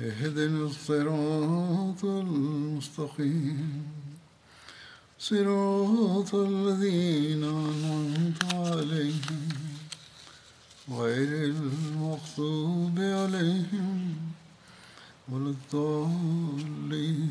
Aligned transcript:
اهدنا 0.00 0.64
الصراط 0.64 2.02
المستقيم 2.04 3.82
صراط 5.20 6.30
الذين 6.46 7.42
أنعمت 7.44 8.40
عليهم 8.56 9.42
غير 10.92 11.30
المغضوب 11.44 12.96
عليهم 13.20 13.98
ولا 15.28 15.50
الضالين 15.52 17.30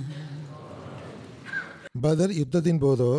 பதர் 2.02 2.34
யுத்தத்தின் 2.36 2.82
போதோ 2.84 3.14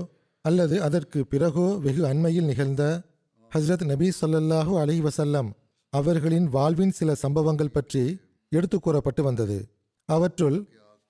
அல்லது 0.45 0.77
அதற்கு 0.85 1.19
பிறகோ 1.33 1.67
வெகு 1.85 2.03
அண்மையில் 2.09 2.49
நிகழ்ந்த 2.51 2.83
ஹஸ்ரத் 3.53 3.85
நபி 3.91 4.09
ஸல்லல்லாஹு 4.21 4.73
அலைஹி 4.83 5.03
வஸல்லம் 5.07 5.49
அவர்களின் 5.93 6.47
வாழ்வின் 6.55 6.95
சில 6.99 7.11
சம்பவங்கள் 7.23 7.75
பற்றி 7.75 8.05
எடுத்து 8.52 8.80
கூறப்பட்டு 8.80 9.22
வந்தது. 9.24 9.58
அவற்றுள் 10.10 10.58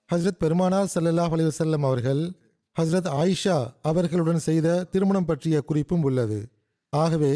ஹஸ்ரத் 0.09 0.41
பெருமானார் 0.43 0.91
சல்லல்லாஹ் 0.95 1.33
அலிவசல்லம் 1.35 1.85
அவர்கள் 1.89 2.21
ஹஸ்ரத் 2.75 3.09
ஆயிஷா 3.21 3.57
அவர்களுடன் 3.81 4.41
செய்த 4.47 4.83
திருமணம் 4.83 5.25
பற்றிய 5.25 5.61
குறிப்பும் 5.61 6.03
உள்ளது. 6.03 6.39
ஆகவே 6.93 7.33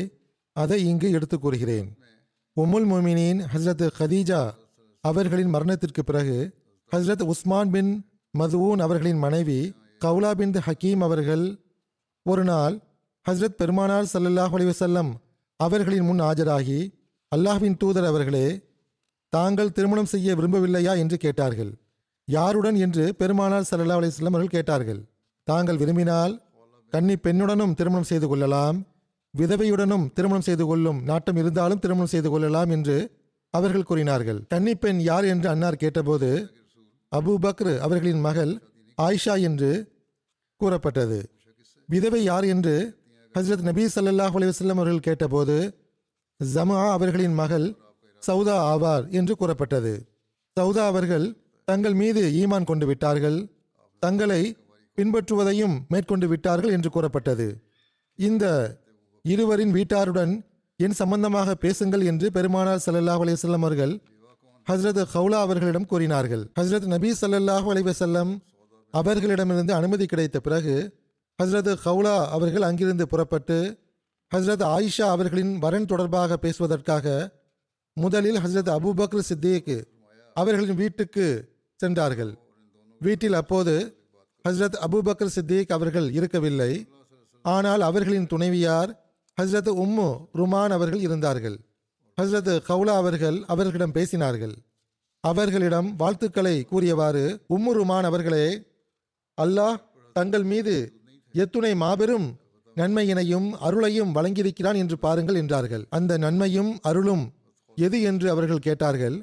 அதை 0.55 0.79
இங்கு 0.85 1.11
எடுத்து 1.11 1.39
கூறுகிறேன். 1.39 1.87
உம்முல் 2.57 2.87
மொமினின் 2.91 3.41
ஹஸ்ரத் 3.53 3.83
ஹதீஜா 3.99 4.41
அவர்களின் 5.03 5.49
மரணத்திற்கு 5.49 6.01
பிறகு 6.03 6.37
ஹஸ்ரத் 6.91 7.23
உஸ்மான் 7.23 7.71
பின் 7.71 7.91
மதுவூன் 8.33 8.81
அவர்களின் 8.81 9.17
மனைவி 9.17 9.59
கவுலா 10.01 10.31
பின் 10.31 10.53
ஹக்கீம் 10.67 11.03
அவர்கள் 11.03 11.45
ஒரு 12.25 12.43
நாள் 12.43 12.75
ஹஸ்ரத் 13.25 13.59
பெருமானார் 13.61 14.09
சல்லல்லாஹ் 14.13 14.53
அலிவசல்லம் 14.57 15.11
அவர்களின் 15.59 16.05
முன் 16.09 16.21
ஆஜராகி 16.29 16.81
அல்லாஹ்வின் 17.31 17.77
தூதர் 17.77 18.07
அவர்களே 18.11 18.45
தாங்கள் 19.33 19.73
திருமணம் 19.77 20.09
செய்ய 20.13 20.35
விரும்பவில்லையா 20.37 20.93
என்று 21.01 21.17
கேட்டார்கள். 21.17 21.71
யாருடன் 22.27 22.77
என்று 22.85 23.03
பெருமானார் 23.19 23.67
சல்லா 23.69 23.97
அலைஹி 23.99 24.25
அவர்கள் 24.29 24.55
கேட்டார்கள். 24.55 25.01
தாங்கள் 25.47 25.79
விரும்பினால் 25.81 26.33
கன்னி 26.93 27.15
பெண்ணுடனும் 27.25 27.75
திருமணம் 27.79 28.09
செய்து 28.09 28.27
கொள்ளலாம். 28.27 28.77
விதவையுடனும் 29.33 30.05
திருமணம் 30.15 30.47
செய்து 30.47 30.65
கொள்ளும் 30.65 30.99
நாட்டம் 31.09 31.37
இருந்தாலும் 31.41 31.81
திருமணம் 31.83 32.11
செய்து 32.13 32.29
கொள்ளலாம் 32.29 32.71
என்று 32.75 32.97
அவர்கள் 33.53 33.87
கூறினார்கள். 33.89 34.39
கன்னி 34.53 34.73
பெண் 34.75 34.99
யார் 35.09 35.25
என்று 35.33 35.47
அன்னார் 35.49 35.81
கேட்டபோது 35.83 36.29
அபூ 37.11 37.33
பக்ர் 37.45 37.73
அவர்களின் 37.85 38.21
மகள் 38.27 38.51
ஆயிஷா 38.97 39.35
என்று 39.49 39.71
கூறப்பட்டது. 40.61 41.19
விதவை 41.89 42.21
யார் 42.23 42.45
என்று 42.53 42.75
ஹசரத் 43.35 43.65
நபி 43.69 43.83
சல்லாஹ் 43.95 44.35
அலைஹி 44.37 44.69
அவர்கள் 44.75 45.05
கேட்டபோது 45.07 45.55
ஜமா 46.39 46.79
அவர்களின் 46.97 47.35
மகள் 47.41 47.67
சௌதா 48.27 48.55
ஆவார் 48.71 49.05
என்று 49.19 49.33
கூறப்பட்டது. 49.41 49.93
சௌதா 50.57 50.83
அவர்கள் 50.91 51.25
தங்கள் 51.67 51.95
மீது 52.01 52.21
ஈமான் 52.41 52.69
கொண்டு 52.69 52.85
விட்டார்கள். 52.89 53.37
தங்களை 54.03 54.41
பின்பற்றுவதையும் 54.97 55.75
மேற்கொண்டு 55.93 56.27
விட்டார்கள் 56.31 56.73
என்று 56.77 56.89
கூறப்பட்டது. 56.95 57.47
இந்த 58.19 58.45
இருவரின் 59.25 59.73
வீட்டாருடன் 59.77 60.33
என் 60.79 60.95
சம்பந்தமாக 61.01 61.49
பேசுங்கள் 61.65 62.03
என்று 62.11 62.27
பெருமானார் 62.37 62.81
ஸல்லல்லாஹு 62.85 63.23
அலைஹி 63.25 63.57
அவர்கள் 63.59 63.93
ஹஸ்ரத் 64.67 65.01
ஹவுலா 65.13 65.39
அவர்களிடம் 65.45 65.89
கூறினார்கள். 65.91 66.43
ஹஸ்ரத் 66.59 66.87
நபி 66.95 67.09
ஸல்லல்லாஹு 67.21 67.67
அலைஹி 67.73 68.33
அவர்களிடமிருந்து 68.93 69.73
அனுமதி 69.79 70.05
கிடைத்த 70.05 70.37
பிறகு 70.47 70.75
ஹஸ்ரத் 71.39 71.69
ஹவுலா 71.85 72.15
அவர்கள் 72.35 72.65
அங்கிருந்து 72.69 73.05
புறப்பட்டு 73.11 73.57
ஹஸ்ரத் 74.31 74.63
ஆயிஷா 74.75 75.05
அவர்களின் 75.15 75.53
வரன் 75.63 75.87
தொடர்பாக 75.91 76.37
பேசுவதற்காக 76.45 77.05
முதலில் 77.97 78.37
ஹஸ்ரத் 78.37 78.69
அபூபக்ர் 78.75 79.27
சித்திக் 79.29 79.71
அவர்களின் 80.33 80.75
வீட்டுக்கு 80.75 81.25
சென்றார்கள். 81.75 82.31
வீட்டில் 83.01 83.33
அப்போது 83.33 83.73
ஹஸ்ரத் 84.45 84.77
அபூபக்கர் 84.85 85.33
சித்திக் 85.35 85.71
அவர்கள் 85.71 86.11
இருக்கவில்லை. 86.11 86.71
ஆனால் 87.41 87.81
அவர்களின் 87.81 88.27
துணைவியார் 88.27 88.91
ஹஸ்ரத் 89.41 89.69
உம்மு 89.83 90.07
ருமான் 90.31 90.71
அவர்கள் 90.71 90.99
இருந்தார்கள். 90.99 91.57
ஹஸ்ரத் 92.21 92.51
கவுலா 92.69 92.95
அவர்கள் 92.95 93.43
அவர்களிடம் 93.47 93.93
பேசினார்கள். 93.93 94.55
அவர்களிடம் 95.23 95.95
வாழ்த்துக்களை 95.95 96.55
கூறியவாறு 96.63 97.25
உம்மு 97.49 97.71
ருமான் 97.71 98.03
அவர்களே 98.03 98.47
அல்லாஹ் 99.37 99.77
தங்கள் 100.13 100.43
மீது 100.43 100.75
எத்துணை 101.33 101.75
மாபெரும் 101.75 102.27
நன்மையினையும் 102.75 103.47
அருளையும் 103.67 104.15
வழங்கியிருக்கிறான் 104.15 104.75
என்று 104.75 104.97
பாருங்கள் 104.97 105.35
என்றார்கள். 105.35 105.83
அந்த 105.89 106.17
நன்மையும் 106.17 106.79
அருளும் 106.81 107.23
எது 107.87 107.97
என்று 108.09 108.27
அவர்கள் 108.33 108.65
கேட்டார்கள்? 108.67 109.17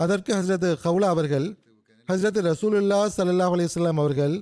அதற்கு 0.00 0.30
ஹஸ்ரத் 0.38 0.68
ஹவுலா 0.84 1.08
அவர்கள் 1.14 1.46
ஹஸ்ரத் 2.08 2.40
ரசூலுல்லா 2.50 3.00
ஸல்லல்லாஹு 3.16 3.54
அலைஹி 3.56 4.00
அவர்கள் 4.04 4.34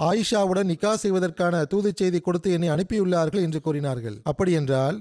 ஆயிஷாவுடன் 0.00 0.70
நிக்கா 0.72 0.92
செய்வதற்கான 1.02 1.64
தூதுச் 1.72 2.00
செய்தி 2.00 2.18
கொடுத்து 2.20 2.48
என்னை 2.56 2.68
அனுப்பியுள்ளார்கள் 2.74 3.44
என்று 3.46 3.60
கூறினார்கள். 3.66 4.16
அப்படியென்றால் 4.30 4.96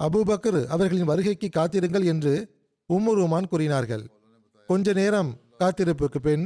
அபுபக்கர் 0.00 0.60
அவர்களின் 0.74 1.10
வருகைக்கு 1.10 1.48
காத்திருங்கள் 1.56 2.04
என்று 2.12 2.34
உம்மு 2.90 3.12
ருமான் 3.18 3.48
கூறினார்கள். 3.52 4.04
கொஞ்ச 4.68 4.92
நேரம் 5.00 5.30
காத்திருப்புக்கு 5.60 6.20
பின் 6.26 6.44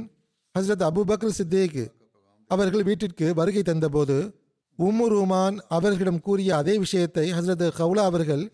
ஹஸ்ரத் 0.54 0.84
அபுபக்கர் 0.90 1.38
சித்தேக் 1.38 1.82
அவர்கள் 2.50 2.86
வீட்டிற்கு 2.88 3.26
வருகை 3.40 3.62
தந்தபோது 3.62 4.16
உம்முர் 4.78 5.14
உமான் 5.22 5.56
அவர்களிடம் 5.76 6.22
கூறிய 6.26 6.50
அதே 6.60 6.74
விஷயத்தை 6.84 7.24
ஹஸ்ரத் 7.38 7.64
ஹவுலா 7.80 8.04
அவர்கள் 8.10 8.44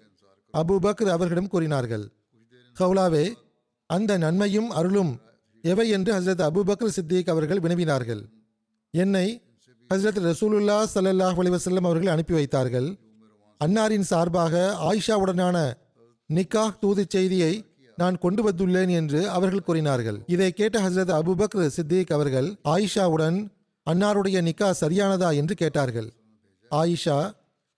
அபுபக்கர் 0.55 1.15
அவர்களிடம் 1.17 1.53
கூறினார்கள். 1.55 2.05
ஹவுலாவே 2.81 3.33
அந்த 3.87 4.19
நன்மையும் 4.19 4.71
அருளும் 4.71 5.21
எவை 5.63 5.89
என்று 5.89 6.21
ஹஸ்ரத் 6.21 6.47
அபூபக்கர் 6.49 6.87
சித்திக் 6.87 7.29
அவர்கள் 7.29 7.59
வினவினார்கள். 7.59 8.25
என்னை 8.91 9.43
ஹஸ்ரத் 9.95 10.21
ரசூலுல்லா 10.29 10.85
சல்லாஹ் 10.95 11.39
அலிவசல்லம் 11.43 11.85
அவர்கள் 11.85 12.13
அனுப்பி 12.13 12.35
வைத்தார்கள். 12.35 12.97
அன்னாரின் 13.65 14.01
சார்பாக 14.01 14.77
ஆயிஷாவுடனான 14.81 15.73
நிக்காஹ் 16.35 16.79
தூதுச் 16.79 17.11
செய்தியை 17.11 17.65
நான் 17.97 18.19
கொண்டு 18.19 18.51
வந்துள்ளேன் 18.51 18.91
என்று 18.91 19.29
அவர்கள் 19.29 19.63
கூறினார்கள். 19.63 20.23
இதை 20.27 20.53
கேட்ட 20.53 20.89
ஹஸ்ரத் 20.89 21.21
அபூபக்ர் 21.21 21.67
சித்திக் 21.67 22.13
அவர்கள் 22.13 22.55
ஆயிஷாவுடன் 22.65 23.55
அன்னாருடைய 23.91 24.51
நிக்கா 24.51 24.75
சரியானதா? 24.81 25.35
என்று 25.35 25.55
கேட்டார்கள். 25.55 26.13
ஆயிஷா 26.71 27.33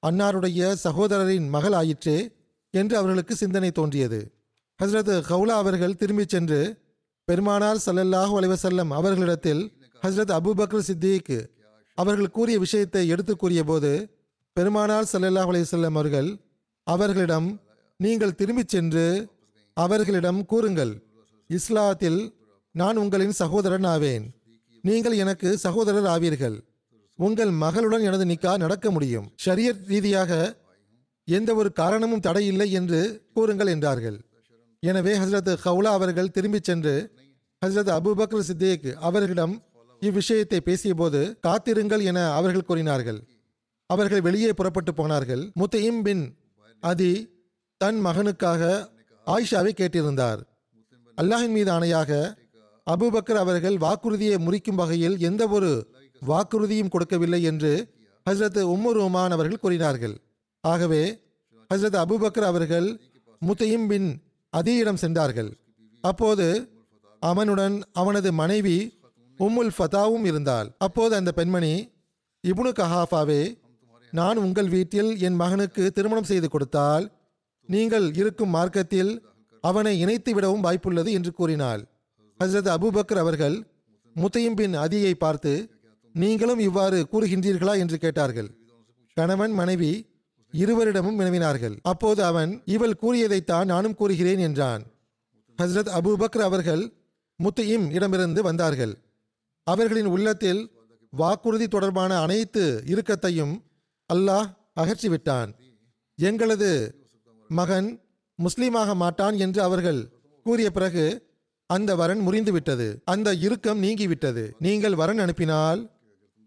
அன்னாருடைய 0.06 0.75
சகோதரரின் 0.84 1.49
மகள் 1.49 1.73
ஆயிற்றே 1.73 2.31
என்று 2.70 2.96
அவர்களுக்கு 2.96 3.37
சிந்தனை 3.37 3.70
தோன்றியது. 3.70 4.38
ஹஸ்ரத் 4.82 5.22
ஹவுலா 5.28 5.54
அவர்கள் 5.62 5.96
திரும்பிச் 5.96 6.28
சென்று 6.28 6.82
பெருமானார் 7.25 7.76
சல்லல்லாஹு 7.86 8.34
அலைவசல்லம் 8.40 8.88
அவர்களிடத்தில் 8.88 9.72
ஹஸ்ரத் 10.02 10.32
அபூபக்கர் 10.38 10.78
சித்திக் 10.78 11.50
அவர்கள் 11.94 12.30
கூறிய 12.30 12.58
விஷயத்தை 12.58 13.08
எடுத்து 13.08 13.36
கூறியபோது 13.36 14.20
பெருமானார் 14.52 15.08
ஸல்லல்லாஹு 15.12 15.50
அலைவசல்லம் 15.52 15.94
அவர்கள் 15.94 16.38
அவர்களிடம் 16.82 17.60
நீங்கள் 17.96 18.34
திரும்பிச் 18.34 18.69
சென்று 18.69 19.28
அவர்களிடம் 19.72 20.46
கூறுங்கள். 20.46 21.02
இஸ்லாத்தில் 21.50 22.32
நான் 22.70 22.96
உங்களின் 22.96 23.32
சகோதரன் 23.32 23.84
ஆவேன். 23.84 24.34
நீங்கள் 24.82 25.12
எனக்கு 25.12 25.58
சகோதரர் 25.58 26.04
ஆவீர்கள். 26.04 26.56
உங்கள் 27.14 27.50
மகளுடன் 27.50 28.00
எனது 28.00 28.25
நிக்கா 28.25 28.58
நடக்க 28.58 28.90
முடியும். 28.90 29.32
ஷரியத் 29.46 29.84
ரீதியாக 29.86 30.62
எந்த 31.25 31.54
ஒரு 31.54 31.72
காரணமும் 31.72 32.20
தடையில்லை 32.20 32.72
என்று 32.72 33.22
கூறுங்கள் 33.34 33.66
என்றார்கள். 33.66 34.27
எனவே 34.82 35.12
ஹஸ்ரத் 35.19 35.50
ஹவுலா 35.64 35.92
அவர்கள் 35.98 36.30
திரும்பிச் 36.30 36.69
சென்று 36.69 36.92
ஹசரத் 37.62 37.90
அபூபக்கர் 37.94 38.48
சித்தேக் 38.48 38.86
அவர்களிடம் 39.08 39.54
இவ்விஷயத்தை 40.02 40.58
பேசியபோது 40.66 41.20
காத்திருங்கள் 41.46 42.02
என 42.10 42.19
அவர்கள் 42.34 42.69
கூறினார்கள். 42.69 43.19
அவர்கள் 43.90 44.20
வெளியே 44.20 44.50
புறப்பட்டு 44.52 44.92
போனார்கள். 44.94 45.42
முத்தையும் 45.60 46.02
பின் 46.02 46.22
அதி 46.82 47.12
தன் 47.80 47.98
மகனுக்காக 48.06 48.62
ஆயிஷாவை 49.26 49.72
கேட்டிருந்தார். 49.80 50.40
அல்லாஹின் 51.19 51.54
மீது 51.56 51.70
ஆணையாக 51.76 52.12
அபுபக்கர் 52.86 53.40
அவர்கள் 53.44 53.76
வாக்குறுதியை 53.76 54.36
முறிக்கும் 54.46 54.78
வகையில் 54.82 55.19
எந்த 55.28 55.42
ஒரு 55.56 55.72
வாக்குறுதியும் 56.22 56.92
கொடுக்கவில்லை 56.94 57.42
என்று 57.42 57.72
ஹஸ்ரத் 58.26 58.62
உம்மர் 58.75 59.02
உமான் 59.06 59.34
அவர்கள் 59.36 59.62
கூறினார்கள். 59.64 60.16
ஆகவே 60.64 61.02
ஹஸ்ரத் 61.70 62.00
அபுபக்கர் 62.04 62.50
அவர்கள் 62.52 62.88
முத்தையும் 63.42 63.86
பின் 63.86 64.08
அதியிடம் 64.50 64.97
சென்றார்கள். 64.97 65.59
அப்போது 66.00 66.69
அவனுடன் 67.21 67.83
அவனது 67.93 68.33
மனைவி 68.33 68.99
உம்முல் 69.39 69.71
ஃபதாவும் 69.79 70.25
இருந்தாள். 70.25 70.75
அப்போது 70.79 71.15
அந்த 71.15 71.33
பெண்மணி 71.33 71.91
இபுனு 72.47 72.73
கஹாஃபாவே 72.79 73.59
நான் 74.11 74.37
உங்கள் 74.37 74.69
வீட்டில் 74.69 75.21
என் 75.21 75.35
மகனுக்கு 75.35 75.93
திருமணம் 75.93 76.25
செய்து 76.25 76.49
கொடுத்தால் 76.49 77.12
நீங்கள் 77.67 78.15
இருக்கும் 78.15 78.49
மார்க்கத்தில் 78.49 79.27
அவனை 79.61 79.99
இணைத்து 79.99 80.35
விடவும் 80.35 80.65
வாய்ப்புள்ளது 80.65 81.11
என்று 81.12 81.33
கூறினாள். 81.33 81.89
ஹசரத் 82.45 82.75
அபுபக்கர் 82.77 83.19
அவர்கள் 83.19 83.67
முத்தையும் 84.17 84.56
பின் 84.56 84.75
அதியை 84.75 85.15
பார்த்து 85.15 85.71
நீங்களும் 86.12 86.59
இவ்வாறு 86.59 87.09
கூறுகின்றீர்களா? 87.12 87.79
என்று 87.79 87.99
கேட்டார்கள். 87.99 88.50
கணவன் 89.15 89.53
மனைவி 89.53 90.07
இருவரிடமும் 90.53 91.19
வினவினார்கள். 91.21 91.77
அப்போது 91.83 92.21
அவன் 92.25 92.62
இவள் 92.65 93.00
கூறியதைத்தான் 93.03 93.67
நானும் 93.67 93.95
கூறுகிறேன் 93.95 94.39
என்றான். 94.39 94.83
ஹஸ்ரத் 95.59 95.93
அபூபக்கர் 95.99 96.47
அவர்கள் 96.49 96.83
முத்தையும் 97.41 97.87
இடமிருந்து 97.91 98.43
வந்தார்கள். 98.43 98.95
அவர்களின் 99.67 100.06
உள்ளத்தில் 100.06 100.61
வாக்குறுதி 101.12 101.67
தொடர்பான 101.69 102.12
அனைத்து 102.21 102.65
இறுக்கத்தையும் 102.87 103.55
அல்லாஹ் 104.11 104.49
அகற்றிவிட்டான். 104.81 105.50
எங்களது 106.19 106.71
மகன் 107.50 107.89
முஸ்லீமாக 108.39 108.95
மாட்டான் 108.95 109.37
என்று 109.37 109.62
அவர்கள் 109.62 110.00
கூறிய 110.47 110.71
பிறகு 110.71 111.05
அந்த 111.67 111.91
வரன் 111.95 112.19
முறிந்து 112.19 112.53
விட்டது 112.53 112.89
அந்த 113.05 113.29
இறுக்கம் 113.35 113.83
நீங்கிவிட்டது. 113.83 114.45
நீங்கள் 114.59 114.95
வரன் 114.95 115.19
அனுப்பினால் 115.19 115.81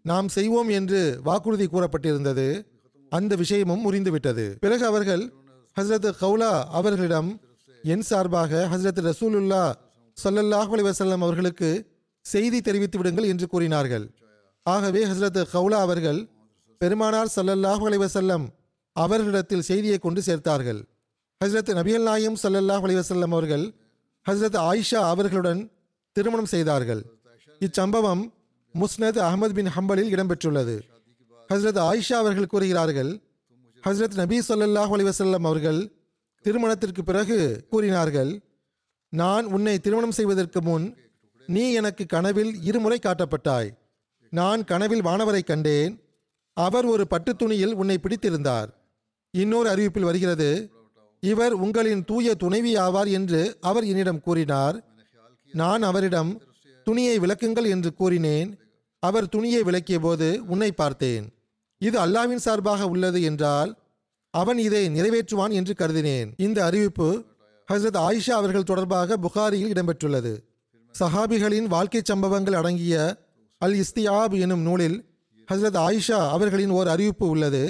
நாம் 0.04 0.28
செய்வோம் 0.28 0.68
என்று 0.68 1.00
வாக்குறுதி 1.24 1.66
கூறப்பட்டிருந்தது. 1.66 2.46
அந்த 3.18 3.32
விஷயமும் 3.42 3.82
முறிந்துவிட்டது. 3.86 4.44
பிறகு 4.64 4.84
அவர்கள் 4.90 5.22
ஹஸ்ரத் 5.76 6.08
கௌலா 6.22 6.52
அவர்களிடம் 6.78 7.30
என் 7.84 8.04
சார்பாக 8.10 8.52
ஹஸ்ரத் 8.72 9.00
ரசூலுல்லா 9.08 9.62
ஸல்லல்லாஹு 10.16 10.70
அலைஹி 10.74 11.16
அவர்களுக்கு 11.26 11.70
செய்தி 12.24 12.58
தெரிவித்து 12.66 12.96
விடுங்கள் 12.98 13.28
என்று 13.32 13.46
கூறினார்கள். 13.52 14.04
ஆகவே 14.66 15.00
ஹஸ்ரத் 15.10 15.40
கௌலா 15.54 15.78
அவர்கள் 15.86 16.20
பெருமானார் 16.80 17.30
ஸல்லல்லாஹு 17.36 17.84
அலைஹி 17.88 18.38
அவர்களிடத்தில் 18.96 19.66
செய்தியை 19.70 19.98
கொண்டு 20.06 20.20
சேர்த்தார்கள். 20.28 20.80
ஹஸ்ரத் 21.40 21.70
நபியல் 21.80 22.06
நாயம் 22.10 22.38
ஸல்லல்லாஹு 22.42 22.84
அலைஹி 22.86 23.28
அவர்கள் 23.38 23.64
ஹஸ்ரத் 24.26 24.58
ஆயிஷா 24.68 25.00
அவர்களுடன் 25.12 25.60
திருமணம் 26.16 26.50
செய்தார்கள். 26.54 27.02
இச்சம்பவம் 27.60 28.22
முஸ்னத் 28.74 29.20
அகமது 29.26 29.54
பின் 29.58 29.70
ஹம்பலில் 29.76 30.12
இடம்பெற்றுள்ளது. 30.14 30.76
ஹஸ்ரத் 31.50 31.80
ஆயிஷா 31.88 32.16
அவர்கள் 32.22 32.46
கூறுகிறார்கள் 32.46 33.12
ஹஸ்ரத் 33.82 34.14
நபி 34.14 34.38
ஸல்லல்லாஹு 34.48 34.92
அலைஹி 34.96 35.34
அவர்கள் 35.42 35.80
திருமணத்திற்கு 36.42 37.02
பிறகு 37.04 37.66
கூறினார்கள் 37.70 38.32
நான் 39.08 39.44
உன்னை 39.44 39.78
திருமணம் 39.78 40.16
செய்வதற்கு 40.18 40.62
முன் 40.62 40.96
நீ 41.46 41.72
எனக்கு 41.72 42.06
கனவில் 42.06 42.52
இருமுறை 42.62 42.98
காட்டப்பட்டாய். 43.02 43.70
நான் 44.30 44.64
கனவில் 44.64 45.04
வானவரை 45.04 45.42
கண்டேன். 45.44 45.94
அவர் 46.56 46.86
ஒரு 46.86 47.06
பட்டு 47.06 47.36
துணியில் 47.36 47.74
உன்னை 47.74 47.98
பிடித்திருந்தார். 48.02 48.68
இன்னொரு 49.30 49.68
அறிவிப்பில் 49.74 50.08
வருகிறது 50.08 50.70
இவர் 51.20 51.52
உங்களின் 51.52 52.04
தூய 52.04 52.34
துணைவி 52.34 52.72
ஆவார் 52.76 53.10
என்று 53.10 53.56
அவர் 53.60 53.84
என்னிடம் 53.84 54.20
கூறினார். 54.20 54.76
நான் 55.52 55.82
அவரிடம் 55.82 56.30
துணியை 56.86 57.18
விளக்குங்கள் 57.18 57.68
என்று 57.68 57.94
கூறினேன். 57.94 58.50
அவர் 59.02 59.28
துணியை 59.28 59.60
விளக்கிய 59.62 59.98
போது 59.98 60.26
உன்னை 60.46 60.70
பார்த்தேன். 60.72 61.24
இது 61.80 61.96
அல்லாவின் 62.04 62.44
சார்பாக 62.46 62.86
உள்ளது 62.92 63.20
என்றால் 63.22 63.70
அவன் 64.34 64.58
இதை 64.58 64.82
நிறைவேற்றுவான் 64.96 65.52
என்று 65.58 65.72
கருதினேன். 65.78 66.28
இந்த 66.36 66.58
அறிவிப்பு 66.64 67.08
ஹசரத் 67.68 67.98
ஆயிஷா 68.06 68.34
அவர்கள் 68.40 68.68
தொடர்பாக 68.70 69.16
புகாரியில் 69.16 69.72
இடம்பெற்றுள்ளது. 69.72 70.32
சஹாபிகளின் 70.94 71.68
வாழ்க்கை 71.74 72.00
சம்பவங்கள் 72.04 72.58
அடங்கிய 72.60 72.96
அல் 73.62 73.76
இஸ்தியாப் 73.82 74.34
எனும் 74.44 74.64
நூலில் 74.68 74.98
ஹசரத் 75.48 75.78
ஆயிஷா 75.86 76.18
அவர்களின் 76.36 76.72
ஓர் 76.78 76.88
அறிவிப்பு 76.88 77.26
உள்ளது. 77.28 77.62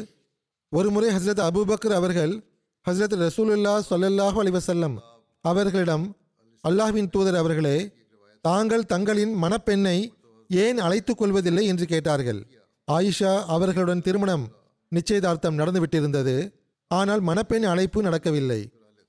ஒருமுறை 0.72 1.10
ஹசரத் 1.16 1.44
அபுபக்கர் 1.48 1.98
அவர்கள் 2.00 2.32
ஹசரத் 2.86 3.16
ரசூலுல்லா 3.24 3.74
சொல்லல்லாஹு 3.90 4.38
அலிவசல்லம் 4.42 4.96
அவர்களிடம் 5.44 6.04
அல்லாஹ்வின் 6.68 7.12
தூதர் 7.14 7.38
அவர்களே 7.42 7.78
தாங்கள் 8.44 8.90
தங்களின் 8.92 9.32
மணப்பெண்ணை 9.42 9.98
ஏன் 10.54 10.78
அழைத்துக் 10.78 11.18
கொள்வதில்லை 11.18 11.66
என்று 11.66 11.86
கேட்டார்கள். 11.86 12.40
ஆயிஷா 12.90 13.32
அவர்களுடன் 13.46 14.02
திருமணம் 14.02 14.44
நிச்சயதார்த்தம் 14.92 15.58
நடந்துவிட்டிருந்தது. 15.58 16.52
ஆனால் 16.88 17.20
மணப்பெண் 17.20 17.62
அழைப்பு 17.62 18.02
நடக்கவில்லை. 18.02 18.60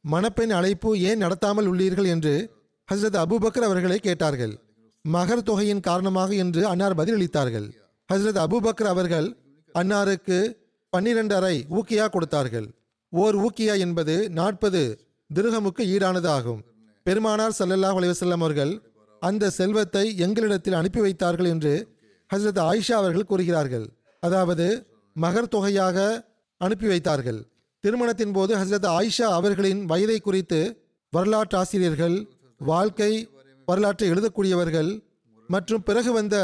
மணப்பெண் 0.01 0.49
அழைப்பு 0.49 0.99
ஏன் 0.99 1.21
நடத்தாமல் 1.21 1.69
உள்ளீர்கள் 1.71 2.05
என்று 2.05 2.49
ஹசரத் 2.89 3.19
அபுபக்கர் 3.23 3.67
அவர்களை 3.69 3.99
கேட்டார்கள். 3.99 4.53
மகர் 5.01 5.43
தொகையின் 5.43 5.79
காரணமாக 5.79 6.33
என்று 6.33 6.67
அன்னார் 6.67 6.95
பதிலளித்தார்கள். 6.95 7.67
ஹசரத் 8.13 8.41
அபுபக்கர் 8.45 8.91
அவர்கள் 8.93 9.27
அன்னாருக்கு 9.75 10.37
பன்னிரண்டரை 10.93 11.55
ஊக்கியா 11.69 12.09
கொடுத்தார்கள். 12.09 12.67
ஓர் 13.09 13.35
ஊக்கியா 13.37 13.79
என்பது 13.79 14.29
நாற்பது 14.29 14.81
திருகமுக்கு 15.29 15.83
ஈடானது 15.93 16.27
ஆகும் 16.27 16.61
பெருமானார் 17.03 17.55
சல்லல்லாஹ் 17.59 17.97
அலைவசல்லம் 17.99 18.43
அவர்கள் 18.43 18.92
அந்த 19.27 19.49
செல்வத்தை 19.59 20.05
எங்களிடத்தில் 20.25 20.77
அனுப்பி 20.79 21.01
வைத்தார்கள் 21.05 21.49
என்று 21.53 21.73
ஹசரத் 22.29 22.61
ஆயிஷா 22.69 22.95
அவர்கள் 23.01 23.29
கூறுகிறார்கள். 23.31 23.85
அதாவது 24.23 24.67
மகர் 25.15 25.51
தொகையாக 25.55 25.97
அனுப்பி 26.61 26.87
வைத்தார்கள். 26.87 27.39
திருமணத்தின் 27.83 28.33
போது 28.33 28.53
ஹசரத் 28.61 28.89
ஆயிஷா 28.97 29.27
அவர்களின் 29.39 29.81
வயதை 29.85 30.17
குறித்து 30.19 30.59
வரலாற்று 31.13 31.57
ஆசிரியர்கள் 31.57 32.17
வாழ்க்கை 32.61 33.11
வரலாற்றை 33.67 34.07
எழுதக்கூடியவர்கள் 34.11 34.91
மற்றும் 35.49 35.83
பிறகு 35.83 36.11
வந்த 36.11 36.35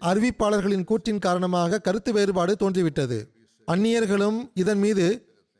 அறிவிப்பாளர்களின் 0.00 0.86
கூற்றின் 0.90 1.24
காரணமாக 1.26 1.80
கருத்து 1.86 2.10
வேறுபாடு 2.12 2.52
தோன்றிவிட்டது. 2.62 3.18
அந்நியர்களும் 3.68 4.38
இதன் 4.54 4.78
மீது 4.78 5.06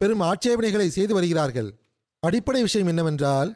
பெரும் 0.01 0.25
ஆட்சேபனைகளை 0.31 0.89
செய்து 0.97 1.13
வருகிறார்கள். 1.15 1.71
அடிப்படை 2.23 2.61
விஷயம் 2.63 2.91
என்னவென்றால் 2.93 3.51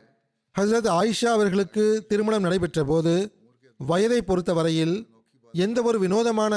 ஹசரத் 0.56 0.88
ஆயிஷா 0.98 1.30
அவர்களுக்கு 1.36 1.82
திருமணம் 2.10 2.44
நடைபெற்ற 2.46 2.80
போது 2.84 3.12
வயதை 3.80 4.20
பொறுத்தவரையில் 4.20 4.94
எந்த 5.54 5.78
ஒரு 5.88 5.98
வினோதமான 6.04 6.54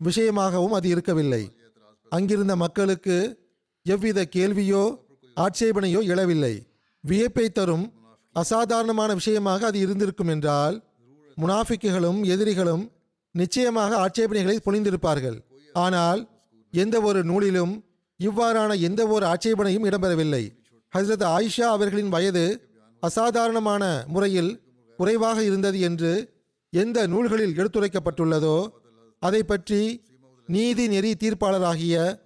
விஷயமாகவும் 0.00 0.74
அது 0.78 0.88
இருக்கவில்லை. 0.94 1.42
அங்கிருந்த 2.12 2.54
மக்களுக்கு 2.64 3.16
எவ்வித 3.86 4.24
கேள்வியோ 4.36 4.82
ஆட்சேபனையோ 5.36 6.00
எழவில்லை. 6.12 6.54
வியப்பை 7.04 7.46
தரும் 7.48 7.86
அசாதாரணமான 8.36 9.10
விஷயமாக 9.20 9.66
அது 9.66 9.78
இருந்திருக்கும் 9.84 10.32
என்றால் 10.34 10.76
முனாஃபிக்குகளும் 11.36 12.20
எதிரிகளும் 12.34 12.84
நிச்சயமாக 13.34 13.96
ஆட்சேபனைகளை 14.04 14.58
பொழிந்திருப்பார்கள். 14.66 15.38
ஆனால் 15.84 16.20
எந்த 16.74 16.96
ஒரு 17.08 17.20
நூலிலும் 17.30 17.74
இவ்வாறான 18.20 18.72
எந்த 18.88 19.00
ஒரு 19.14 19.24
ஆட்சேபனையும் 19.32 19.86
இடம்பெறவில்லை. 19.88 20.44
ஹசரத் 20.92 21.26
ஆயிஷா 21.36 21.66
அவர்களின் 21.76 22.14
வயது 22.14 22.44
அசாதாரணமான 23.00 24.04
முறையில் 24.08 24.62
குறைவாக 24.96 25.42
இருந்தது 25.42 25.80
என்று 25.80 26.12
எந்த 26.70 27.06
நூல்களில் 27.06 27.56
எடுத்துரைக்கப்பட்டுள்ளதோ 27.56 28.68
அதை 29.18 29.42
பற்றி 29.42 30.02
நீதி 30.46 30.88
நெறி 30.88 31.12
தீர்ப்பாளராகிய 31.12 32.18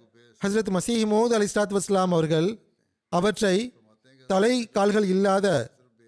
ஹசரத் 0.45 0.77
மசீஹ்மோத் 0.77 1.33
அலி 1.33 1.45
இஸ்லாத் 1.45 1.77
வஸ்லாம் 1.77 2.13
அவர்கள் 2.15 2.59
அவற்றை 3.09 3.73
தலை 4.27 4.69
கால்கள் 4.69 5.03
இல்லாத 5.03 5.47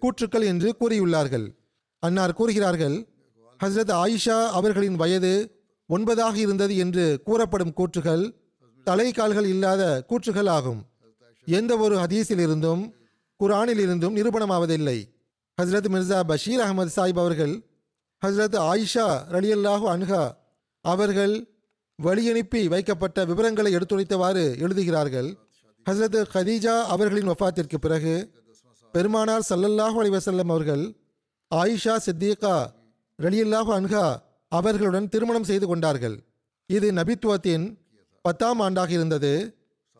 கூற்றுக்கள் 0.02 0.44
என்று 0.44 0.76
கூறியுள்ளார்கள். 0.80 1.46
அன்னார் 1.98 2.32
கூறுகிறார்கள் 2.32 2.96
ஹசரத் 3.64 3.92
ஆயிஷா 3.92 4.48
அவர்களின் 4.48 4.94
வயது 4.94 5.64
ஒன்பதாக 5.88 6.34
இருந்தது 6.34 6.76
என்று 6.76 7.20
கூறப்படும் 7.24 7.72
கூற்றுகள் 7.76 8.34
தலை 8.84 9.12
கால்கள் 9.12 9.44
இல்லாத 9.44 10.04
கூற்றுகள் 10.08 10.48
ஆகும். 10.48 10.84
எந்த 11.46 11.76
ஒரு 11.76 11.96
ஹதீஸிலிருந்தும் 11.96 12.82
குரானில் 13.40 13.82
இருந்தும் 13.84 14.16
நிரூபணமாவதில்லை. 14.18 14.98
ஹஸ்ரத் 15.58 15.88
மிர்சா 15.94 16.18
பஷீர் 16.30 16.62
அகமது 16.64 16.92
சாஹிப் 16.96 17.20
அவர்கள் 17.22 17.54
ஹஸ்ரத் 18.22 18.56
ஆயிஷா 18.70 19.06
ரலியல்லாஹு 19.34 19.86
அன்ஹா 19.94 20.22
அவர்கள் 20.84 21.34
வழியனுப்பி 21.98 22.62
வைக்கப்பட்ட 22.74 23.18
விவரங்களை 23.30 23.70
எடுத்துரைத்தவாறு 23.78 24.44
எழுதுகிறார்கள். 24.64 25.28
ஹஸ்ரத் 25.86 26.18
ஹதீஜா 26.34 26.76
அவர்களின் 26.94 27.30
வஃபாத்திற்கு 27.30 27.78
பிறகு 27.84 28.14
பெருமானார் 28.94 29.46
சல்லல்லாஹு 29.50 29.96
அலிவசல்லம் 30.02 30.50
அவர்கள் 30.54 30.84
ஆயிஷா 31.50 31.94
சித்தீகா 32.06 32.56
ரலியல்லாஹு 33.18 33.72
அன்ஹா 33.78 34.04
அவர்களுடன் 34.52 35.08
திருமணம் 35.14 35.48
செய்து 35.50 35.66
கொண்டார்கள். 35.66 36.16
இது 36.70 36.88
நபித்துவத்தின் 36.98 37.64
பத்தாம் 38.24 38.60
ஆண்டாக 38.66 38.90
இருந்தது 38.98 39.32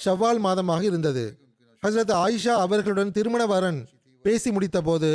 ஷவ்வால் 0.01 0.41
மாதமாக 0.47 0.83
இருந்தது. 0.91 1.25
ஹசரத் 1.85 2.13
ஆயிஷா 2.25 2.53
அவர்களுடன் 2.65 3.11
திருமண 3.11 3.47
வரன் 3.47 3.81
பேசி 4.23 4.51
முடித்தபோது 4.51 5.11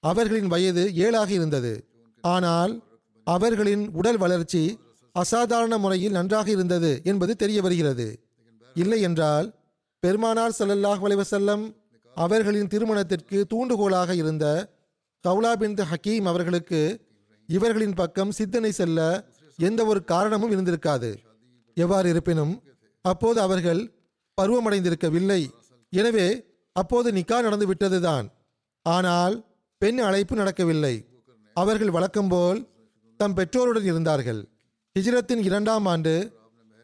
அவர்களின் 0.00 0.46
வயது 0.46 0.94
ஏழாக 0.94 1.32
இருந்தது. 1.32 1.72
ஆனால் 2.20 2.72
அவர்களின் 3.24 3.90
உடல் 3.90 4.16
வளர்ச்சி 4.16 4.78
அசாதாரண 5.12 5.78
முறையில் 5.78 6.12
நன்றாக 6.12 6.50
இருந்தது 6.50 7.00
என்பது 7.04 7.36
தெரிய 7.36 7.62
வருகிறது. 7.62 8.06
இல்லை 8.74 9.00
என்றால் 9.00 9.54
பெருமானார் 10.00 10.56
சல்லல்லாஹ் 10.58 11.02
வலைவசல்லம் 11.04 11.64
அவர்களின் 12.16 12.66
திருமணத்திற்கு 12.66 13.46
தூண்டுகோலாக 13.54 14.10
இருந்த 14.14 14.44
கவுலா 15.24 15.52
பின் 15.52 15.76
ஹக்கீம் 15.90 16.26
அவர்களுக்கு 16.26 16.80
இவர்களின் 17.48 17.94
பக்கம் 17.94 18.30
சித்தனை 18.30 18.72
செல்ல 18.72 19.00
எந்த 19.58 19.84
ஒரு 19.84 20.04
காரணமும் 20.04 20.52
இருந்திருக்காது. 20.52 21.10
எவ்வாறு 21.74 22.08
இருப்பினும் 22.08 22.62
அப்போது 23.04 23.40
அவர்கள் 23.40 23.82
பருவமடைந்திருக்கவில்லை. 24.38 25.42
எனவே 25.92 26.28
அப்போது 26.76 27.08
நிக்கா 27.12 27.36
நடந்து 27.46 27.66
விட்டதுதான். 27.70 28.26
ஆனால் 28.86 29.34
பெண் 29.82 30.00
அழைப்பு 30.08 30.34
நடக்கவில்லை. 30.36 30.94
அவர்கள் 31.56 31.94
வழக்கம்போல் 31.96 32.60
தம் 33.20 33.34
பெற்றோருடன் 33.34 33.88
இருந்தார்கள். 33.90 34.40
ஹிஜ்ரத்தின் 34.96 35.42
இரண்டாம் 35.48 35.86
ஆண்டு 35.92 36.14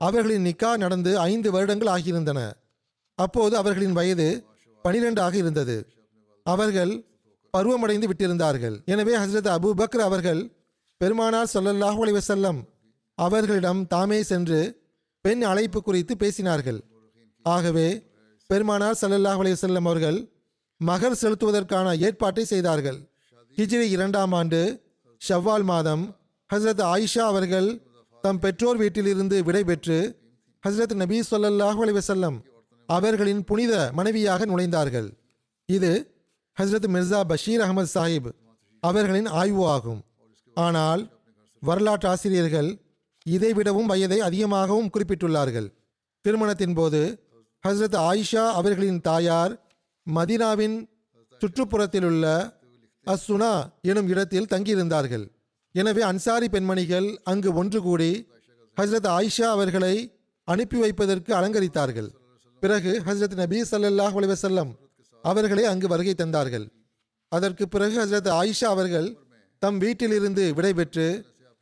அவர்களின் 0.00 0.46
நிக்கா 0.48 0.70
நடந்து 0.76 1.10
ஐந்து 1.18 1.48
வருடங்கள் 1.50 1.90
ஆகியிருந்தன. 1.94 2.40
அப்போது 3.18 3.54
அவர்களின் 3.56 3.96
வயது 3.98 4.28
பனிரெண்டாக 4.84 5.34
இருந்தது. 5.34 5.76
அவர்கள் 6.46 6.92
பருவமடைந்து 7.54 8.06
விட்டிருந்தார்கள். 8.10 8.76
எனவே 8.84 9.14
ஹசரத் 9.22 9.50
அபு 9.56 9.70
பக்ர் 9.80 10.02
அவர்கள் 10.08 10.40
பெருமானார் 11.00 11.52
ஸல்லல்லாஹு 11.54 12.00
அலைஹி 12.04 12.64
அவர்களிடம் 13.18 13.80
தாமே 13.86 14.18
சென்று 14.22 14.60
பெண் 15.24 15.42
அழைப்பு 15.42 15.80
குறித்து 15.82 16.14
பேசினார்கள். 16.22 16.80
ஆகவே 17.46 17.88
பெருமானார் 18.52 19.00
சல்லல்லாஹ் 19.02 19.40
அலைஹி 19.42 19.80
அவர்கள் 19.82 20.18
மகர் 20.80 21.20
செலுத்துவதற்கான 21.20 21.88
ஏற்பாட்டை 22.06 22.44
செய்தார்கள். 22.52 22.98
ஹிஜ்ரி 23.58 23.86
இரண்டாம் 23.96 24.32
ஆண்டு 24.38 24.60
ஷவ்வால் 25.22 25.66
மாதம் 25.70 26.02
ஹஸ்ரத் 26.50 26.82
ஆயிஷா 26.94 27.24
அவர்கள் 27.32 27.68
தம் 28.24 28.40
பெற்றோர் 28.44 28.78
வீட்டிலிருந்து 28.82 29.36
விடைபெற்று 29.48 29.98
ஹஸ்ரத் 30.64 30.94
நபி 31.02 31.18
ஸல்லல்லாஹு 31.30 31.80
அலைவசல்லம் 31.84 32.38
அவர்களின் 32.88 33.42
புனித 33.48 33.72
மனைவியாக 33.98 34.46
நுழைந்தார்கள். 34.50 35.08
இது 35.68 35.92
ஹஸ்ரத் 36.56 36.88
மிர்சா 36.94 37.20
பஷீர் 37.30 37.62
அகமது 37.64 37.90
சாஹிப் 37.96 38.30
அவர்களின் 38.82 39.28
ஆய்வு 39.40 39.64
ஆகும். 39.74 40.00
ஆனால் 40.56 41.02
வரலாற்று 41.62 42.08
ஆசிரியர்கள் 42.12 42.70
இதைவிடவும் 43.26 43.90
வயதை 43.92 44.18
அதிகமாகவும் 44.28 44.90
குறிப்பிட்டுள்ளார்கள். 44.94 45.68
திருமணத்தின் 46.24 46.76
போது 46.78 47.00
ஹஸ்ரத் 47.66 47.96
ஆயிஷா 48.10 48.44
அவர்களின் 48.60 49.00
தாயார் 49.00 49.52
மதீனாவின் 50.14 50.76
சுற்றுப்புறத்திலுள்ள 51.40 52.52
அஸ்ஸுனா 53.06 53.52
எனும் 53.82 54.08
இடத்தில் 54.08 54.48
தங்கியிருந்தார்கள். 54.50 55.24
எனவே 55.70 56.02
அன்சாரி 56.02 56.48
பெண்மணிகள் 56.48 57.20
அங்கு 57.22 57.54
ஒன்று 57.54 57.82
கூடி 57.82 58.26
ஹஸ்ரத் 58.76 59.08
ஆயிஷா 59.16 59.46
அவர்களை 59.56 59.94
அனுப்பி 60.44 60.78
வைப்பதற்கு 60.78 61.34
அலங்கரித்தார்கள். 61.34 62.10
பிறகு 62.60 63.02
ஹஸ்ரத் 63.06 63.34
நபி 63.34 63.60
சல்லாஹ் 63.70 64.16
அலிவசல்லம் 64.20 64.70
அவர்களை 65.22 65.64
அங்கு 65.64 65.88
வருகை 65.88 66.14
தந்தார்கள். 66.18 66.66
அதற்கு 67.28 67.68
பிறகு 67.68 67.96
ஹஸ்ரத் 68.02 68.30
ஆயிஷா 68.40 68.68
அவர்கள் 68.74 69.08
தம் 69.58 69.78
வீட்டிலிருந்து 69.78 70.54
விடைபெற்று 70.56 71.08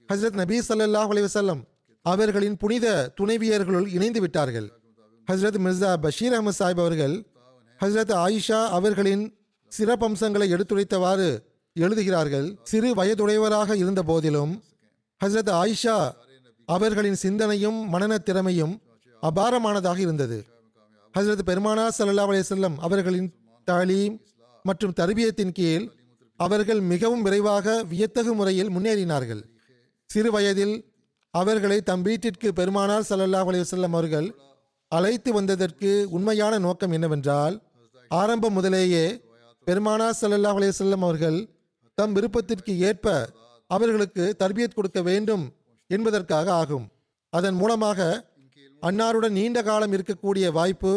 ஹஸ்ரத் 0.09 0.41
நபி 0.43 0.59
சல்லாஹ் 0.69 1.11
அலிவசல்லம் 1.15 1.63
அவர்களின் 2.03 2.57
புனித 2.57 3.13
துணைவியர்களுள் 3.21 3.89
இணைந்து 3.97 4.21
விட்டார்கள். 4.21 4.69
ஹஸ்ரத் 5.31 5.59
மிர்சா 5.65 5.97
பஷீர் 5.97 6.33
அஹமது 6.33 6.59
சாஹிப் 6.59 6.81
அவர்கள் 6.85 7.25
ஹஸ்ரத் 7.81 8.13
ஆயிஷா 8.15 8.67
அவர்களின் 8.67 9.35
சிறப்பம்சங்களை 9.79 10.47
எடுத்துரைத்தவாறு 10.55 11.39
எழுதுகிறார்கள். 11.75 12.59
சிறு 12.63 12.95
வயதுடையவராக 12.95 13.75
இருந்த 13.75 14.03
போதிலும் 14.03 14.63
ஹஸ்ரத் 15.25 15.51
ஆயிஷா 15.51 16.11
அவர்களின் 16.67 17.15
சிந்தனையும் 17.15 17.93
மனநத் 17.93 18.25
திறமையும் 18.25 18.83
அபாரமானதாக 19.23 19.99
இருந்தது. 19.99 20.45
ஹஸ்ரத் 21.19 21.47
பெருமானா 21.47 21.89
சல்லா 21.99 22.25
அலையம் 22.27 22.77
அவர்களின் 22.77 23.33
தாலீம் 23.65 24.21
மற்றும் 24.63 24.95
தர்பியத்தின் 25.01 25.53
கீழ் 25.53 25.89
அவர்கள் 26.37 26.81
மிகவும் 26.81 27.23
விரைவாக 27.23 27.83
வியத்தகு 27.83 28.35
முறையில் 28.35 28.71
முன்னேறினார்கள். 28.71 29.43
சிறு 30.05 30.31
வயதில் 30.31 30.93
அவர்களை 31.31 31.81
தம் 31.81 32.03
வீட்டிற்கு 32.03 32.53
பெருமானார் 32.53 33.07
சல்லல்லா 33.11 33.43
அலைஹி 33.45 33.83
அவர்கள் 33.83 34.29
அழைத்து 34.93 35.33
வந்ததற்கு 35.33 36.07
உண்மையான 36.11 36.59
நோக்கம் 36.59 36.93
என்னவென்றால் 36.93 37.57
ஆரம்பம் 38.09 38.57
முதலேயே 38.57 39.05
பெருமானா 39.67 40.07
ஸல்லல்லாஹு 40.21 40.59
அலையம் 40.61 41.05
அவர்கள் 41.09 41.39
தம் 41.95 42.13
விருப்பத்திற்கு 42.13 42.79
ஏற்ப 42.79 43.07
அவர்களுக்கு 43.67 44.37
தர்பியத் 44.39 44.75
கொடுக்க 44.75 45.03
வேண்டும் 45.03 45.45
என்பதற்காக 45.87 46.53
ஆகும். 46.53 46.87
அதன் 47.31 47.55
மூலமாக 47.55 48.29
அன்னாருடன் 48.83 49.29
நீண்ட 49.29 49.63
காலம் 49.63 49.93
இருக்கக்கூடிய 49.93 50.53
வாய்ப்பு 50.53 50.93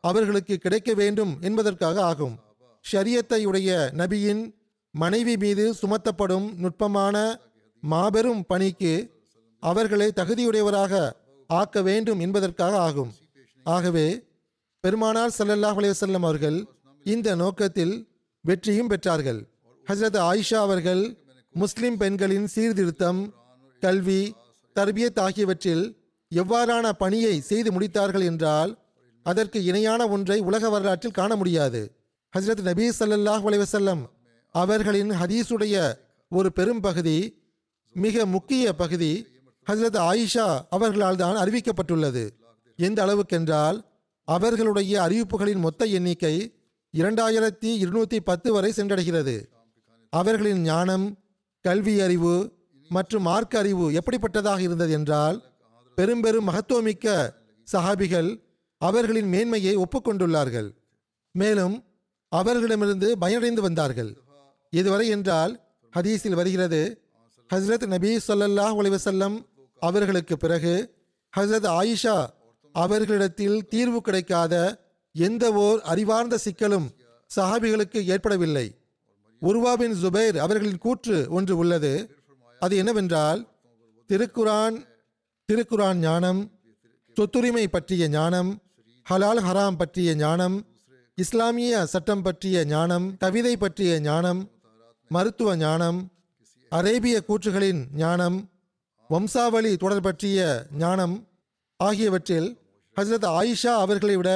அவர்களுக்கு 0.00 0.56
கிடைக்க 0.56 0.94
வேண்டும் 0.94 1.32
என்பதற்காக 1.40 2.02
ஆகும். 2.02 2.38
ஷரியத்தை 2.84 3.44
உடைய 3.44 3.90
நபியின் 3.96 4.42
மனைவி 4.94 5.36
மீது 5.36 5.64
சுமத்தப்படும் 5.72 6.46
நுட்பமான 6.56 7.16
மாபெரும் 7.80 8.44
பணிக்கு 8.46 8.94
அவர்களை 9.62 10.08
தகுதியுடையவராக 10.16 11.12
ஆக்க 11.46 11.82
வேண்டும் 11.82 12.20
என்பதற்காக 12.20 12.78
ஆகும். 12.78 13.12
ஆகவே 13.64 14.24
பெருமானார் 14.80 15.34
சல்லல்லாஹ் 15.38 15.78
அலைஹி 15.80 16.14
அவர்கள் 16.14 16.66
இந்த 17.04 17.34
நோக்கத்தில் 17.34 18.08
வெற்றியும் 18.40 18.90
பெற்றார்கள். 18.90 19.44
ஹசரத் 19.86 20.18
ஆயிஷா 20.18 20.54
அவர்கள் 20.54 21.18
முஸ்லிம் 21.52 21.96
பெண்களின் 21.96 22.46
சீர்திருத்தம் 22.46 23.34
கல்வி 23.80 24.34
தர்பியத் 24.74 25.20
ஆகியவற்றில் 25.20 25.84
எவ்வாறான 26.34 26.92
பணியை 26.92 27.40
செய்து 27.40 27.72
முடித்தார்கள் 27.72 28.24
என்றால் 28.24 28.78
அதற்கு 29.22 29.64
இணையான 29.64 30.08
ஒன்றை 30.08 30.40
உலக 30.40 30.70
வரலாற்றில் 30.70 31.10
காண 31.10 31.36
முடியாது. 31.36 31.92
ஹசரத் 32.38 32.64
நபீ 32.64 32.90
சல்லாஹ் 32.98 33.44
அலைவசல்லம் 33.50 34.02
அவர்களின் 34.50 35.10
ஹதீஸுடைய 35.10 35.94
ஒரு 36.28 36.52
பெரும் 36.52 36.80
பகுதி 36.80 37.42
மிக 37.92 38.26
முக்கிய 38.26 38.72
பகுதி 38.72 39.26
ஹசரத் 39.70 39.98
ஆயிஷா 39.98 40.60
அவர்களால் 40.70 41.16
தான் 41.16 41.36
அறிவிக்கப்பட்டுள்ளது. 41.36 42.41
எந்த 42.86 42.98
அளவுக்கென்றால் 43.04 43.78
அவர்களுடைய 44.28 44.92
அறிவிப்புகளின் 45.06 45.62
மொத்த 45.66 45.84
எண்ணிக்கை 45.96 46.34
இரண்டாயிரத்தி 46.94 47.70
இருநூத்தி 47.82 48.18
பத்து 48.28 48.48
வரை 48.52 48.70
சென்றடைகிறது. 48.76 49.36
அவர்களின் 50.12 50.62
ஞானம் 50.70 51.06
கல்வி 51.64 51.94
அறிவு 52.06 52.34
மற்றும் 52.90 53.26
மார்க்க 53.28 53.62
அறிவு 53.62 53.84
எப்படிப்பட்டதாக 53.98 54.60
இருந்தது 54.66 54.92
என்றால் 54.98 55.38
பெரும்பெரும் 55.98 56.48
மகத்துவமிக்க 56.48 57.06
சஹாபிகள் 57.68 58.30
அவர்களின் 58.80 59.28
மேன்மையை 59.34 59.74
ஒப்புக்கொண்டுள்ளார்கள். 59.76 60.68
மேலும் 61.34 61.76
அவர்களிடமிருந்து 62.32 63.08
பயனடைந்து 63.20 63.62
வந்தார்கள். 63.68 64.10
இதுவரை 64.72 65.06
என்றால் 65.14 65.52
ஹதீஸில் 65.92 66.38
வருகிறது 66.40 66.82
ஹஸ்ரத் 67.50 67.86
நபி 67.94 68.10
சொல்லல்லாஹ் 68.28 68.78
உலைவசல்லம் 68.80 69.36
அவர்களுக்கு 69.82 70.34
பிறகு 70.44 70.74
ஹஸ்ரத் 71.32 71.68
ஆயிஷா 71.80 72.16
அவர்களிடத்தில் 72.74 73.66
தீர்வு 73.66 74.00
கிடைக்காத 74.00 74.54
எந்த 75.14 75.52
ஓர் 75.52 75.80
அறிவார்ந்த 75.82 76.38
சிக்கலும் 76.44 76.86
சஹாபிகளுக்கு 77.36 78.00
ஏற்படவில்லை. 78.04 78.66
உருவா 79.42 79.72
பின் 79.76 79.96
ஜுபைர் 80.02 80.36
அவர்களின் 80.36 80.78
கூற்று 80.78 81.16
ஒன்று 81.30 81.56
உள்ளது. 81.56 81.92
அது 82.60 82.76
என்னவென்றால் 82.76 83.40
திருக்குரான் 84.10 84.76
திருக்குரான் 85.48 85.98
ஞானம் 85.98 86.40
சொத்துரிமை 87.16 87.64
பற்றிய 87.68 88.08
ஞானம் 88.08 88.50
ஹலால் 89.06 89.40
ஹராம் 89.40 89.76
பற்றிய 89.76 90.14
ஞானம் 90.14 90.56
இஸ்லாமிய 91.18 91.86
சட்டம் 91.86 92.22
பற்றிய 92.22 92.64
ஞானம் 92.64 93.16
கவிதை 93.16 93.56
பற்றிய 93.56 94.00
ஞானம் 94.00 94.40
மருத்துவ 95.10 95.56
ஞானம் 95.56 95.98
அரேபிய 96.72 97.16
கூற்றுகளின் 97.28 97.80
ஞானம் 97.94 98.38
வம்சாவளி 99.10 99.76
தொடர் 99.76 100.00
பற்றிய 100.00 100.66
ஞானம் 100.78 101.16
ஆகியவற்றில் 101.76 102.48
ஹசரத் 102.96 103.26
ஆயிஷா 103.38 103.72
அவர்களை 103.84 104.14
விட 104.16 104.30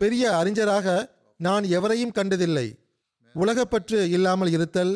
பெரிய 0.00 0.22
அறிஞராக 0.36 0.86
நான் 1.40 1.64
எவரையும் 1.76 2.14
கண்டதில்லை. 2.18 2.66
உலகப்பற்று 3.34 3.98
இல்லாமல் 4.10 4.50
இருத்தல் 4.50 4.94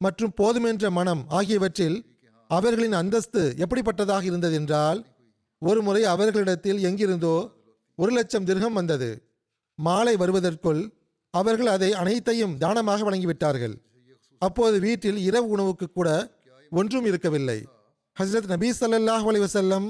மற்றும் 0.00 0.34
போதுமென்ற 0.40 0.90
மனம் 0.90 1.22
ஆகியவற்றில் 1.28 1.96
அவர்களின் 2.50 2.96
அந்தஸ்து 3.00 3.42
எப்படிப்பட்டதாக 3.64 4.22
இருந்தது 4.22 4.54
என்றால் 4.54 5.00
ஒரு 5.62 5.80
முறை 5.82 6.02
அவர்களிடத்தில் 6.04 6.82
எங்கிருந்தோ 6.88 7.36
ஒரு 7.98 8.12
லட்சம் 8.12 8.44
திருகம் 8.44 8.78
வந்தது. 8.80 9.10
மாலை 9.78 10.14
வருவதற்குள் 10.16 10.82
அவர்கள் 11.34 11.66
அதை 11.66 11.90
அனைத்தையும் 11.92 12.54
தானமாக 12.58 13.04
வழங்கிவிட்டார்கள். 13.10 13.74
அப்போது 14.42 14.76
வீட்டில் 14.80 15.18
இரவு 15.28 15.48
உணவுக்கு 15.48 15.86
கூட 15.88 16.08
ஒன்றும் 16.72 17.06
இருக்கவில்லை. 17.10 17.58
ஹஸ்ரத் 18.16 18.50
நபீ 18.54 18.70
சல்லாஹ் 18.80 19.26
அலி 19.30 19.40
வசல்லம் 19.46 19.86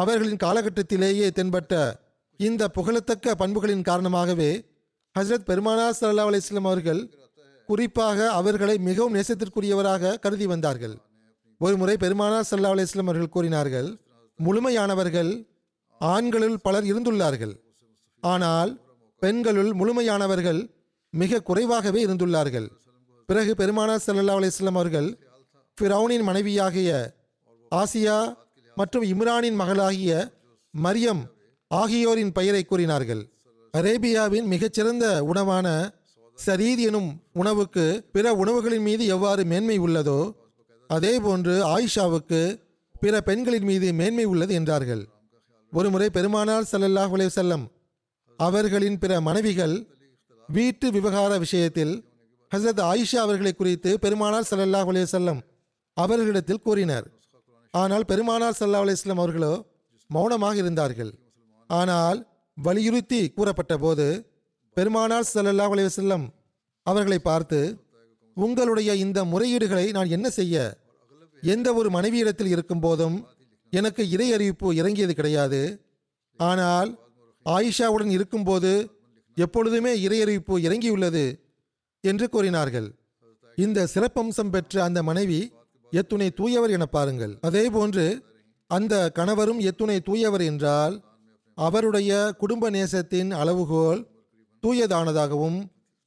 அவர்களின் 0.00 0.42
காலகட்டத்திலேயே 0.44 1.28
தென்பட்ட 1.38 1.74
இந்த 2.40 2.62
புகழத்தக்க 2.76 3.34
பண்புகளின் 3.42 3.86
காரணமாகவே 3.88 4.50
ஹஸ்ரத் 5.14 5.48
பெருமானார் 5.50 5.96
சல்லா 6.00 6.26
அலிஸ்லாம் 6.30 6.68
அவர்கள் 6.70 7.00
குறிப்பாக 7.68 8.18
அவர்களை 8.40 8.74
மிகவும் 8.88 9.16
நேசத்திற்குரியவராக 9.16 10.18
கருதி 10.24 10.46
வந்தார்கள். 10.52 10.94
ஒருமுறை 11.60 11.94
பெருமானார் 12.04 12.46
ஸல்லல்லாஹு 12.50 12.76
அலைஹி 12.76 13.02
அவர்கள் 13.04 13.34
கூறினார்கள் 13.36 13.88
முழுமையானவர்கள் 14.38 15.30
ஆண்களுள் 16.00 16.56
பலர் 16.66 16.86
இருந்துள்ளார்கள். 16.90 17.54
ஆனால் 18.22 18.70
பெண்களுள் 19.22 19.70
முழுமையானவர்கள் 19.80 20.60
மிக 21.14 21.40
குறைவாகவே 21.48 22.00
இருந்துள்ளார்கள். 22.06 22.68
பிறகு 23.28 23.52
பெருமானார் 23.60 24.04
சல்லா 24.06 24.36
அலிஸ்லாம் 24.40 24.78
அவர்கள் 24.80 25.08
ஃபிரௌனின் 25.78 26.24
மனைவியாகிய 26.28 26.90
ஆசியா 27.72 28.18
மற்றும் 28.78 29.04
இம்ரானின் 29.12 29.58
மகளாகிய 29.60 30.12
மரியம் 30.74 31.22
ஆகியோரின் 31.70 32.32
பெயரை 32.38 32.62
கூறினார்கள். 32.64 33.22
அரேபியாவின் 33.74 34.46
மிகச்சிறந்த 34.52 35.04
உணவான 35.30 35.66
சரீத் 36.38 36.82
எனும் 36.88 37.10
உணவுக்கு 37.32 37.84
பிற 38.14 38.26
உணவுகளின் 38.42 38.84
மீது 38.88 39.04
எவ்வாறு 39.14 39.42
மேன்மை 39.52 39.76
உள்ளதோ 39.86 40.20
அதேபோன்று 40.90 41.54
ஆயிஷாவுக்கு 41.74 42.40
பிற 43.02 43.14
பெண்களின் 43.28 43.66
மீது 43.70 43.88
மேன்மை 44.00 44.24
உள்ளது 44.32 44.52
என்றார்கள். 44.58 45.02
ஒருமுறை 45.72 46.08
பெருமானார் 46.16 46.68
ஸல்லல்லாஹு 46.72 47.26
செல்லம் 47.38 47.64
அவர்களின் 48.38 48.98
பிற 49.02 49.12
மனைவிகள் 49.28 49.76
வீட்டு 50.48 50.86
விவகார 50.96 51.32
விஷயத்தில் 51.44 51.94
ஹசரத் 52.52 52.82
ஆயிஷா 52.90 53.20
அவர்களை 53.26 53.52
குறித்து 53.52 53.90
பெருமானார் 54.04 54.48
செல்லல்லாஹ் 54.50 54.92
செல்லம் 55.14 55.40
அவர்களிடத்தில் 55.96 56.64
கூறினர். 56.66 57.06
ஆனால் 57.74 58.04
பெருமானார் 58.10 58.58
சல்லா 58.58 58.82
அலைஹி 58.84 59.14
அவர்களோ 59.16 59.52
மௌனமாக 60.10 60.56
இருந்தார்கள். 60.62 61.12
ஆனால் 61.70 62.18
வலியுறுத்தி 62.56 63.20
கூறப்பட்ட 63.36 63.74
போது 63.84 64.06
பெருமானார் 64.76 65.26
ஸல்லல்லாஹு 65.32 65.74
அலைஹி 65.74 66.18
அவர்களை 66.86 67.18
பார்த்து 67.30 67.60
உங்களுடைய 68.36 68.90
இந்த 69.04 69.18
முறையீடுகளை 69.32 69.86
நான் 69.96 70.12
என்ன 70.16 70.28
செய்ய? 70.38 70.56
எந்த 71.42 71.68
ஒரு 71.78 71.88
மனைவியிடத்தில் 71.96 72.52
இருக்கும் 72.54 72.82
போதும் 72.84 73.16
எனக்கு 73.72 74.02
இறை 74.14 74.28
அறிவிப்பு 74.36 74.68
இறங்கியது 74.80 75.14
கிடையாது. 75.18 75.60
ஆனால் 76.40 76.90
ஆயிஷாவுடன் 77.46 78.12
இருக்கும்போது 78.16 78.72
எப்பொழுதுமே 79.36 79.92
இறை 80.04 80.18
அறிவிப்பு 80.24 80.54
இறங்கியுள்ளது 80.66 81.24
என்று 82.04 82.26
கூறினார்கள். 82.34 82.88
இந்த 83.58 83.86
சிறப்பம்சம் 83.94 84.52
பெற்ற 84.54 84.82
அந்த 84.88 85.00
மனைவி 85.10 85.40
எத்துணை 85.90 86.30
தூயவர் 86.30 86.70
என 86.70 86.86
பாருங்கள். 86.86 87.38
அதே 87.40 87.70
போன்று 87.70 88.22
அந்த 88.66 89.10
கணவரும் 89.10 89.58
எத்துணை 89.58 90.00
தூயவர் 90.00 90.44
என்றால் 90.44 91.04
அவருடைய 91.54 92.34
குடும்ப 92.38 92.70
நேசத்தின் 92.70 93.30
அளவுகோல் 93.30 94.06
தூயதானதாகவும் 94.66 95.62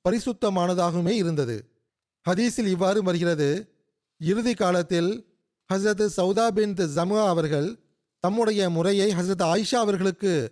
பரிசுத்தமானதாகவுமே 0.10 1.10
இருந்தது. 1.10 1.66
ஹதீஸில் 2.30 2.68
இவ்வாறு 2.68 3.04
வருகிறது. 3.04 3.80
இறுதி 4.18 4.54
காலத்தில் 4.54 5.26
ஹசரத் 5.74 6.10
சவுதா 6.18 6.48
பின் 6.48 6.74
ஜமுகா 6.74 7.28
அவர்கள் 7.28 7.80
தம்முடைய 8.20 8.70
முறையை 8.70 9.12
ஹசரத் 9.12 9.44
ஆயிஷா 9.44 9.76
அவர்களுக்கு 9.76 10.52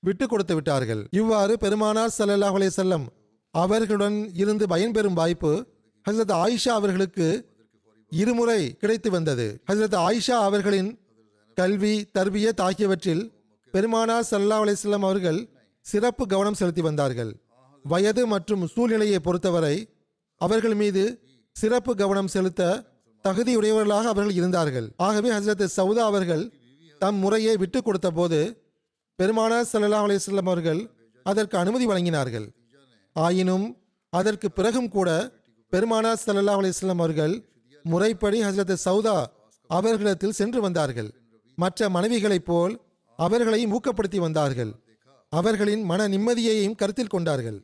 விட்டு 0.00 0.28
கொடுத்து 0.28 0.54
விட்டார்கள். 0.54 1.08
இவ்வாறு 1.10 1.58
பெருமானார் 1.58 2.14
சல்லாஹ் 2.18 2.56
அலே 2.58 2.70
செல்லம் 2.76 3.06
அவர்களுடன் 3.50 4.30
இருந்து 4.34 4.66
பயன்பெறும் 4.66 5.12
வாய்ப்பு 5.12 5.66
ஹசரத் 6.10 6.32
ஆயிஷா 6.32 6.68
அவர்களுக்கு 6.68 7.49
இருமுறை 8.10 8.76
கிடைத்து 8.76 9.10
வந்தது. 9.10 9.62
ஹசரத் 9.66 9.98
ஆயிஷா 10.06 10.30
அவர்களின் 10.30 10.98
கல்வி 11.54 12.06
தர்பியத் 12.18 12.60
ஆகியவற்றில் 12.60 13.32
பெருமானார் 13.70 14.28
சல்லா 14.30 14.58
அலிஸ்லாம் 14.64 15.06
அவர்கள் 15.08 15.48
சிறப்பு 15.80 16.26
கவனம் 16.26 16.54
செலுத்தி 16.54 16.80
வந்தார்கள். 16.80 17.36
வயது 17.82 18.26
மற்றும் 18.26 18.66
சூழ்நிலையை 18.66 19.18
பொறுத்தவரை 19.18 19.88
அவர்கள் 20.36 20.74
மீது 20.74 21.20
சிறப்பு 21.52 21.96
கவனம் 21.96 22.28
செலுத்த 22.28 22.84
தகுதியுடையவர்களாக 23.28 24.08
அவர்கள் 24.12 24.32
இருந்தார்கள். 24.32 24.92
ஆகவே 24.96 25.30
ஹசரத் 25.30 25.68
சவுதா 25.76 26.04
அவர்கள் 26.12 26.52
தம் 26.98 27.16
முறையை 27.16 27.56
விட்டு 27.56 27.82
கொடுத்த 27.82 28.10
போது 28.10 28.40
பெருமானார் 29.14 29.68
சல்லா 29.72 30.00
அலிஸ்லாம் 30.06 30.50
அவர்கள் 30.52 30.90
அதற்கு 31.22 31.58
அனுமதி 31.58 31.86
வழங்கினார்கள். 31.86 32.46
ஆயினும் 33.12 33.76
அதற்கு 34.10 34.50
பிறகும் 34.50 34.88
கூட 34.88 35.32
பெருமானார் 35.68 36.22
சல்லா 36.26 36.54
அலிஸ்லாம் 36.60 37.02
அவர்கள் 37.02 37.49
முறைப்படி 37.82 38.42
ஹசரத் 38.42 38.76
சவுதா 38.84 39.24
அவர்களிடத்தில் 39.66 40.32
சென்று 40.32 40.60
வந்தார்கள். 40.60 41.14
மற்ற 41.56 41.88
மனைவிகளைப் 41.88 42.44
போல் 42.44 42.80
அவர்களையும் 43.16 43.72
ஊக்கப்படுத்தி 43.72 44.16
வந்தார்கள். 44.16 44.74
அவர்களின் 45.28 45.82
மன 45.82 46.08
நிம்மதியையும் 46.08 46.74
கருத்தில் 46.74 47.06
கொண்டார்கள். 47.06 47.62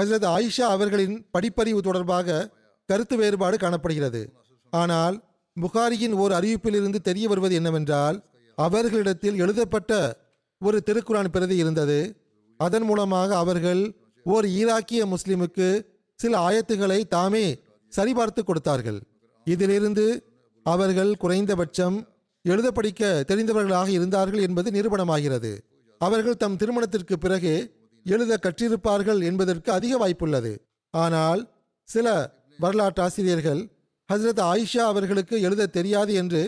ஹசரத் 0.00 0.26
ஆயிஷா 0.26 0.60
அவர்களின் 0.60 1.26
படிப்பறிவு 1.38 1.80
தொடர்பாக 1.80 2.50
கருத்து 2.86 3.16
வேறுபாடு 3.16 3.58
காணப்படுகிறது. 3.58 4.32
ஆனால் 4.70 5.24
புகாரியின் 5.60 6.12
ஓர் 6.12 6.32
அறிவிப்பிலிருந்து 6.32 6.98
தெரிய 6.98 7.28
வருவது 7.28 7.54
என்னவென்றால் 7.54 8.24
அவர்களிடத்தில் 8.56 9.38
எழுதப்பட்ட 9.38 10.16
ஒரு 10.58 10.82
திருக்குரான் 10.86 11.28
பிரதி 11.28 11.56
இருந்தது. 11.56 12.16
அதன் 12.56 12.82
மூலமாக 12.82 13.36
அவர்கள் 13.36 13.96
ஓர் 14.24 14.44
ஈராக்கிய 14.44 15.14
முஸ்லிமுக்கு 15.14 15.86
சில 16.14 16.48
ஆயத்துகளை 16.48 17.04
தாமே 17.04 17.58
சரிபார்த்து 17.96 18.42
கொடுத்தார்கள். 18.44 19.02
இதிலிருந்து 19.54 20.06
அவர்கள் 20.66 21.12
குறைந்தபட்சம் 21.16 21.96
எழுத 22.44 22.68
படிக்க 22.70 23.02
தெரிந்தவர்களாக 23.28 23.88
இருந்தார்கள் 23.88 24.44
என்பது 24.46 24.68
நிரூபணமாகிறது. 24.70 25.52
அவர்கள் 26.00 26.40
தம் 26.42 26.56
திருமணத்திற்கு 26.56 27.14
பிறகு 27.18 27.52
எழுத 28.06 28.38
கற்றிருப்பார்கள் 28.42 29.20
என்பதற்கு 29.22 29.70
அதிக 29.72 29.94
வாய்ப்புள்ளது. 30.02 30.52
ஆனால் 30.94 31.40
சில 31.88 32.06
வரலாற்றாசிரியர்கள் 32.60 33.60
ஹஸ்ரத் 34.08 34.42
ஆயிஷா 34.50 34.84
அவர்களுக்கு 34.92 35.36
எழுத 35.40 35.70
தெரியாது 35.76 36.12
என்று 36.14 36.42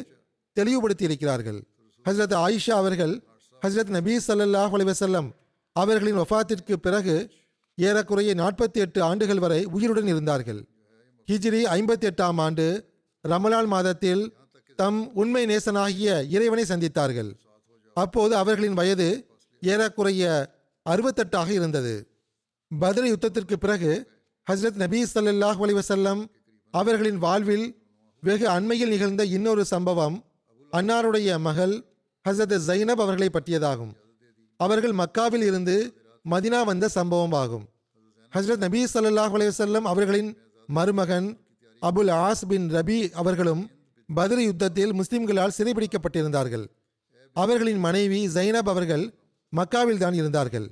தெளிவுபடுத்தி 0.57 1.05
இருக்கிறார்கள் 1.05 1.59
ஹஸ்ரத் 2.07 2.37
ஆயிஷா 2.45 2.75
அவர்கள் 2.83 3.15
ஹஸ்ரத் 3.63 3.93
நபீ 3.97 4.15
சல்லாஹ் 4.29 4.75
அலிவசல்லம் 4.77 5.29
அவர்களின் 5.77 6.19
வஃபாத்திற்கு 6.19 6.75
பிறகு 6.87 7.17
ஏறக்குறைய 7.79 8.31
நாற்பத்தி 8.35 8.81
எட்டு 8.85 9.01
ஆண்டுகள் 9.03 9.39
வரை 9.39 9.61
உயிருடன் 9.65 10.09
இருந்தார்கள். 10.13 10.61
ஹிஜ்ரி 11.29 11.61
ஐம்பத்தி 11.77 12.07
எட்டாம் 12.11 12.41
ஆண்டு 12.41 12.67
ரமலான் 13.29 13.67
மாதத்தில் 13.67 14.35
தம் 14.77 15.15
உண்மை 15.15 15.47
நேசனாகிய 15.47 16.29
இறைவனை 16.29 16.65
சந்தித்தார்கள். 16.65 17.31
அப்போது 17.95 18.37
அவர்களின் 18.37 18.73
வயது 18.73 19.09
ஏறக்குறைய 19.61 20.55
அறுபத்தெட்டாக 20.91 21.49
இருந்தது. 21.49 21.95
பத்ர 22.81 23.13
யுத்தத்திற்கு 23.13 23.57
பிறகு 23.57 24.09
ஹஸ்ரத் 24.51 24.81
நபீ 24.83 25.01
சல்லாஹ் 25.15 25.59
அலைஹி 25.65 25.79
வஸல்லம் 25.81 26.21
அவர்களின் 26.71 27.19
வாழ்வில் 27.19 27.67
வெகு 28.21 28.49
அண்மையில் 28.49 28.89
நிகழ்ந்த 28.89 29.25
இன்னொரு 29.25 29.65
சம்பவம் 29.65 30.25
அன்னாருடைய 30.73 31.39
மகள் 31.39 31.75
ஹசரத் 32.29 32.61
ஜைனப் 32.67 33.03
அவர்களை 33.05 33.29
பற்றியதாகும். 33.29 33.93
அவர்கள் 34.57 34.93
மக்காவில் 34.93 35.45
இருந்து 35.51 35.77
மதினா 36.31 36.65
வந்த 36.65 36.89
சம்பவம் 36.89 37.33
ஆகும். 37.33 37.69
ஹஸ்ரத் 38.35 38.65
நபீ 38.67 38.81
சல்லாஹ் 38.95 39.35
அலைஹி 39.37 39.83
அவர்களின் 39.83 40.39
மருமகன் 40.67 41.29
அபுல் 41.83 42.11
ஆஸ் 42.11 42.47
பின் 42.49 42.75
ரபி 42.75 43.11
அவர்களும் 43.11 43.71
பதில் 44.15 44.39
யுத்தத்தில் 44.39 44.93
முஸ்லிம்களால் 44.93 45.51
சிறைபிடிக்கப்பட்டிருந்தார்கள். 45.59 46.67
அவர்களின் 47.33 47.79
மனைவி 47.79 48.27
ஜைனப் 48.27 48.69
அவர்கள் 48.73 49.15
மக்காவில் 49.57 49.99
தான் 49.99 50.13
இருந்தார்கள். 50.13 50.71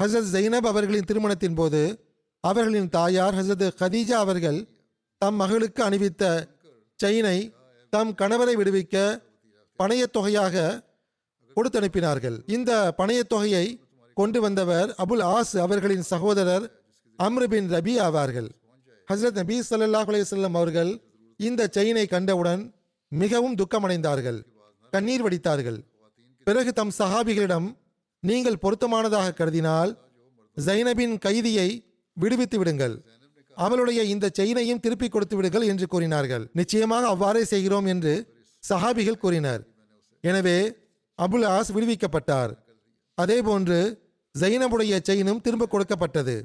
ஹசரத் 0.00 0.32
ஜைனப் 0.32 0.66
அவர்களின் 0.72 1.04
திருமணத்தின் 1.04 1.54
போது 1.54 2.04
அவர்களின் 2.40 2.88
தாயார் 2.88 3.34
ஹசரத் 3.34 3.70
ஹதீஜா 3.80 4.18
அவர்கள் 4.24 4.68
தம் 5.18 5.34
மகளுக்கு 5.34 5.84
அணிவித்த 5.84 6.48
செயினை 6.96 7.54
தம் 7.90 8.14
கணவரை 8.14 8.54
விடுவிக்க 8.56 9.22
பணையத் 9.78 10.12
தொகையாக 10.12 10.82
கொடுத்தனுப்பினார்கள். 11.56 12.42
இந்த 12.46 12.94
பணையத் 12.98 13.28
தொகையை 13.28 13.80
கொண்டு 14.14 14.40
வந்தவர் 14.40 14.94
அபுல் 14.98 15.22
ஆஸ் 15.22 15.58
அவர்களின் 15.58 16.02
சகோதரர் 16.02 16.80
அம்ரு 17.22 17.44
பின் 17.44 17.70
ரபி 17.70 18.00
ஆவார்கள். 18.00 18.48
ஹஸ்ரத் 19.10 19.36
நபீ 19.40 19.56
சல்லாஹ் 19.66 20.08
அலையம் 20.10 20.56
அவர்கள் 20.60 20.90
இந்த 21.40 21.62
செயினை 21.76 22.04
கண்டவுடன் 22.12 22.62
மிகவும் 23.12 23.56
துக்கமடைந்தார்கள். 23.60 24.38
கண்ணீர் 24.92 25.24
வடித்தார்கள். 25.24 25.76
பிறகு 26.46 26.70
தம் 26.78 26.92
சஹாபிகளிடம் 26.98 27.68
நீங்கள் 28.22 28.62
பொருத்தமானதாக 28.64 29.34
கருதினால் 29.40 29.92
ஜைனபின் 30.56 31.14
கைதியை 31.26 31.68
விடுவித்து 32.16 32.58
விடுங்கள். 32.60 32.96
அவளுடைய 33.56 34.00
இந்த 34.14 34.26
செயினையும் 34.38 34.82
திருப்பி 34.84 35.08
கொடுத்து 35.08 35.36
விடுங்கள் 35.36 35.68
என்று 35.72 35.86
கூறினார்கள். 35.92 36.44
நிச்சயமாக 36.60 37.06
அவ்வாறே 37.14 37.44
செய்கிறோம் 37.52 37.86
என்று 37.92 38.14
சஹாபிகள் 38.70 39.22
கூறினர். 39.24 39.62
எனவே 40.24 40.58
அபுல் 41.18 41.46
ஆஸ் 41.56 41.72
விடுவிக்கப்பட்டார். 41.76 42.52
அதேபோன்று 43.18 43.78
ஜைனபுடைய 44.34 44.94
செயினும் 45.10 45.42
திரும்ப 45.46 45.68
கொடுக்கப்பட்டது. 45.74 46.36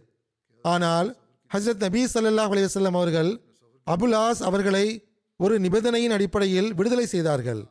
ஆனால் 0.65 1.09
ஹசரத் 1.53 1.83
நபீ 1.85 2.01
சல்லாஹ் 2.13 2.51
அலைஹி 2.53 2.85
அவர்கள் 2.85 3.41
அபுலாஸ் 3.87 4.41
அவர்களை 4.49 4.85
ஒரு 5.35 5.59
நிபந்தனையின் 5.59 6.11
அடிப்படையில் 6.11 6.73
விடுதலை 6.73 7.05
செய்தார்கள். 7.05 7.61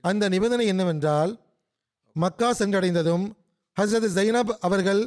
அந்த 0.00 0.28
நிபந்தனை 0.28 0.66
என்னவென்றால் 0.66 1.32
மக்கா 2.12 2.52
சென்றடைந்ததும் 2.52 3.24
ஹசரத் 3.80 4.14
ஜைனப் 4.16 4.52
அவர்கள் 4.60 5.02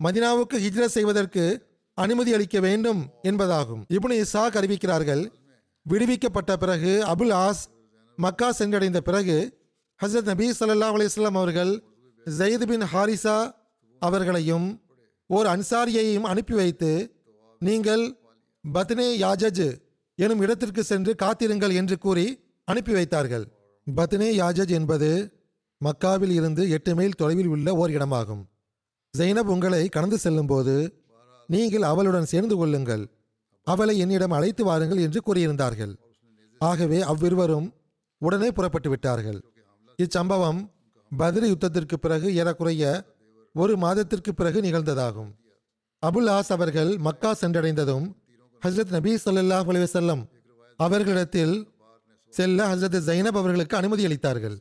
மதினாவுக்கு 0.00 0.56
ஹிஜ்ரத் 0.58 0.94
செய்வதற்கு 0.96 1.68
அனுமதி 1.94 2.32
அளிக்க 2.32 2.60
வேண்டும் 2.60 3.00
என்பதாகும். 3.22 3.82
இப்னு 3.96 4.24
இசாக் 4.24 4.58
அறிவிக்கிறார்கள் 4.60 5.32
விடுவிக்கப்பட்ட 5.82 6.56
பிறகு 6.56 7.04
அபுல் 7.12 7.34
ஆஸ் 7.46 7.62
மக்கா 8.16 8.50
சென்றடைந்த 8.58 8.98
பிறகு 8.98 9.38
ஹசரத் 10.00 10.30
நபி 10.32 10.50
சல்லா 10.50 10.88
அலிஸ்லாம் 10.96 11.38
அவர்கள் 11.40 11.72
ஜெயித் 12.26 12.66
பின் 12.66 12.82
ஹாரிசா 12.82 13.52
அவர்களையும் 13.98 14.68
ஓர் 15.26 15.46
அன்சாரியையும் 15.46 16.28
அனுப்பி 16.32 16.54
வைத்து 16.54 17.11
நீங்கள் 17.66 18.04
பத்னே 18.74 19.06
யாஜஜ் 19.24 19.66
எனும் 20.14 20.40
இடத்திற்கு 20.40 20.82
சென்று 20.84 21.14
காத்திருங்கள் 21.14 21.74
என்று 21.74 21.98
கூறி 21.98 22.24
அனுப்பி 22.64 22.92
வைத்தார்கள். 22.92 23.44
பத்னே 23.86 24.28
யாஜஜ் 24.40 24.70
என்பது 24.70 25.08
மக்காவில் 25.80 26.30
இருந்து 26.30 26.70
எட்டு 26.70 26.94
மைல் 26.94 27.14
தொலைவில் 27.14 27.46
உள்ள 27.46 27.74
ஓர் 27.74 27.90
இடமாகும். 27.90 28.42
ஜெய்னப் 29.18 29.50
உங்களை 29.54 29.88
கடந்து 29.88 30.18
செல்லும்போது 30.18 30.74
நீங்கள் 31.46 31.82
அவளுடன் 31.82 32.24
சேர்ந்து 32.24 32.56
கொள்ளுங்கள். 32.56 33.04
அவளை 33.66 33.98
என்னிடம் 33.98 34.30
அழைத்து 34.30 34.64
வாருங்கள் 34.64 34.98
என்று 34.98 35.20
கூறியிருந்தார்கள். 35.26 35.94
ஆகவே 36.58 37.00
அவ்விருவரும் 37.00 37.68
உடனே 38.18 38.50
புறப்பட்டு 38.50 38.88
விட்டார்கள். 38.88 39.40
இச்சம்பவம் 39.98 40.60
பத்ரி 41.18 41.48
யுத்தத்திற்கு 41.52 41.96
பிறகு 41.96 42.34
ஏறக்குறைய 42.34 43.04
ஒரு 43.54 43.76
மாதத்திற்கு 43.76 44.34
பிறகு 44.34 44.60
நிகழ்ந்ததாகும். 44.60 45.30
அபுல் 46.02 46.30
ஆஸ் 46.36 46.52
அவர்கள் 46.56 46.90
மக்கா 47.06 47.30
சென்றடைந்ததும் 47.40 48.06
ஹசரத் 48.62 48.94
நபி 48.96 49.12
ஸல்லல்லாஹு 49.24 49.68
அலிவசல்லம் 49.72 50.22
அவர்களிடத்தில் 50.78 51.54
செல்ல 52.32 52.66
ஹசரத் 52.72 52.98
ஜைனப் 53.08 53.38
அவர்களுக்கு 53.40 53.76
அனுமதி 53.76 54.02
அளித்தார்கள். 54.06 54.56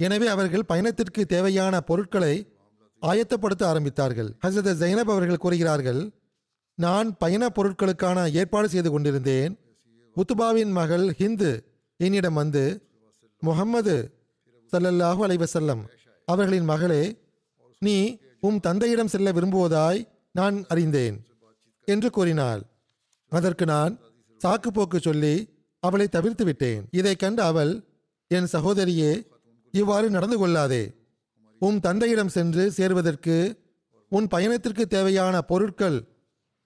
எனவே 0.00 0.26
அவர்கள் 0.26 0.68
பயணத்திற்கு 0.70 1.22
தேவையான 1.26 1.74
பொருட்களை 1.80 2.34
ஆயத்தப்படுத்த 3.02 3.62
ஆரம்பித்தார்கள். 3.72 4.30
ஹசரத் 4.44 4.80
ஜைனப் 4.82 5.12
அவர்கள் 5.14 5.42
கூறுகிறார்கள் 5.44 6.00
நான் 6.78 7.08
பயண 7.16 7.42
பொருட்களுக்கான 7.56 8.18
ஏற்பாடு 8.40 8.68
செய்து 8.68 8.90
கொண்டிருந்தேன். 8.90 9.52
உத்துபாவின் 10.16 10.72
மகள் 10.80 11.06
ஹிந்து 11.20 11.50
என்னிடம் 12.00 12.34
வந்து 12.34 12.64
முகம்மது 13.42 13.96
சல்லல்லாஹு 14.72 15.20
அலைவசல்லம் 15.26 15.82
அவர்களின் 16.28 16.68
மகளே 16.72 17.02
நீ 17.82 17.96
உம் 18.40 18.60
தந்தையிடம் 18.60 19.12
செல்ல 19.14 19.28
விரும்புவதாய் 19.32 20.00
நான் 20.34 20.64
அறிந்தேன் 20.68 21.26
என்று 21.84 22.10
கூறினாள். 22.10 22.62
அதற்கு 23.28 23.64
நான் 23.64 23.98
சாக்கு 24.44 24.66
போக்கு 24.72 25.00
சொல்லி 25.00 25.48
அவளை 25.80 26.08
தவிர்த்து 26.08 26.44
விட்டேன். 26.44 26.88
இதைக் 26.90 27.18
கண்டு 27.18 27.42
அவள் 27.42 27.84
என் 28.26 28.48
சகோதரியே 28.52 29.26
இவ்வாறு 29.72 30.10
நடந்து 30.10 30.38
கொள்ளாதே. 30.38 30.94
உன் 31.58 31.80
தந்தையிடம் 31.80 32.28
சென்று 32.28 32.70
சேர்வதற்கு 32.70 33.58
உன் 34.08 34.28
பயணத்திற்கு 34.28 34.86
தேவையான 34.86 35.40
பொருட்கள் 35.40 36.04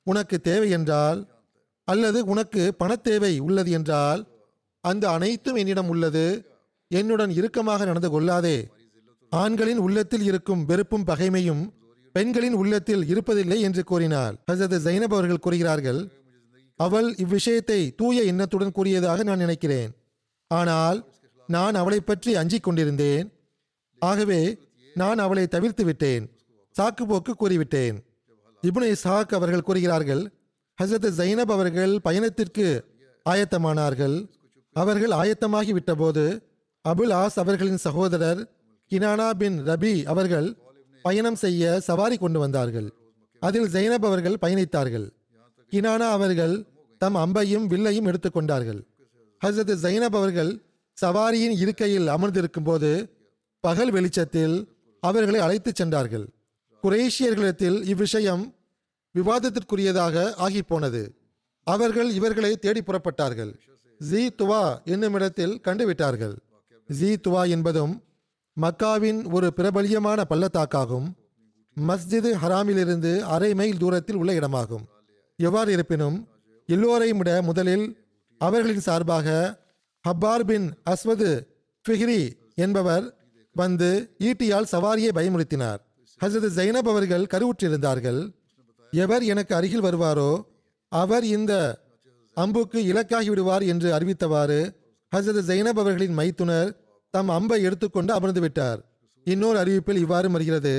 உனக்கு 0.03 0.41
தேவை 0.41 0.71
என்றால் 0.71 1.45
அல்லது 1.85 2.25
உனக்கு 2.25 2.75
பணத்தேவை 2.79 3.39
உள்ளது 3.39 3.71
என்றால் 3.71 4.27
அந்த 4.81 5.11
அனைத்தும் 5.11 5.55
என்னிடம் 5.55 5.89
உள்ளது. 5.89 6.47
என்னுடன் 6.89 7.31
இறுக்கமாக 7.31 7.85
நடந்து 7.85 8.11
கொள்ளாதே. 8.11 8.69
ஆண்களின் 9.31 9.79
உள்ளத்தில் 9.79 10.23
இருக்கும் 10.23 10.65
வெறுப்பும் 10.65 11.05
பகைமையும் 11.05 11.77
பெண்களின் 12.19 12.57
உள்ளத்தில் 12.61 13.05
இருப்பதில்லை 13.13 13.59
என்று 13.67 13.83
கூறினார் 13.91 14.35
ஹசரத் 14.49 14.85
ஜைனப் 14.87 15.15
அவர்கள் 15.17 15.45
கூறுகிறார்கள் 15.45 16.01
அவள் 16.81 17.09
இவ்விஷயத்தை 17.25 17.81
தூய 18.01 18.19
எண்ணத்துடன் 18.31 18.77
கூறியதாக 18.79 19.23
நான் 19.23 19.43
நினைக்கிறேன். 19.45 19.91
ஆனால் 20.51 20.99
நான் 21.49 21.77
அவளை 21.81 22.01
பற்றி 22.01 22.31
அஞ்சிக் 22.41 22.67
கொண்டிருந்தேன். 22.67 23.27
ஆகவே 24.03 24.41
நான் 24.95 25.19
அவளை 25.25 25.45
தவிர்த்து 25.47 25.85
விட்டேன். 25.85 26.25
சாக்கு 26.75 27.05
போக்கு 27.09 27.33
கூறிவிட்டேன். 27.35 27.97
இப்னு 28.63 28.87
இஸ்ஹாக் 28.95 29.37
அவர்கள் 29.39 29.67
கூறுகிறார்கள் 29.69 30.23
ஹசரத் 30.79 31.09
ஜைனப் 31.21 31.53
அவர்கள் 31.57 31.95
பயணத்திற்கு 32.07 32.67
ஆயத்தமானார்கள். 33.27 34.17
அவர்கள் 34.77 35.15
ஆயத்தமாகி 35.21 35.73
விட்டபோது 35.77 36.25
அபுல் 36.85 37.15
ஆஸ் 37.23 37.39
அவர்களின் 37.43 37.85
சகோதரர் 37.87 38.41
கினானா 38.93 39.29
பின் 39.41 39.59
ரபி 39.71 39.95
அவர்கள் 40.15 40.49
பயணம் 41.03 41.35
செய்ய 41.35 41.81
சவாரி 41.81 42.17
கொண்டு 42.17 42.39
வந்தார்கள். 42.39 42.93
அதில் 43.41 43.69
ஜைனப் 43.69 44.07
அவர்கள் 44.11 44.37
பயணித்தார்கள். 44.43 45.11
கினானா 45.73 46.09
அவர்கள் 46.09 46.67
தம் 46.99 47.17
அம்பையும் 47.17 47.67
வில்லையும் 47.67 48.07
எடுத்துக்கொண்டார்கள் 48.07 48.81
ஹசரத் 49.47 49.77
ஜைனப் 49.83 50.17
அவர்கள் 50.21 50.63
சவாரியின் 51.01 51.57
இருக்கையில் 51.59 52.07
அமர்ந்திருக்கும் 52.09 52.65
போது 52.65 52.91
பகல் 53.61 53.91
வெளிச்சத்தில் 53.91 54.57
அவர்களை 55.01 55.41
அழைத்துச் 55.41 55.75
சென்றார்கள். 55.75 56.27
குரேஷியர்களிடத்தில் 56.83 57.79
இவ்விஷயம் 57.85 58.55
விவாதத்திற்குரியதாக 59.15 60.17
ஆகிப்போனது. 60.47 61.03
அவர்கள் 61.67 62.11
இவர்களை 62.11 62.57
தேடி 62.57 62.81
புறப்பட்டார்கள். 62.81 63.53
ஜி 63.99 64.23
துவா 64.27 64.85
என்னும் 64.85 65.15
இடத்தில் 65.15 65.61
கண்டுவிட்டார்கள். 65.65 66.37
ஜி 66.89 67.11
துவா 67.15 67.49
என்பதும் 67.49 67.95
மக்காவின் 68.61 69.33
ஒரு 69.33 69.53
பிரபலியமான 69.57 70.25
பள்ளத்தாக்காகும். 70.31 71.09
மஸ்ஜிது 71.89 72.31
ஹராமிலிருந்து 72.43 73.19
அரை 73.21 73.55
மைல் 73.55 73.79
தூரத்தில் 73.79 74.17
உள்ள 74.17 74.33
இடமாகும். 74.33 74.85
எவ்வாறு 75.37 75.73
இருப்பினும் 75.73 76.29
எல்லோரையும் 76.67 77.19
விட 77.19 77.43
முதலில் 77.43 78.07
அவர்களின் 78.39 78.81
சார்பாக 78.81 79.29
ஹப்பார் 80.05 80.45
பின் 80.45 80.67
அஸ்வது 80.91 81.31
ஃபிஹ்ரி 81.85 82.33
என்பவர் 82.55 83.05
வந்து 83.53 84.17
ஈட்டியால் 84.19 84.71
சவாரியை 84.73 85.13
பயமுறுத்தினார். 85.15 85.81
ஹசரத் 86.21 86.57
ஜைனப் 86.59 86.89
அவர்கள் 86.93 87.31
கருவுற்றிருந்தார்கள். 87.35 88.21
எவர் 88.93 89.23
எனக்கு 89.23 89.55
அருகில் 89.55 89.83
வருவாரோ 89.83 90.43
அவர் 90.89 91.25
இந்த 91.25 91.53
அம்புக்கு 92.35 92.85
இலக்காகி 92.85 93.29
விடுவார் 93.29 93.63
என்று 93.63 93.89
அறிவித்தவாறு 93.99 94.61
ஹசரத் 95.17 95.49
ஜைனப் 95.51 95.81
அவர்களின் 95.83 96.13
மைத்துனர் 96.13 96.88
தம் 97.15 97.31
அம்பை 97.37 97.59
எடுத்துக்கொண்டு 97.63 98.13
அமர்ந்து 98.13 98.41
விட்டார். 98.41 98.81
இன்னொரு 99.27 99.59
அறிவிப்பில் 99.63 100.03
இவ்வாறு 100.05 100.29
வருகிறது 100.31 100.75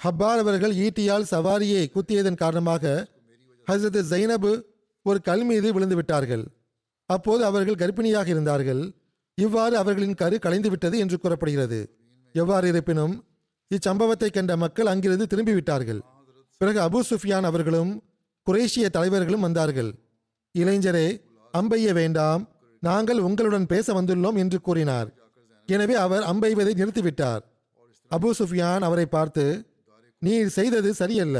ஹப்பார் 0.00 0.40
அவர்கள் 0.42 0.74
ஈட்டியால் 0.84 1.30
சவாரியை 1.30 1.82
குத்தியதன் 1.94 2.40
காரணமாக 2.42 2.84
ஹசரத் 3.66 4.08
ஜைனபு 4.12 4.52
ஒரு 5.06 5.18
கல் 5.28 5.44
மீது 5.44 5.68
விழுந்து 5.72 5.96
விட்டார்கள். 5.96 6.44
அப்போது 7.10 7.42
அவர்கள் 7.44 7.80
கர்ப்பிணியாக 7.82 8.28
இருந்தார்கள். 8.28 8.82
இவ்வாறு 9.38 9.74
அவர்களின் 9.76 10.18
கரு 10.22 10.36
கலைந்து 10.38 10.70
விட்டது 10.70 10.96
என்று 10.98 11.16
கூறப்படுகிறது. 11.18 11.80
எவ்வாறு 12.34 12.66
இருப்பினும் 12.68 13.14
இச்சம்பவத்தை 13.70 14.28
கண்ட 14.30 14.52
மக்கள் 14.56 14.90
அங்கிருந்து 14.92 15.26
திரும்பிவிட்டார்கள் 15.32 16.00
பிறகு 16.60 16.78
அபு 16.80 17.00
சுஃபியான் 17.10 17.46
அவர்களும் 17.50 17.92
குரேஷிய 18.46 18.86
தலைவர்களும் 18.96 19.44
வந்தார்கள். 19.46 19.90
இளைஞரே 20.54 21.08
அம்பைய 21.54 21.92
வேண்டாம். 21.92 22.42
நாங்கள் 22.82 23.20
உங்களுடன் 23.28 23.66
பேச 23.66 23.86
வந்துள்ளோம் 24.00 24.38
என்று 24.42 24.58
கூறினார். 24.60 25.08
எனவே 25.68 25.94
அவர் 26.04 26.24
அம்பெய்வதை 26.30 26.72
நிறுத்திவிட்டார். 26.80 27.42
அபு 28.10 28.30
சுஃபியான் 28.38 28.84
அவரை 28.88 29.06
பார்த்து 29.06 29.44
நீர் 30.22 30.50
செய்தது 30.56 30.90
சரியல்ல. 31.00 31.38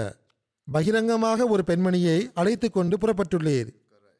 பகிரங்கமாக 0.69 1.47
ஒரு 1.55 1.63
பெண்மணியை 1.71 2.19
அழைத்து 2.41 2.69
கொண்டு 2.71 2.97
புறப்பட்டுள்ளீர். 3.03 3.71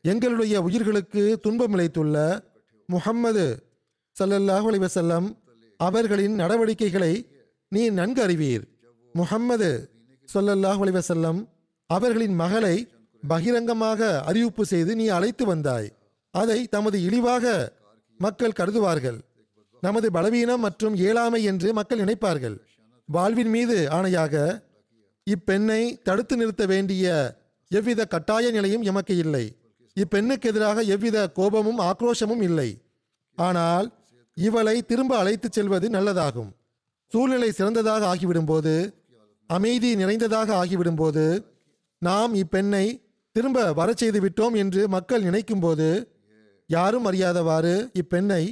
எங்களுடைய 0.05 0.55
உயிர்களுக்கு 0.67 1.23
துன்பம் 1.45 1.75
இழைத்துள்ள 1.77 2.17
முஹம்மது 2.89 3.47
ஸல்லல்லாஹு 4.17 4.67
அலிவசல்லம் 4.71 5.29
அவர்களின் 5.81 6.35
நடவடிக்கைகளை 6.41 7.13
நீ 7.73 7.83
நன்கு 7.99 8.21
அறிவீர். 8.23 8.65
முஹம்மது 9.15 9.71
சொல்லல்லாஹ் 10.29 10.83
அலிவசல்லம் 10.85 11.41
அவர்களின் 11.91 12.35
மகளை 12.43 12.77
பகிரங்கமாக 13.23 14.01
அறிவிப்பு 14.31 14.65
செய்து 14.73 14.93
நீ 15.01 15.07
அழைத்து 15.17 15.45
வந்தாய். 15.53 15.89
அதை 16.35 16.59
தமது 16.75 16.97
இழிவாக 17.09 17.55
மக்கள் 18.21 18.59
கருதுவார்கள். 18.61 19.19
நமது 19.83 20.09
பலவீனம் 20.11 20.61
மற்றும் 20.61 20.95
இயலாமை 20.95 21.41
என்று 21.45 21.69
மக்கள் 21.73 22.03
நினைப்பார்கள். 22.05 22.57
வாழ்வின் 23.09 23.51
மீது 23.51 23.77
ஆணையாக 23.91 24.35
இப்பெண்ணை 25.27 25.83
தடுத்து 26.03 26.37
நிறுத்த 26.37 26.67
வேண்டிய 26.67 27.07
எவ்வித 27.71 28.05
கட்டாய 28.05 28.51
நிலையும் 28.51 28.83
எமக்கு 28.83 29.17
இல்லை. 29.17 29.45
இப்பெண்ணுக்கு 29.97 30.49
எதிராக 30.51 30.83
எவ்வித 30.95 31.19
கோபமும் 31.31 31.79
ஆக்ரோஷமும் 31.79 32.43
இல்லை. 32.43 32.71
ஆனால் 33.39 33.87
இவளை 34.37 34.77
திரும்ப 34.83 35.13
அழைத்துச் 35.17 35.53
செல்வது 35.53 35.89
நல்லதாகும். 35.89 36.51
சூழ்நிலை 37.13 37.51
சிறந்ததாக 37.51 38.03
ஆகிவிடும்போது 38.15 38.75
அமைதி 39.51 39.91
நிறைந்ததாக 39.97 40.49
ஆகிவிடும்போது 40.63 41.25
நாம் 42.03 42.33
இப்பெண்ணை 42.35 42.87
திரும்ப 43.37 43.59
வரச் 43.73 44.01
செய்து 44.03 44.19
விட்டோம் 44.21 44.55
என்று 44.57 44.83
மக்கள் 44.89 45.23
நினைக்கும்போது 45.23 45.89
யாரும் 46.71 47.07
அறியாதவாறு 47.11 47.75
இப்பெண்ணை 48.01 48.43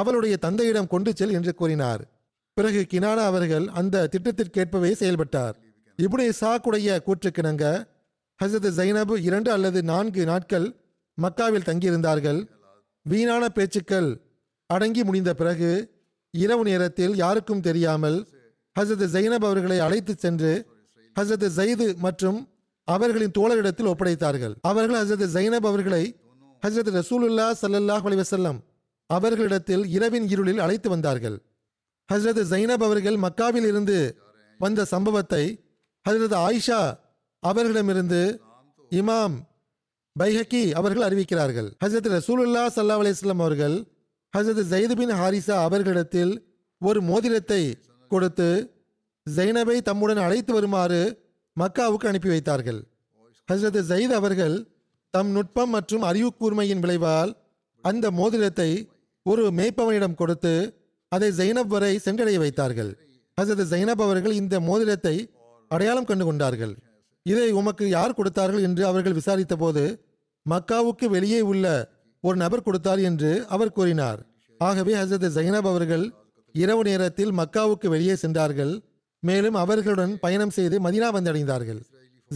அவளுடைய 0.00 0.34
தந்தையிடம் 0.36 0.92
கொண்டு 0.92 1.10
செல் 1.18 1.36
என்று 1.38 1.52
கூறினார். 1.60 2.02
பிறகு 2.56 2.80
கினானா 2.92 3.24
அவர்கள் 3.30 3.66
அந்த 3.80 3.96
திட்டத்திற்கேற்பவே 4.12 4.90
செயல்பட்டார். 5.00 5.56
இப்னு 5.98 6.24
சாக்குடைய 6.40 6.88
கூற்றுக்கிணங்க 7.06 7.64
ஹசரத் 8.40 8.70
ஜைனபு 8.78 9.14
இரண்டு 9.28 9.50
அல்லது 9.56 9.80
நான்கு 9.90 10.22
நாட்கள் 10.24 10.66
மக்காவில் 11.18 11.68
தங்கியிருந்தார்கள். 11.68 12.40
வீணான 13.06 13.44
பேச்சுக்கள் 13.48 14.10
அடங்கி 14.70 15.02
முடிந்த 15.04 15.30
பிறகு 15.40 15.70
இரவு 16.34 16.62
நேரத்தில் 16.70 17.14
யாருக்கும் 17.22 17.64
தெரியாமல் 17.68 18.18
ஹசரத் 18.76 19.06
ஜைனப் 19.14 19.46
அவர்களை 19.48 19.78
அழைத்து 19.86 20.14
சென்று 20.24 20.52
ஹசரத் 21.16 21.46
ஜயிது 21.56 21.86
மற்றும் 22.06 22.38
அவர்களின் 22.88 23.34
தோழரிடத்தில் 23.38 23.90
ஒப்படைத்தார்கள். 23.92 24.54
அவர்கள் 24.70 25.00
ஹசரத் 25.00 25.34
ஜைனப் 25.36 25.68
அவர்களை 25.70 26.02
ஹசரத் 26.62 26.92
ரசூலுல்லா 26.98 27.48
சல்லாஹ் 27.62 28.06
அலைஹி 28.08 28.22
அவர்களிடத்தில் 29.10 29.84
இரவின் 29.96 30.26
இருளில் 30.28 30.58
அழைத்து 30.58 30.88
வந்தார்கள். 30.90 31.36
ஹசரத் 32.08 32.42
ஜைனப் 32.52 32.84
அவர்கள் 32.88 33.16
மக்காவில் 33.16 33.66
இருந்து 33.70 33.98
வந்த 34.60 34.84
சம்பவத்தை 34.84 35.44
ஹசரத் 36.06 36.36
ஆயிஷா 36.46 36.80
அவர்களிடமிருந்து 37.42 38.20
இமாம் 38.90 39.36
பைஹக்கி 40.16 40.62
அவர்கள் 40.72 41.06
அறிவிக்கிறார்கள். 41.08 41.68
ஹசரத் 41.84 42.08
ரசூலுல்லா 42.16 42.62
சல்லா 42.76 42.96
அலிஸ்லாம் 43.02 43.42
அவர்கள் 43.44 43.76
ஹசரத் 44.34 44.62
ஜயித் 44.72 44.96
பின் 44.96 45.14
ஹாரிசா 45.20 45.56
அவர்களிடத்தில் 45.68 46.32
ஒரு 46.80 47.00
மோதிரத்தை 47.02 47.62
கொடுத்து 48.10 48.48
ஜைனபை 49.36 49.76
தம்முடன் 49.80 50.24
அழைத்து 50.26 50.52
வருமாறு 50.52 51.00
மக்காவுக்கு 51.56 52.06
அனுப்பி 52.06 52.28
வைத்தார்கள். 52.28 52.80
ஹசரத் 53.52 53.80
ஜயீத் 53.90 54.18
அவர்கள் 54.20 54.56
தம் 55.14 55.30
நுட்பம் 55.30 55.70
மற்றும் 55.70 56.02
அறிவு 56.02 56.30
கூர்மையின் 56.34 56.80
விளைவால் 56.80 57.32
அந்த 57.84 58.10
மோதிரத்தை 58.10 58.70
ஒரு 59.22 59.50
மேய்ப்பவனிடம் 59.50 60.14
கொடுத்து 60.14 60.52
அதை 61.08 61.30
ஜைனப் 61.30 61.66
வரை 61.66 61.98
சென்றடைய 61.98 62.38
வைத்தார்கள். 62.38 62.90
ஹசரத் 63.40 63.70
ஜைனப் 63.72 64.02
அவர்கள் 64.06 64.32
இந்த 64.32 64.60
மோதிரத்தை 64.60 65.30
அடையாளம் 65.68 66.04
கண்டு 66.04 66.24
கொண்டார்கள் 66.24 66.74
இதை 67.22 67.50
உமக்கு 67.50 67.88
யார் 67.88 68.14
கொடுத்தார்கள் 68.14 68.62
என்று 68.62 68.86
அவர்கள் 68.86 69.12
விசாரித்த 69.12 69.56
போது 69.56 69.84
மக்காவுக்கு 70.46 71.04
வெளியே 71.04 71.40
உள்ள 71.40 71.90
ஒரு 72.20 72.36
நபர் 72.36 72.62
கொடுத்தார் 72.62 72.98
என்று 72.98 73.46
அவர் 73.46 73.72
கூறினார். 73.72 74.26
ஆகவே 74.58 74.94
ஹசரத் 74.94 75.34
ஜைனப் 75.36 75.68
அவர்கள் 75.72 76.12
இரவு 76.52 76.82
நேரத்தில் 76.82 77.32
மக்காவுக்கு 77.32 77.88
வெளியே 77.88 78.14
சென்றார்கள். 78.14 78.82
மேலும் 79.20 79.54
அவர்களுடன் 79.54 80.18
பயணம் 80.18 80.50
செய்து 80.50 80.80
மதினா 80.80 81.08
வந்தடைந்தார்கள். 81.16 81.80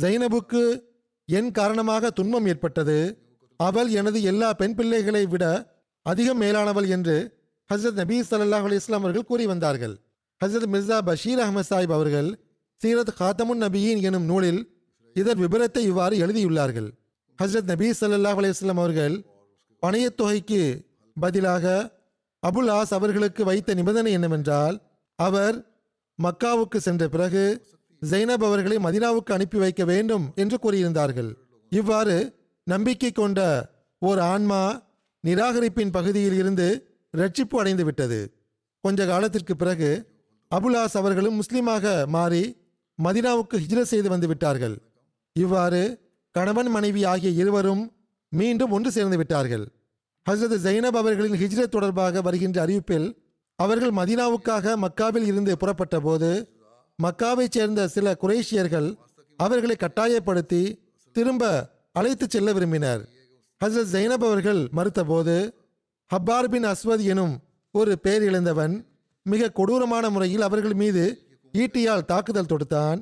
ஜைனபுக்கு 0.01 0.81
என் 1.27 1.51
காரணமாக 1.51 2.11
துன்பம் 2.11 2.47
ஏற்பட்டது. 2.47 3.19
அவள் 3.57 3.91
எனது 3.91 4.23
எல்லா 4.23 4.53
பெண் 4.53 4.75
பிள்ளைகளை 4.75 5.27
விட 5.27 5.45
அதிகம் 6.03 6.41
மேலானவள் 6.41 6.89
என்று 6.89 7.41
ஹசரத் 7.75 7.93
நபி 7.93 8.21
சல்லாஹ் 8.21 8.67
அலி 8.69 8.75
இஸ்லாம் 8.75 9.01
அவர்கள் 9.01 9.25
கூறி 9.25 9.47
வந்தார்கள். 9.47 9.95
ஹசரத் 10.45 10.71
மிர்சா 10.73 10.99
பஷீர் 11.05 11.39
அஹமது 11.39 11.63
சாஹிப் 11.71 11.93
அவர்கள் 11.93 12.39
சீரத் 12.85 13.15
காத்தமுன் 13.19 13.63
நபியின் 13.65 14.03
எனும் 14.03 14.25
நூலில் 14.25 14.61
இதன் 15.15 15.39
விபரத்தை 15.39 15.79
இவ்வாறு 15.79 16.27
எழுதியுள்ளார்கள். 16.27 16.89
ஹசரத் 17.43 17.63
நபி 17.63 17.91
சல்லாஹ் 17.91 18.39
அலைஹி 18.41 18.69
அவர்கள் 18.69 19.25
பணையத் 19.83 20.19
தொகைக்கு 20.19 20.87
பதிலாக 21.21 21.93
அபுல் 22.47 22.71
ஆஸ் 22.71 22.91
அவர்களுக்கு 22.91 23.45
வைத்த 23.45 23.75
நிபந்தனை 23.75 24.13
என்னவென்றால் 24.13 24.83
அவர் 25.15 25.81
மக்காவுக்கு 26.19 26.77
சென்ற 26.77 27.09
பிறகு 27.09 27.67
ஜைனப் 28.11 28.45
அவர்களை 28.45 28.77
மதினாவுக்கு 28.77 29.33
அனுப்பி 29.33 29.59
வைக்க 29.59 29.85
வேண்டும் 29.85 30.33
என்று 30.35 30.59
கூறியிருந்தார்கள். 30.63 31.35
இவ்வாறு 31.71 32.35
நம்பிக்கை 32.65 33.13
கொண்ட 33.13 33.71
ஓர் 33.99 34.19
ஆன்மா 34.19 34.83
நிராகரிப்பின் 35.27 35.93
பகுதியில் 35.93 36.33
இருந்து 36.33 36.97
ரட்சிப்பு 37.17 37.57
அடைந்து 37.57 37.85
விட்டது. 37.85 38.35
கொஞ்ச 38.81 39.07
காலத்திற்கு 39.07 39.57
பிறகு 39.57 39.91
அபுலாஸ் 40.51 40.97
அவர்களும் 40.97 41.43
முஸ்லீமாக 41.43 42.07
மாறி 42.07 42.57
மதினாவுக்கு 42.99 43.57
ஹிஜ்ரத் 43.57 43.91
செய்து 43.93 44.09
வந்து 44.09 44.27
விட்டார்கள். 44.27 44.83
இவ்வாறு 45.33 46.01
கணவன் 46.31 46.69
மனைவி 46.69 47.05
ஆகிய 47.05 47.31
இருவரும் 47.31 47.93
மீண்டும் 48.29 48.71
ஒன்று 48.71 48.91
சேர்ந்து 48.91 49.17
விட்டார்கள். 49.17 49.65
ஹசரத் 50.31 50.65
ஜைனப் 50.67 50.99
அவர்களின் 51.03 51.41
ஹிஜ்ரத் 51.41 51.75
தொடர்பாக 51.77 52.21
வருகின்ற 52.21 52.67
அறிவிப்பில் 52.67 53.17
அவர்கள் 53.57 53.91
மதீனாவுக்காக 53.91 54.75
மக்காவில் 54.85 55.27
இருந்து 55.27 55.57
புறப்பட்ட 55.57 56.01
போது 56.01 56.49
மக்காவைச் 57.03 57.51
சேர்ந்த 57.51 57.89
சில 57.89 58.17
குரேஷியர்கள் 58.23 58.97
அவர்களை 59.37 59.77
கட்டாயப்படுத்தி 59.77 60.79
திரும்ப 61.13 61.71
அழைத்துச் 61.93 62.31
செல்ல 62.31 62.53
விரும்பினர். 62.53 63.12
ஹசரத் 63.63 63.93
ஜைனப் 63.93 64.25
அவர்கள் 64.29 64.61
மறுத்தபோது 64.77 65.35
ஹப்பார் 66.11 66.49
பின் 66.49 66.65
அஸ்வத் 66.65 67.05
எனும் 67.13 67.35
ஒரு 67.71 67.99
பேர் 67.99 68.23
இழந்தவன் 68.23 68.75
மிக 69.27 69.51
கொடூரமான 69.51 70.11
முறையில் 70.11 70.41
அவர்கள் 70.41 70.75
மீது 70.75 71.05
ஈட்டியால் 71.53 72.05
தாக்குதல் 72.05 72.51
தொடுத்தான். 72.53 72.99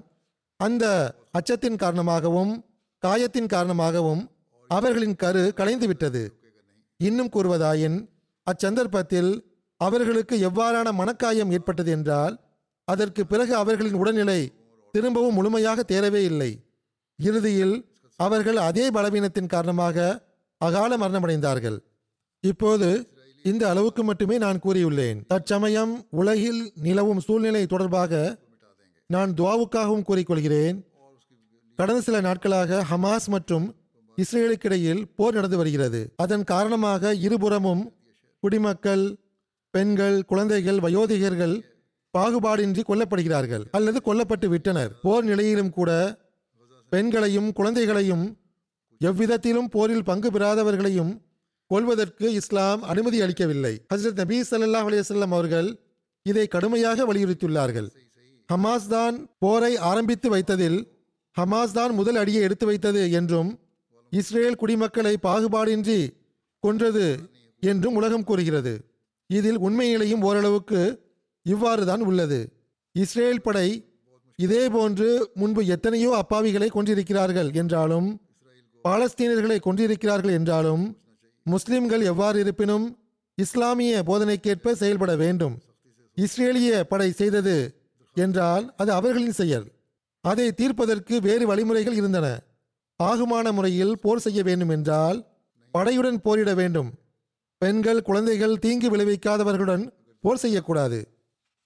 அந்த 0.57 0.85
அச்சத்தின் 1.39 1.77
காரணமாகவும் 1.77 2.53
காயத்தின் 2.99 3.47
காரணமாகவும் 3.47 4.23
அவர்களின் 4.69 5.17
கரு 5.17 5.45
கலைந்து 5.55 5.87
விட்டது. 5.87 6.23
இன்னும் 6.97 7.33
கூறுவதாயின் 7.33 7.99
அச்சந்தர்ப்பத்தில் 8.47 9.33
அவர்களுக்கு 9.77 10.37
எவ்வாறான 10.51 10.89
மனக்காயம் 11.01 11.53
ஏற்பட்டது 11.53 11.91
என்றால் 11.91 12.35
அதற்கு 12.85 13.27
பிறகு 13.27 13.55
அவர்களின் 13.55 13.95
உடல்நிலை 13.95 14.41
திரும்பவும் 14.95 15.35
முழுமையாக 15.35 15.85
தேரவே 15.93 16.23
இல்லை. 16.31 16.51
இறுதியில் 17.19 17.77
அவர்கள் 18.21 18.57
அதே 18.57 18.91
பலவீனத்தின் 18.91 19.55
காரணமாக 19.55 20.29
அகால 20.67 20.99
மரணமடைந்தார்கள். 21.03 21.79
இப்போது 22.45 22.89
இந்த 23.45 23.63
அளவுக்கு 23.73 24.03
மட்டுமே 24.05 24.37
நான் 24.45 24.63
கூறியுள்ளேன். 24.65 25.19
தற்சமயம் 25.33 25.93
உலகில் 26.21 26.63
நிலவும் 26.87 27.23
சூழ்நிலை 27.27 27.63
தொடர்பாக 27.67 28.13
நான் 29.11 29.31
துவாவுக்காகவும் 29.39 30.07
கூறிக்கொள்கிறேன். 30.09 30.77
கடந்த 31.79 32.01
சில 32.07 32.17
நாட்களாக 32.27 32.81
ஹமாஸ் 32.91 33.29
மற்றும் 33.35 33.67
இஸ்ரேலுக்கிடையில் 34.19 35.03
போர் 35.19 35.37
நடந்து 35.39 35.57
வருகிறது. 35.57 36.01
அதன் 36.17 36.45
காரணமாக 36.53 37.13
இருபுறமும் 37.27 37.83
குடிமக்கள் 38.43 39.05
பெண்கள் 39.75 40.19
குழந்தைகள் 40.31 40.79
வயோதிகர்கள் 40.85 41.55
பாகுபாடின்றி 42.15 42.83
கொல்லப்படுகிறார்கள் 42.89 43.65
அல்லது 43.77 43.99
கொல்லப்பட்டு 44.07 44.47
விட்டனர் 44.49 44.93
போர் 45.03 45.25
நிலையிலும் 45.25 45.73
கூட 45.79 45.91
பெண்களையும் 46.93 47.51
குழந்தைகளையும் 47.59 48.25
எவ்விதத்திலும் 49.01 49.69
போரில் 49.75 50.07
பங்கு 50.09 50.29
பெறாதவர்களையும் 50.31 51.13
கொள்வதற்கு 51.71 52.27
இஸ்லாம் 52.41 52.81
அனுமதி 52.93 53.19
அளிக்கவில்லை. 53.25 53.75
ஹசரத் 53.93 54.21
நபீ 54.23 54.39
சல்லாஹ் 54.51 54.89
அலையம் 54.89 55.35
அவர்கள் 55.37 55.69
இதை 56.27 56.45
கடுமையாக 56.55 57.05
வலியுறுத்தியுள்ளார்கள். 57.11 57.89
ஹமாஸ் 58.49 58.89
தான் 58.95 59.17
போரை 59.43 59.73
ஆரம்பித்து 59.91 60.29
வைத்ததில் 60.35 60.79
ஹமாஸ் 61.37 61.77
தான் 61.79 61.93
முதல் 61.99 62.19
அடியை 62.23 62.41
எடுத்து 62.47 62.67
வைத்தது 62.71 63.03
என்றும் 63.19 63.51
இஸ்ரேல் 64.13 64.61
குடிமக்களை 64.63 65.15
பாகுபாடின்றி 65.27 66.01
கொன்றது 66.65 67.07
என்றும் 67.63 67.97
உலகம் 67.99 68.27
கூறுகிறது. 68.29 68.73
இதில் 69.31 69.59
உண்மை 69.67 69.87
நிலையும் 69.93 70.25
ஓரளவுக்கு 70.29 70.81
இவ்வாறு 71.47 71.83
தான் 71.91 72.03
உள்ளது. 72.09 72.41
இஸ்ரேல் 72.95 73.45
படை 73.47 73.69
இதேபோன்று 74.39 75.09
முன்பு 75.41 75.63
எத்தனையோ 75.75 76.11
அப்பாவிகளை 76.23 76.69
கொன்றிருக்கிறார்கள் 76.77 77.51
என்றாலும் 77.63 78.09
பாலஸ்தீனர்களை 78.85 79.61
கொன்றிருக்கிறார்கள் 79.61 80.33
என்றாலும் 80.33 80.85
முஸ்லிம்கள் 81.43 82.01
எவ்வாறு 82.01 82.41
இருப்பினும் 82.41 82.99
இஸ்லாமிய 83.35 84.03
போதனைக்கேற்ப 84.07 84.73
செயல்பட 84.73 85.17
வேண்டும் 85.17 85.57
இஸ்ரேலிய 86.17 86.81
படை 86.81 87.11
செய்தது 87.11 87.57
என்றால் 88.15 88.75
அது 88.77 88.93
அவர்களின் 88.93 89.33
செயல். 89.33 89.67
அதை 90.25 90.53
தீர்ப்பதற்கு 90.53 91.21
வேறு 91.21 91.47
வழிமுறைகள் 91.47 91.95
இருந்தன. 91.95 92.27
ஆகுமான 93.03 93.53
முறையில் 93.53 93.99
போர் 93.99 94.19
செய்ய 94.19 94.43
வேண்டும் 94.43 94.69
என்றால் 94.69 95.27
படையுடன் 95.75 96.17
போரிட 96.17 96.55
வேண்டும். 96.55 96.91
பெண்கள் 97.59 98.03
குழந்தைகள் 98.03 98.59
தீங்கு 98.59 98.97
விளைவிக்காதவர்களுடன் 98.97 99.85
போர் 100.21 100.37
செய்யக்கூடாது. 100.37 101.09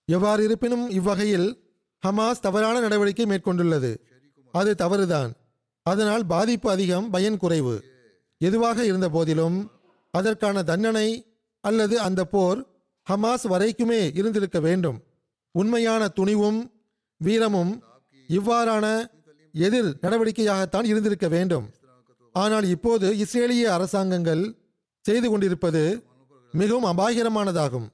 எவ்வாறு 0.09 0.45
இருப்பினும் 0.45 0.91
இவ்வகையில் 0.91 1.49
ஹமாஸ் 2.07 2.41
தவறான 2.41 2.81
நடவடிக்கை 2.81 3.27
மேற்கொண்டுள்ளது. 3.27 3.93
அது 4.53 4.75
தவறுதான். 4.75 5.33
அதனால் 5.87 6.25
பாதிப்பு 6.33 6.69
அதிகம் 6.71 7.07
பயன் 7.15 7.41
குறைவு. 7.43 7.75
எதுவாக 8.41 8.79
இருந்த 8.91 9.07
போதிலும் 9.15 9.59
அதற்கான 10.15 10.57
தண்டனை 10.71 11.09
அல்லது 11.65 11.97
அந்த 12.07 12.21
போர் 12.35 12.61
ஹமாஸ் 13.07 13.45
வரைக்குமே 13.53 14.01
இருந்திருக்க 14.21 14.59
வேண்டும். 14.67 14.99
உண்மையான 15.55 16.03
துணிவும் 16.19 16.61
வீரமும் 17.21 17.73
இவ்வாறான 18.29 18.87
எதிர் 19.55 19.91
நடவடிக்கையாகத்தான் 20.05 20.87
இருந்திருக்க 20.93 21.27
வேண்டும். 21.35 21.67
ஆனால் 22.35 22.67
இப்போது 22.75 23.09
இஸ்ரேலிய 23.25 23.67
அரசாங்கங்கள் 23.77 24.43
செய்து 25.05 25.29
கொண்டிருப்பது 25.31 25.83
மிகவும் 26.55 26.89
அபாயகரமானதாகும். 26.93 27.87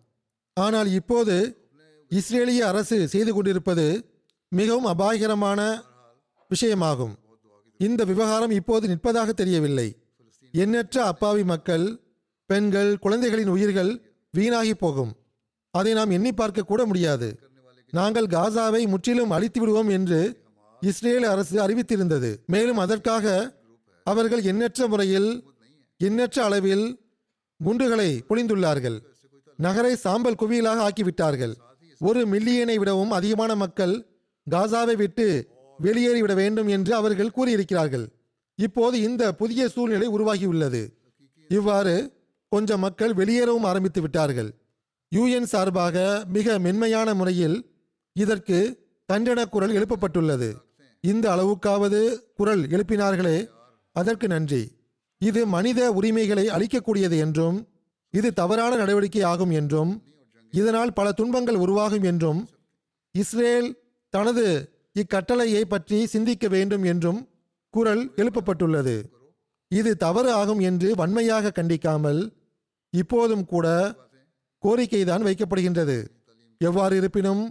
ஆனால் 0.57 0.89
இப்போது 1.01 1.37
இஸ்ரேலிய 2.11 2.63
அரசு 2.71 2.97
செய்து 3.15 3.33
கொண்டிருப்பது 3.35 3.85
மிகவும் 4.53 4.89
அபாயகரமான 4.93 5.61
விஷயமாகும். 6.51 7.15
இந்த 7.87 8.05
விவகாரம் 8.05 8.51
இப்போது 8.51 8.85
நிற்பதாக 8.89 9.31
தெரியவில்லை. 9.33 9.89
எண்ணற்ற 10.55 10.97
அப்பாவி 11.05 11.45
மக்கள் 11.45 11.87
பெண்கள் 12.51 12.91
குழந்தைகளின் 12.99 13.53
உயிர்கள் 13.55 13.93
வீணாகி 14.35 14.75
போகும். 14.75 15.13
அதை 15.75 15.93
நாம் 15.99 16.15
எண்ணி 16.17 16.33
பார்க்க 16.33 16.69
கூட 16.71 16.81
முடியாது. 16.87 17.29
நாங்கள் 17.93 18.29
காசாவை 18.37 18.83
முற்றிலும் 18.89 19.35
அழித்து 19.37 19.61
விடுவோம் 19.61 19.89
என்று 19.89 20.21
இஸ்ரேல் 20.83 21.27
அரசு 21.33 21.57
அறிவித்திருந்தது. 21.65 22.31
மேலும் 22.47 22.81
அதற்காக 22.85 23.35
அவர்கள் 24.07 24.43
எண்ணற்ற 24.43 24.89
முறையில் 24.89 25.31
எண்ணற்ற 26.01 26.45
அளவில் 26.45 26.87
குண்டுகளை 27.61 28.11
பொழிந்துள்ளார்கள். 28.29 28.99
நகரை 29.59 29.95
சாம்பல் 29.97 30.41
குவியலாக 30.43 30.85
ஆக்கிவிட்டார்கள். 30.89 31.55
ஒரு 32.01 32.21
மில்லியனை 32.27 32.77
விடவும் 32.79 33.11
அதிகமான 33.11 33.55
மக்கள் 33.55 33.95
காசாவை 34.47 34.95
விட்டு 34.97 35.27
வெளியேறிவிட 35.87 36.33
வேண்டும் 36.35 36.69
என்று 36.77 36.93
அவர்கள் 37.01 37.37
கூறியிருக்கிறார்கள். 37.37 38.07
இப்போது 38.59 38.97
இந்த 39.09 39.23
புதிய 39.41 39.63
சூழ்நிலை 39.69 40.09
உருவாகியுள்ளது. 40.17 40.83
இவ்வாறு 41.51 41.95
கொஞ்சம் 42.53 42.85
மக்கள் 42.87 43.13
வெளியேறவும் 43.15 43.69
ஆரம்பித்து 43.71 44.01
விட்டார்கள். 44.01 44.51
யூஎன் 45.13 45.49
சார்பாக 45.53 45.97
மிக 46.37 46.59
மென்மையான 46.59 47.15
முறையில் 47.15 47.57
இதற்கு 48.17 48.59
கண்டன 49.09 49.41
குரல் 49.49 49.77
எழுப்பப்பட்டுள்ளது. 49.79 50.51
இந்த 51.05 51.27
அளவுக்காவது 51.35 52.01
குரல் 52.39 52.63
எழுப்பினார்களே 52.75 53.39
அதற்கு 53.97 54.27
நன்றி. 54.27 54.63
இது 55.21 55.41
மனித 55.47 55.81
உரிமைகளை 55.93 56.45
அளிக்கக்கூடியது 56.57 57.17
என்றும் 57.25 57.57
இது 58.15 58.29
தவறான 58.33 58.73
நடவடிக்கை 58.77 59.23
ஆகும் 59.33 59.53
என்றும் 59.61 59.91
இதனால் 60.53 60.93
பல 60.93 61.09
துன்பங்கள் 61.13 61.59
உருவாகும் 61.65 62.07
என்றும் 62.11 62.41
இஸ்ரேல் 63.15 63.69
தனது 64.15 64.47
இக்கட்டளையை 64.97 65.63
பற்றி 65.65 65.99
சிந்திக்க 66.07 66.45
வேண்டும் 66.49 66.85
என்றும் 66.85 67.21
குரல் 67.75 68.05
எழுப்பப்பட்டுள்ளது. 68.17 68.97
இது 69.71 69.91
தவறு 69.97 70.31
ஆகும் 70.33 70.61
என்று 70.69 70.89
வன்மையாக 71.01 71.53
கண்டிக்காமல் 71.59 72.21
இப்போதும் 72.93 73.45
கூட 73.45 73.67
கோரிக்கைதான் 74.63 75.27
வைக்கப்படுகின்றது. 75.27 75.99
எவ்வாறு 76.61 76.95
இருப்பினும் 76.97 77.43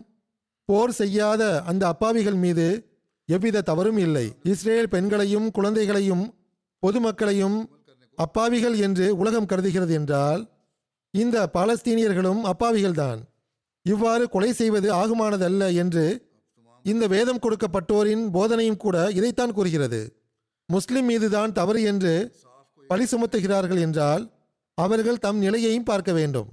போர் 0.69 0.93
செய்யாத 0.97 1.43
அந்த 1.63 1.83
அப்பாவிகள் 1.87 2.39
மீது 2.43 2.67
எவ்வித 3.29 3.63
தவறும் 3.69 3.99
இல்லை. 4.05 4.25
இஸ்ரேல் 4.43 4.89
பெண்களையும் 4.89 5.47
குழந்தைகளையும் 5.51 6.25
பொதுமக்களையும் 6.83 7.57
அப்பாவிகள் 8.17 8.75
என்று 8.85 9.05
உலகம் 9.17 9.49
கருதுகிறது 9.51 9.93
என்றால் 9.99 10.41
இந்த 11.13 11.37
பாலஸ்தீனியர்களும் 11.53 12.41
அப்பாவிகள்தான். 12.51 13.19
இவ்வாறு 13.85 14.23
கொலை 14.29 14.51
செய்வது 14.53 14.89
ஆகுமானதல்ல 14.93 15.63
என்று 15.83 16.05
இந்த 16.83 17.07
வேதம் 17.07 17.39
கொடுக்கப்பட்டோரின் 17.39 18.29
போதனையும் 18.33 18.77
கூட 18.77 19.09
இதைத்தான் 19.09 19.51
கூறுகிறது. 19.51 20.23
முஸ்லிம் 20.65 21.05
மீதுதான் 21.05 21.51
தவறு 21.51 21.83
என்று 21.83 22.35
பழி 22.87 23.03
சுமத்துகிறார்கள் 23.03 23.79
என்றால் 23.79 24.31
அவர்கள் 24.73 25.17
தம் 25.17 25.37
நிலையையும் 25.37 25.83
பார்க்க 25.83 26.13
வேண்டும். 26.13 26.47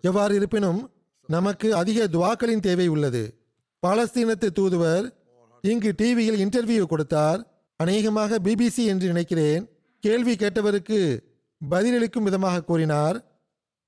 எவ்வாறு 0.00 0.34
இருப்பினும் 0.34 0.90
நமக்கு 1.26 1.74
அதிக 1.74 2.06
துவாக்களின் 2.06 2.60
தேவை 2.60 2.86
உள்ளது. 2.86 3.40
பாலஸ்தீனத்து 3.86 4.48
தூதுவர் 4.58 5.12
இங்கு 5.60 5.92
டிவியில் 5.96 6.48
இன்டர்வியூ 6.48 6.84
கொடுத்தார். 6.84 7.66
அநேகமாக 7.76 8.38
பிபிசி 8.38 8.84
என்று 8.84 9.06
நினைக்கிறேன். 9.06 9.68
கேள்வி 10.00 10.34
கேட்டவருக்கு 10.34 11.18
பதிலளிக்கும் 11.70 12.22
விதமாக 12.22 12.62
கூறினார். 12.62 13.40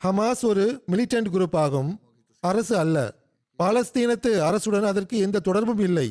ஹமாஸ் 0.05 0.43
ஒரு 0.43 0.83
மிலிட்டன்ட் 0.93 1.29
குரூப் 1.33 1.57
ஆகும். 1.57 2.01
அரசு 2.41 2.77
அல்ல. 2.77 3.18
பாலஸ்தீனத்து 3.59 4.33
அரசுடன் 4.49 4.87
அதற்கு 4.91 5.17
எந்த 5.27 5.43
தொடர்பும் 5.49 5.83
இல்லை 5.89 6.09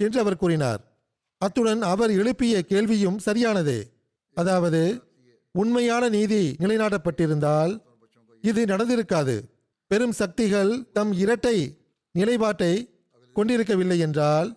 என்று 0.00 0.18
அவர் 0.22 0.40
கூறினார். 0.42 0.80
அத்துடன் 1.40 1.82
அவர் 1.92 2.12
எழுப்பிய 2.20 2.54
கேள்வியும் 2.70 3.18
சரியானதே. 3.26 3.80
அதாவது 4.36 4.82
உண்மையான 5.54 6.04
நீதி 6.16 6.42
நிலைநாட்டப்பட்டிருந்தால் 6.62 7.72
இது 8.44 8.62
நடந்திருக்காது. 8.72 9.36
பெரும் 9.90 10.16
சக்திகள் 10.20 10.72
தம் 10.96 11.12
இரட்டை 11.22 11.56
நிலைப்பாட்டை 12.14 12.72
கொண்டிருக்கவில்லை 13.36 13.98
என்றால் 14.06 14.48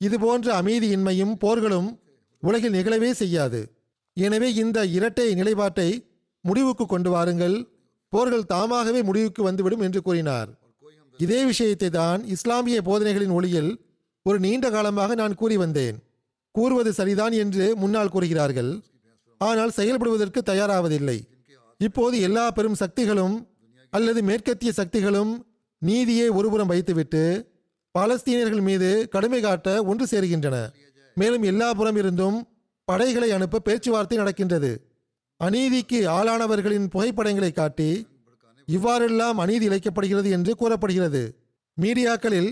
இதுபோன்ற 0.00 0.48
அமைதியின்மையும் 0.60 1.34
போர்களும் 1.44 1.88
உலகில் 2.42 2.76
நிகழவே 2.76 3.10
செய்யாது. 3.20 3.60
எனவே 4.16 4.48
இந்த 4.62 4.78
இரட்டை 4.96 5.26
நிலைப்பாட்டை 5.40 5.88
முடிவுக்கு 6.44 6.84
கொண்டு 6.86 7.10
வாருங்கள். 7.10 7.56
போர்கள் 8.12 8.50
தாமாகவே 8.52 9.00
முடிவுக்கு 9.08 9.42
வந்துவிடும் 9.48 9.84
என்று 9.86 10.00
கூறினார். 10.02 10.50
இதே 11.18 11.40
விஷயத்தை 11.50 11.88
தான் 11.90 12.20
இஸ்லாமிய 12.34 12.78
போதனைகளின் 12.88 13.34
ஒளியில் 13.38 13.70
ஒரு 14.26 14.38
நீண்ட 14.44 14.66
காலமாக 14.74 15.14
நான் 15.20 15.38
கூறி 15.40 15.56
வந்தேன். 15.62 15.96
கூறுவது 16.54 16.90
சரிதான் 16.98 17.34
என்று 17.42 17.64
முன்னால் 17.82 18.12
கூறுகிறார்கள். 18.14 18.70
ஆனால் 19.40 19.76
செயல்படுவதற்கு 19.78 20.40
தயாராவதில்லை. 20.50 21.18
இப்போது 21.80 22.16
எல்லா 22.28 22.44
பெரும் 22.56 22.80
சக்திகளும் 22.82 23.36
அல்லது 23.92 24.20
மேற்கத்திய 24.28 24.70
சக்திகளும் 24.80 25.32
நீதியை 25.82 26.28
ஒருபுறம் 26.38 26.70
வைத்துவிட்டு 26.72 27.22
பாலஸ்தீனியர்கள் 27.94 28.64
மீது 28.68 28.88
கடுமை 29.14 29.40
காட்ட 29.40 29.68
ஒன்று 29.90 30.06
சேருகின்றன. 30.12 30.56
மேலும் 31.16 31.44
எல்லா 31.50 31.68
புறம் 31.78 31.98
இருந்தும் 32.02 32.36
படைகளை 32.88 33.28
அனுப்ப 33.36 33.62
பேச்சுவார்த்தை 33.68 34.18
நடக்கின்றது. 34.18 34.70
அநீதிக்கு 35.40 35.98
ஆளானவர்களின் 36.16 36.86
புகைப்படங்களை 36.92 37.50
காட்டி 37.52 37.90
இவ்வாறெல்லாம் 38.68 39.38
அநீதி 39.42 39.64
இழைக்கப்படுகிறது 39.68 40.28
என்று 40.36 40.52
கூறப்படுகிறது. 40.56 41.22
மீடியாக்களில் 41.76 42.50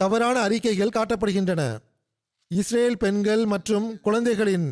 தவறான 0.00 0.36
அறிக்கைகள் 0.46 0.96
காட்டப்படுகின்றன. 0.96 1.62
இஸ்ரேல் 2.50 2.98
பெண்கள் 3.02 3.42
மற்றும் 3.52 3.86
குழந்தைகளின் 4.06 4.66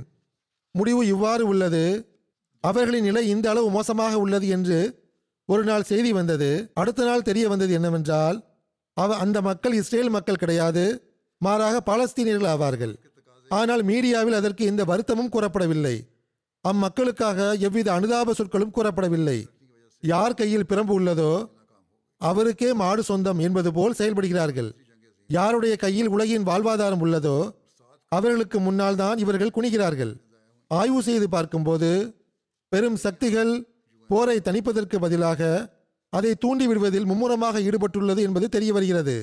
முடிவு 0.75 1.03
இவ்வாறு 1.07 1.45
உள்ளது. 1.53 1.85
அவர்களின் 2.65 3.07
நிலை 3.09 3.23
இந்த 3.35 3.47
அளவு 3.53 3.69
மோசமாக 3.71 4.19
உள்ளது 4.25 4.47
என்று 4.57 4.79
ஒரு 5.49 5.63
நாள் 5.65 5.89
செய்தி 5.91 6.11
வந்தது. 6.13 6.51
அடுத்த 6.75 7.05
நாள் 7.05 7.27
தெரிய 7.29 7.45
வந்தது 7.49 7.73
என்னவென்றால் 7.79 8.37
அவ 8.97 9.17
அந்த 9.25 9.39
மக்கள் 9.49 9.75
இஸ்ரேல் 9.81 10.13
மக்கள் 10.17 10.43
கிடையாது. 10.43 10.85
மாறாக 11.41 11.77
பாலஸ்தீனியர்கள் 11.89 12.53
ஆவார்கள். 12.55 12.95
ஆனால் 13.51 13.83
மீடியாவில் 13.83 14.39
அதற்கு 14.41 14.65
இந்த 14.65 14.83
வருத்தமும் 14.85 15.33
கூறப்படவில்லை. 15.35 15.97
அம்மக்களுக்காக 16.65 17.39
எவ்வித 17.69 17.89
அனுதாப 17.97 18.35
சொற்களும் 18.39 18.75
கூறப்படவில்லை. 18.77 19.39
யார் 20.03 20.39
கையில் 20.41 20.69
பிரம்பு 20.71 20.93
உள்ளதோ 20.99 21.33
அவருக்கே 22.21 22.71
மாடு 22.81 23.03
சொந்தம் 23.09 23.41
என்பது 23.47 23.71
போல் 23.77 23.99
செயல்படுகிறார்கள். 24.01 24.71
யாருடைய 25.31 25.75
கையில் 25.85 26.11
உலகின் 26.15 26.47
வாழ்வாதாரம் 26.49 27.03
உள்ளதோ 27.05 27.37
அவர்களுக்கு 28.13 28.59
முன்னால் 28.61 28.99
தான் 29.03 29.21
இவர்கள் 29.25 29.55
குனிகிறார்கள். 29.57 30.13
ஆய்வு 30.71 31.01
செய்து 31.09 31.27
பார்க்கும்போது 31.35 31.91
பெரும் 32.73 32.99
சக்திகள் 33.05 33.53
போரை 34.11 34.37
தணிப்பதற்கு 34.49 34.97
பதிலாக 35.05 35.41
அதை 36.13 36.33
தூண்டி 36.43 36.65
விடுவதில் 36.69 37.09
மும்முரமாக 37.11 37.61
ஈடுபட்டுள்ளது 37.69 38.21
என்பது 38.29 38.47
தெரிய 38.57 38.71
வருகிறது 38.77 39.17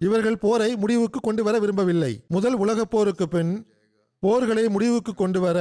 இவர்கள் 0.00 0.42
போரை 0.44 0.70
முடிவுக்கு 0.82 1.18
கொண்டு 1.20 1.42
வர 1.46 1.54
விரும்பவில்லை. 1.62 2.12
முதல் 2.34 2.56
உலகப் 2.62 2.92
போருக்கு 2.92 3.26
பின் 3.28 3.52
போர்களை 4.22 4.64
முடிவுக்கு 4.74 5.12
கொண்டு 5.14 5.40
வர 5.40 5.58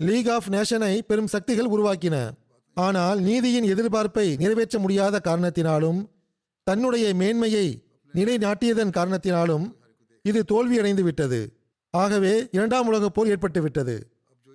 லீக் 0.00 0.30
ஆஃப் 0.36 0.48
நேஷனை 0.54 0.94
பெரும் 1.10 1.32
சக்திகள் 1.34 1.72
உருவாக்கின. 1.74 2.16
ஆனால் 2.78 3.18
நீதியின் 3.20 3.64
எதிர்பார்ப்பை 3.64 4.26
நிறைவேற்ற 4.36 4.78
முடியாத 4.78 5.20
காரணத்தினாலும் 5.24 6.00
தன்னுடைய 6.66 7.06
மேன்மையை 7.14 7.66
நிலைநாட்டியதன் 8.14 8.94
காரணத்தினாலும் 8.98 9.66
இது 10.24 10.40
தோல்வியடைந்து 10.52 11.00
விட்டது. 11.00 11.40
ஆகவே 11.94 12.48
இரண்டாம் 12.50 12.86
உலகப் 12.86 13.14
போர் 13.14 13.30
ஏற்பட்டுவிட்டது 13.34 13.96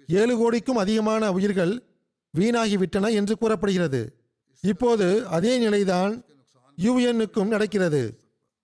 ஏழு 0.08 0.34
கோடிக்கும் 0.38 0.78
அதிகமான 0.78 1.32
உயிர்கள் 1.32 1.74
வீணாகிவிட்டன 2.34 3.12
என்று 3.14 3.34
கூறப்படுகிறது. 3.38 4.02
இப்போது 4.64 5.08
அதே 5.28 5.54
நிலைதான் 5.58 6.14
யுஎன்னுக்கும் 6.78 7.54
நடக்கிறது. 7.54 8.04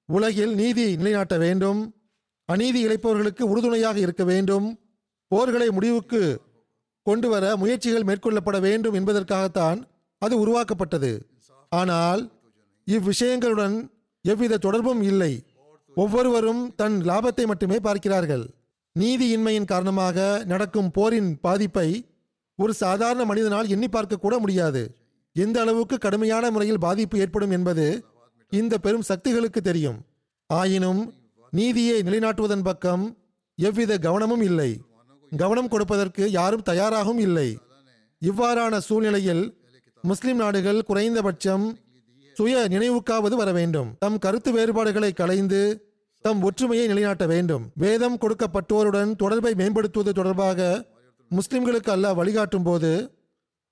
உலகில் 0.09 0.53
நீதி 0.55 0.85
நிலைநாட்ட 0.95 1.37
வேண்டும். 1.37 1.79
அநீதி 2.49 2.79
இழைப்பவர்களுக்கு 2.87 3.43
உறுதுணையாக 3.51 3.97
இருக்க 3.99 4.23
வேண்டும். 4.23 4.67
போர்களை 5.31 5.67
முடிவுக்கு 5.71 6.21
கொண்டு 7.09 7.27
வர 7.33 7.45
முயற்சிகள் 7.61 8.07
மேற்கொள்ளப்பட 8.09 8.57
வேண்டும் 8.67 8.97
என்பதற்காகத்தான் 8.99 9.79
அது 10.21 10.35
உருவாக்கப்பட்டது. 10.43 11.11
ஆனால் 11.71 12.21
இவ்விஷயங்களுடன் 12.87 13.75
எவ்வித 14.25 14.61
தொடர்பும் 14.65 15.01
இல்லை. 15.11 15.33
ஒவ்வொருவரும் 15.97 16.61
தன் 16.79 16.97
லாபத்தை 17.09 17.45
மட்டுமே 17.51 17.77
பார்க்கிறார்கள். 17.87 18.45
நீதியின்மையின் 18.95 19.69
காரணமாக 19.71 20.17
நடக்கும் 20.51 20.89
போரின் 20.95 21.29
பாதிப்பை 21.45 21.89
ஒரு 22.59 22.73
சாதாரண 22.83 23.23
மனிதனால் 23.29 23.71
எண்ணி 23.73 23.87
பார்க்க 23.89 24.23
கூட 24.23 24.35
முடியாது. 24.43 24.81
எந்த 25.35 25.57
அளவுக்கு 25.63 25.95
கடுமையான 26.05 26.45
முறையில் 26.53 26.83
பாதிப்பு 26.85 27.19
ஏற்படும் 27.23 27.53
என்பது 27.57 27.85
இந்த 28.51 28.73
பெரும் 28.85 29.07
சக்திகளுக்கு 29.09 29.61
தெரியும். 29.61 29.99
ஆயினும் 30.49 31.01
நீதியை 31.53 31.97
நிலைநாட்டுவதன் 32.07 32.65
பக்கம் 32.69 33.03
எவ்வித 33.57 33.93
கவனமும் 34.05 34.43
இல்லை. 34.49 34.71
கவனம் 35.31 35.71
கொடுப்பதற்கு 35.73 36.23
யாரும் 36.31 36.67
தயாராகவும் 36.69 37.21
இல்லை. 37.27 37.49
இவ்வாறான 38.21 38.77
சூழ்நிலையில் 38.87 39.43
முஸ்லிம் 40.03 40.39
நாடுகள் 40.43 40.79
குறைந்தபட்சம் 40.89 41.65
சுய 42.35 42.55
நினைவுக்காவது 42.73 43.35
வர 43.41 43.49
வேண்டும். 43.51 43.89
தம் 44.03 44.19
கருத்து 44.25 44.51
வேறுபாடுகளை 44.51 45.11
களைந்து 45.13 45.61
தம் 46.25 46.41
ஒற்றுமையை 46.43 46.85
நிலைநாட்ட 46.87 47.25
வேண்டும். 47.25 47.63
வேதம் 47.83 48.17
கொடுக்கப்பட்டோருடன் 48.21 49.11
தொடர்பை 49.15 49.53
மேம்படுத்துவது 49.61 50.13
தொடர்பாக 50.13 50.69
முஸ்லிம்களுக்கு 51.31 51.91
அல்லாஹ் 51.95 52.17
வழிகாட்டும் 52.19 52.63
போது 52.63 52.91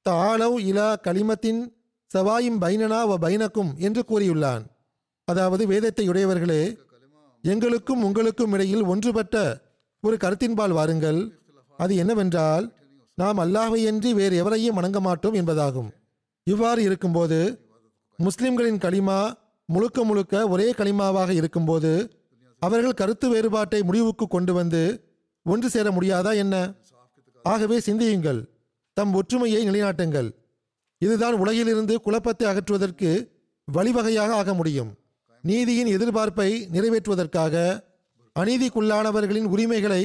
தாளவ் 0.06 0.58
இலா 0.70 0.90
களிமத்தின் 1.08 1.62
சவாயும் 2.12 2.60
பைனனா 2.64 3.00
வ 3.10 3.14
பைனக்கும் 3.24 3.72
என்று 3.78 4.02
கூறியுள்ளான். 4.10 4.64
அதாவது 5.28 5.64
வேதத்தை 5.68 6.06
உடையவர்களே 6.10 6.62
எங்களுக்கும் 7.44 8.04
உங்களுக்கும் 8.04 8.54
இடையில் 8.54 8.86
ஒன்றுபட்ட 8.92 9.36
ஒரு 10.04 10.16
கருத்தின்பால் 10.24 10.76
வாருங்கள். 10.78 11.20
அது 11.78 11.94
என்னவென்றால் 11.96 12.66
நாம் 13.18 13.40
அல்லாஹையன்றி 13.44 14.12
வேறு 14.14 14.36
எவரையும் 14.42 14.78
வணங்க 14.78 15.00
மாட்டோம் 15.00 15.34
என்பதாகும். 15.34 15.90
இவ்வாறு 16.48 16.82
இருக்கும்போது 16.84 17.40
முஸ்லிம்களின் 18.20 18.84
களிமா 18.86 19.20
முழுக்க 19.70 20.04
முழுக்க 20.04 20.34
ஒரே 20.48 20.68
களிமாவாக 20.72 21.32
இருக்கும்போது 21.40 21.92
அவர்கள் 22.62 23.00
கருத்து 23.02 23.28
வேறுபாட்டை 23.30 23.80
முடிவுக்கு 23.84 24.26
கொண்டு 24.28 24.54
வந்து 24.54 24.82
ஒன்று 25.46 25.68
சேர 25.70 25.88
முடியாதா 25.92 26.32
என்ன? 26.36 26.56
ஆகவே 27.46 27.78
சிந்தியுங்கள். 27.80 28.40
தம் 28.98 29.14
ஒற்றுமையை 29.14 29.62
நிலைநாட்டுங்கள். 29.70 30.30
இதுதான் 31.02 31.34
உலகிலிருந்து 31.34 31.96
குழப்பத்தை 32.02 32.46
அகற்றுவதற்கு 32.48 33.10
வழிவகையாக 33.68 34.32
ஆக 34.34 34.54
முடியும். 34.54 34.92
நீதியின் 35.44 35.92
எதிர்பார்ப்பை 35.98 36.50
நிறைவேற்றுவதற்காக 36.76 37.56
அநீதிக்குள்ளானவர்களின் 38.36 39.48
உரிமைகளை 39.54 40.04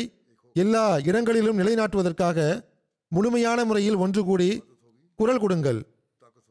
எல்லா 0.54 0.84
இடங்களிலும் 1.08 1.58
நிலைநாட்டுவதற்காக 1.58 2.38
முழுமையான 3.08 3.64
முறையில் 3.64 3.94
ஒன்று 3.94 4.24
கூடி 4.24 4.50
குரல் 5.18 5.38
கொடுங்கள். 5.38 5.80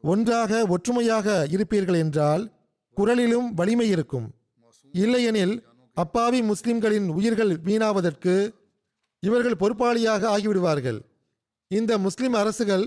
ஒன்றாக 0.04 0.66
ஒற்றுமையாக 0.66 1.46
இருப்பீர்கள் 1.54 1.98
என்றால் 2.04 2.42
குரலிலும் 2.96 3.48
வலிமை 3.58 3.88
இருக்கும். 3.88 4.26
இல்லையெனில் 4.94 5.54
அப்பாவி 5.96 6.42
முஸ்லிம்களின் 6.42 7.08
உயிர்கள் 7.08 7.52
வீணாவதற்கு 7.68 8.34
இவர்கள் 9.22 9.60
பொறுப்பாளியாக 9.62 10.22
ஆகிவிடுவார்கள். 10.34 11.00
இந்த 11.70 11.98
முஸ்லிம் 11.98 12.32
அரசுகள் 12.32 12.84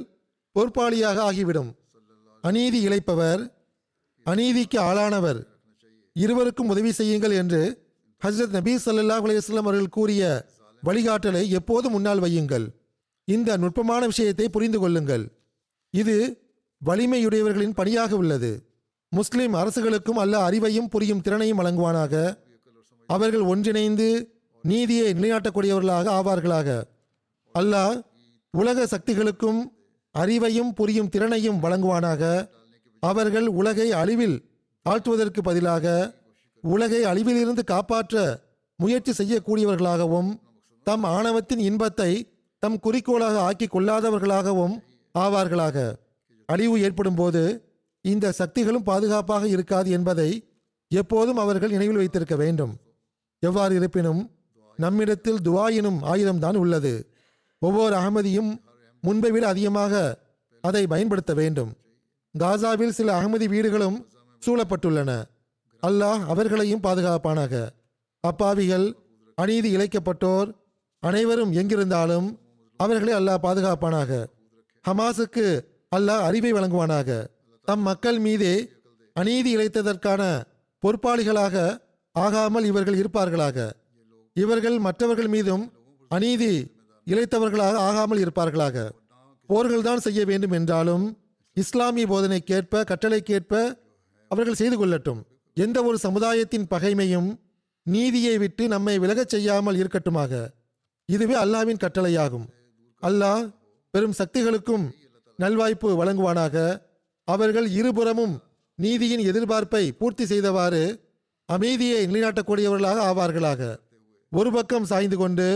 பொறுப்பாளியாக 0.56 1.18
ஆகிவிடும். 1.30 1.70
அநீதி 2.44 2.80
இழைப்பவர் 2.88 3.42
அநீதிக்கு 4.26 4.78
ஆளானவர் 4.90 5.40
இருவருக்கும் 6.16 6.70
உதவி 6.70 6.92
செய்யுங்கள் 6.92 7.32
என்று 7.32 7.62
ஹஜ்ரத் 8.22 8.56
நபீ 8.58 8.74
சல்லாஹ் 8.86 9.26
அலையம் 9.26 9.62
அவர்கள் 9.62 9.96
கூறிய 9.98 10.24
வழிகாட்டலை 10.84 11.48
எப்போதும் 11.48 11.92
முன்னால் 11.92 12.20
வையுங்கள். 12.20 12.66
இந்த 13.24 13.58
நுட்பமான 13.58 14.06
விஷயத்தை 14.06 14.50
புரிந்து 14.50 14.80
கொள்ளுங்கள். 14.80 15.26
இது 15.90 16.16
வலிமையுடையவர்களின் 16.86 17.76
பணியாக 17.76 18.16
உள்ளது. 18.16 18.68
முஸ்லிம் 19.10 19.54
அரசுகளுக்கும் 19.54 20.20
அல்ல 20.24 20.50
அறிவையும் 20.50 20.90
புரியும் 20.90 21.22
திறனையும் 21.22 21.60
வழங்குவானாக. 21.60 22.38
அவர்கள் 23.08 23.42
ஒன்றிணைந்து 23.42 24.08
நீதியை 24.62 25.14
நிலைநாட்டக்கூடியவர்களாக 25.14 26.08
ஆவார்களாக. 26.20 26.84
அல்லாஹ் 27.56 28.02
உலக 28.50 28.86
சக்திகளுக்கும் 28.86 29.62
அறிவையும் 30.16 30.72
புரியும் 30.74 31.10
திறனையும் 31.10 31.64
வழங்குவானாக. 31.64 32.50
அவர்கள் 33.00 33.48
உலகை 33.48 33.92
அழிவில் 33.92 34.38
ஆழ்த்துவதற்கு 34.90 35.42
பதிலாக 35.42 36.16
உலகை 36.62 37.04
அழிவிலிருந்து 37.04 37.64
காப்பாற்ற 37.64 38.44
முயற்சி 38.76 39.12
செய்யக்கூடியவர்களாகவும் 39.20 40.30
தம் 40.88 41.04
ஆணவத்தின் 41.04 41.62
இன்பத்தை 41.68 42.12
தம் 42.64 42.80
குறிக்கோளாக 42.80 43.36
ஆக்கி 43.40 43.66
கொள்ளாதவர்களாகவும் 43.66 44.76
ஆவார்களாக. 45.16 45.78
அழிவு 46.50 46.76
ஏற்படும் 46.82 47.16
போது 47.16 47.42
இந்த 48.06 48.32
சக்திகளும் 48.32 48.88
பாதுகாப்பாக 48.90 49.48
இருக்காது 49.48 49.90
என்பதை 49.98 50.30
எப்போதும் 50.92 51.38
அவர்கள் 51.38 51.74
நினைவில் 51.76 51.96
வைத்திருக்க 51.96 52.36
வேண்டும். 52.36 52.74
எவ்வாறு 53.40 53.76
இருப்பினும் 53.76 54.22
நம்மிடத்தில் 54.76 55.40
துவா 55.44 55.66
எனும் 55.74 56.00
ஆயுதம்தான் 56.04 56.58
உள்ளது. 56.64 56.94
ஒவ்வொரு 57.62 57.96
அகமதியும் 57.96 58.52
முன்பை 59.04 59.32
விட 59.32 59.48
அதிகமாக 59.48 59.94
அதை 60.62 60.84
பயன்படுத்த 60.88 61.34
வேண்டும். 61.34 61.72
காசாவில் 62.40 62.98
சில 63.00 63.10
அகமதி 63.20 63.48
வீடுகளும் 63.50 63.98
சூழப்பட்டுள்ளன. 64.46 65.12
அல்லாஹ் 65.84 66.22
அவர்களையும் 66.34 66.84
பாதுகாப்பானாக. 66.84 67.54
அப்பாவிகள் 68.24 68.88
அநீதி 69.38 69.70
இழைக்கப்பட்டோர் 69.78 70.50
அனைவரும் 71.08 71.52
எங்கிருந்தாலும் 71.52 72.28
அவர்களை 72.80 73.14
அல்லாஹ் 73.20 73.44
பாதுகாப்பானாக. 73.46 74.12
ஹமாஸுக்கு 74.86 75.46
அல்லாஹ் 75.96 76.24
அறிவை 76.28 76.52
வழங்குவானாக. 76.54 77.10
தம் 77.68 77.84
மக்கள் 77.90 78.20
மீதே 78.20 78.54
அநீதி 79.14 79.52
இழைத்ததற்கான 79.58 80.22
பொறுப்பாளிகளாக 80.84 81.56
ஆகாமல் 82.16 82.66
இவர்கள் 82.72 82.98
இருப்பார்களாக. 83.02 83.58
இவர்கள் 84.36 84.78
மற்றவர்கள் 84.80 85.28
மீதும் 85.28 85.64
அநீதி 86.12 86.54
இழைத்தவர்களாக 87.08 87.76
ஆகாமல் 87.88 88.22
இருப்பார்களாக. 88.26 88.78
போர்கள்தான் 89.50 90.04
செய்ய 90.06 90.22
வேண்டும் 90.26 90.52
என்றாலும் 90.52 91.06
இஸ்லாமிய 91.58 92.06
போதனைக்கேற்ப 92.08 92.84
கட்டளைக்கேற்ப 92.92 93.54
அவர்கள் 94.32 94.60
செய்து 94.62 94.76
கொள்ளட்டும். 94.78 95.22
எந்த 95.58 95.78
ஒரு 95.84 95.98
சமுதாயத்தின் 95.98 96.70
பகைமையும் 96.72 97.30
நீதியை 97.86 98.38
விட்டு 98.38 98.64
நம்மை 98.68 98.96
விலகச் 99.00 99.34
செய்யாமல் 99.34 99.80
இருக்கட்டுமாக. 99.82 100.34
இதுவே 101.10 101.36
அல்லாவின் 101.44 101.82
கட்டளையாகும். 101.84 102.46
அல்லாஹ் 103.04 103.44
பெரும் 103.94 104.16
சக்திகளுக்கும் 104.20 104.86
நல்வாய்ப்பு 105.40 105.90
வழங்குவானாக. 106.00 106.56
அவர்கள் 107.28 107.68
இருபுறமும் 107.80 108.36
நீதியின் 108.80 109.24
எதிர்பார்ப்பை 109.30 109.84
பூர்த்தி 110.00 110.26
செய்தவாறு 110.26 110.82
அமைதியை 111.50 112.00
நிலைநாட்டக்கூடியவர்களாக 112.08 113.00
ஆவார்களாக. 113.10 113.62
ஒரு 114.32 114.50
பக்கம் 114.52 114.88
சாய்ந்து 114.92 115.18
கொண்டு 115.18 115.48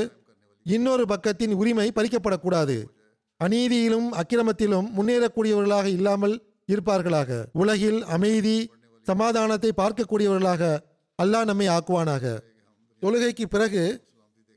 இன்னொரு 0.66 1.04
பக்கத்தின் 1.12 1.54
உரிமை 1.62 1.88
பறிக்கப்படக்கூடாது. 1.96 2.78
அநீதியிலும் 3.40 4.10
அக்கிரமத்திலும் 4.22 4.88
முன்னேறக்கூடியவர்களாக 4.98 5.88
இல்லாமல் 5.98 6.36
இருப்பார்களாக. 6.72 7.30
உலகில் 7.54 8.00
அமைதி 8.16 8.58
சமாதானத்தை 9.06 9.72
பார்க்கக்கூடியவர்களாக 9.82 10.64
அல்லாஹ் 11.20 11.50
நம்மை 11.50 11.68
ஆக்குவானாக. 11.78 12.26
தொழுகைக்கு 13.02 13.46
பிறகு 13.56 13.84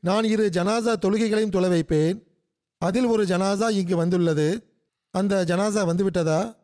நான் 0.04 0.24
இரு 0.24 0.50
ஜனாசா 0.52 0.92
தொழுகைகளையும் 1.02 1.48
தொலை 1.48 1.68
வைப்பேன். 1.68 2.16
அதில் 2.78 3.04
ஒரு 3.04 3.24
ஜனாசா 3.24 3.70
இங்கு 3.70 3.96
வந்துள்ளது. 3.96 4.46
அந்த 5.10 5.44
ஜனாசா 5.44 5.82
வந்துவிட்டதா? 5.90 6.56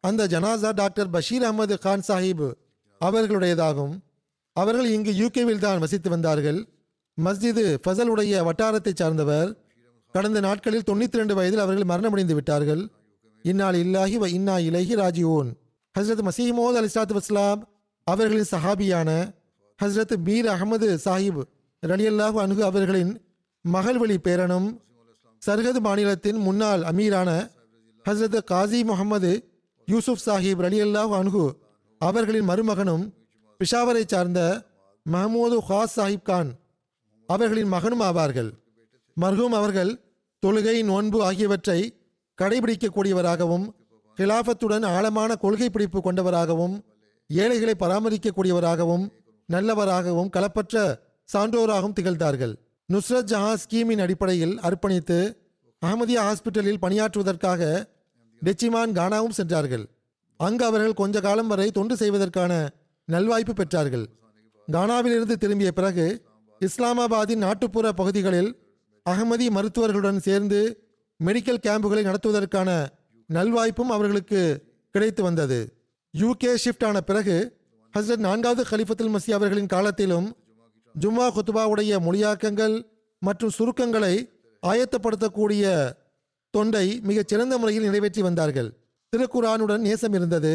அந்த 0.00 0.26
ஜனாசா 0.26 0.74
டாக்டர் 0.74 1.10
பஷீர் 1.10 1.42
அகமது 1.42 1.78
கான் 1.78 2.04
சாஹிப் 2.08 2.52
அவர்களுடையதாகும். 3.00 3.94
அவர்கள் 4.52 4.88
இங்கு 4.90 5.12
யூகேவில் 5.12 5.58
தான் 5.58 5.78
வசித்து 5.78 6.10
வந்தார்கள். 6.10 6.68
மஸ்ஜிது 7.24 7.64
ஃபசலுடைய 7.84 8.44
வட்டாரத்தைச் 8.48 8.96
சார்ந்தவர். 8.96 9.48
கடந்த 10.12 10.40
நாட்களில் 10.40 10.86
தொண்ணூற்றி 10.86 11.20
ரெண்டு 11.22 11.34
வயதில் 11.34 11.58
அவர்கள் 11.58 11.90
மரணமடைந்து 11.92 12.34
விட்டார்கள். 12.34 12.88
இந்நாள் 13.42 13.74
இல்லாஹி 13.74 14.16
வ 14.22 14.26
இன்னா 14.26 14.56
இலஹி 14.68 14.94
ராஜிவோன் 15.02 15.50
ஹஸ்ரத் 15.98 16.28
மசீமோத் 16.28 16.78
அலிஸ்லாத் 16.80 17.18
வஸ்லாம் 17.18 17.62
அவர்களின் 18.04 18.50
சஹாபியான 18.50 19.10
ஹஸ்ரத் 19.82 20.14
மீர் 20.24 20.48
அகமது 20.54 20.88
சாஹிப் 21.04 21.42
ரலியல்லாஹு 21.84 22.40
அனுகு 22.40 22.62
அவர்களின் 22.62 23.12
மகள்வழி 23.64 24.16
பேரனும் 24.16 24.68
சர்கத் 25.42 25.80
மாநிலத்தின் 25.80 26.36
முன்னாள் 26.36 26.82
அமீரான 26.82 27.30
ஹஸ்ரத் 28.06 28.38
காசி 28.44 28.82
முகமது 28.82 29.32
யூசுப் 29.88 30.22
சாஹிப் 30.26 30.60
ரலியல்லாஹு 30.60 31.14
அன்ஹு 31.14 31.44
அவர்களின் 32.00 32.48
மருமகனும் 32.48 33.04
பிஷாவரை 33.60 34.04
சார்ந்த 34.06 34.40
மஹமூது 35.06 35.56
ஹாஸ் 35.68 35.94
சாஹிப் 35.96 36.22
கான் 36.22 36.50
அவர்களின் 37.28 37.68
மகனும் 37.68 38.00
ஆவார்கள். 38.00 38.50
மர்ஹூம் 39.16 39.54
அவர்கள் 39.54 39.92
தொழுகை 40.42 40.82
நோன்பு 40.82 41.22
ஆகியவற்றை 41.22 41.80
கடைபிடிக்கக்கூடியவராகவும் 42.40 43.66
கிலாஃபத்துடன் 44.18 44.86
ஆழமான 44.86 45.34
கொள்கை 45.34 45.68
பிடிப்பு 45.70 46.00
கொண்டவராகவும் 46.00 46.74
ஏழைகளை 47.30 47.74
பராமரிக்கக்கூடியவராகவும் 47.80 49.04
நல்லவராகவும் 49.48 50.28
களப்பற்ற 50.28 50.74
சான்றோராகவும் 51.24 51.96
திகழ்ந்தார்கள். 52.00 52.54
நுஸ்ரத் 52.92 53.28
ஜஹான் 53.32 53.60
ஸ்கீமின் 53.64 54.00
அடிப்படையில் 54.00 54.54
அர்ப்பணித்து 54.60 55.18
அகமதியா 55.82 56.22
ஹாஸ்பிட்டலில் 56.26 56.82
பணியாற்றுவதற்காக 56.82 57.62
டெச்சிமான் 58.42 58.92
கானாவும் 58.98 59.36
சென்றார்கள். 59.38 59.84
அங்கு 60.36 60.64
அவர்கள் 60.64 60.92
கொஞ்ச 60.92 61.20
காலம் 61.20 61.46
வரை 61.46 61.70
தொண்டு 61.70 61.96
செய்வதற்கான 61.96 62.52
நல்வாய்ப்பு 63.08 63.54
பெற்றார்கள். 63.56 64.06
கானாவிலிருந்து 64.72 65.36
திரும்பிய 65.36 65.72
பிறகு 65.72 66.06
இஸ்லாமாபாத்தின் 66.60 67.44
நாட்டுப்புற 67.46 67.92
பகுதிகளில் 67.92 68.50
அகமதி 69.10 69.46
மருத்துவர்களுடன் 69.50 70.20
சேர்ந்து 70.26 70.60
மெடிக்கல் 71.20 71.64
கேம்புகளை 71.66 72.02
நடத்துவதற்கான 72.08 72.70
நல்வாய்ப்பும் 73.28 73.92
அவர்களுக்கு 73.96 74.40
கிடைத்து 74.90 75.22
வந்தது. 75.22 75.58
யூகே 76.18 76.52
ஷிஃப்ட் 76.64 76.86
ஆன 76.86 77.00
பிறகு 77.00 77.36
ஹஸ்ரத் 77.94 78.24
நான்காவது 78.28 78.62
கலிஃபத்துல் 78.70 79.14
மசி 79.14 79.30
அவர்களின் 79.30 79.66
காலத்திலும் 79.66 80.28
ஜும்மா 81.00 81.26
குத்துபாவுடைய 81.26 81.92
மொழியாக்கங்கள் 82.06 82.86
மற்றும் 83.18 83.54
சுருக்கங்களை 83.58 84.14
ஆயத்தப்படுத்தக்கூடிய 84.62 85.92
தொண்டை 86.50 87.00
மிகச் 87.02 87.28
சிறந்த 87.28 87.58
முறையில் 87.58 87.82
நிறைவேற்றி 87.82 88.22
வந்தார்கள். 88.22 88.68
திருக்குரானுடன் 89.12 89.78
நேசம் 89.78 90.12
இருந்தது. 90.12 90.52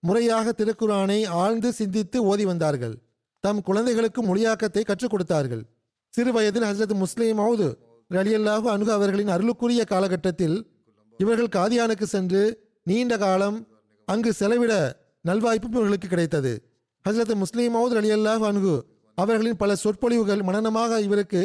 முறையாக 0.00 0.52
திருக்குரானை 0.56 1.26
ஆழ்ந்து 1.26 1.72
சிந்தித்து 1.72 2.24
ஓதி 2.24 2.44
வந்தார்கள். 2.44 2.94
தம் 3.40 3.62
குழந்தைகளுக்கு 3.62 4.20
மொழியாக்கத்தை 4.22 4.82
கற்றுக் 4.84 5.10
கொடுத்தார்கள். 5.10 5.62
சிறு 6.08 6.32
வயதில் 6.32 6.62
ஹசரத் 6.62 6.94
முஸ்லீம் 6.94 7.38
மவுது 7.38 7.68
ரலியல்லாஹு 8.10 8.66
அணுகு 8.74 8.92
அவர்களின் 8.92 9.28
அருளுக்குரிய 9.28 9.84
காலகட்டத்தில் 9.84 10.56
இவர்கள் 11.18 11.54
காதியானுக்கு 11.56 12.02
சென்று 12.02 12.42
நீண்ட 12.84 13.16
காலம் 13.16 13.66
அங்கு 14.04 14.32
செலவிட 14.32 14.72
நல்வாய்ப்பும் 15.26 15.74
இவர்களுக்கு 15.76 16.08
கிடைத்தது. 16.08 16.52
ஹசரத் 17.08 17.34
முஸ்லீம் 17.34 17.74
மவுத் 17.74 17.96
ரலியல்லாஹு 17.98 18.44
அணுகு 18.50 18.76
அவர்களின் 19.22 19.56
பல 19.56 19.74
சொற்பொழிவுகள் 19.74 20.40
மனநமாக 20.40 21.00
இவருக்கு 21.00 21.40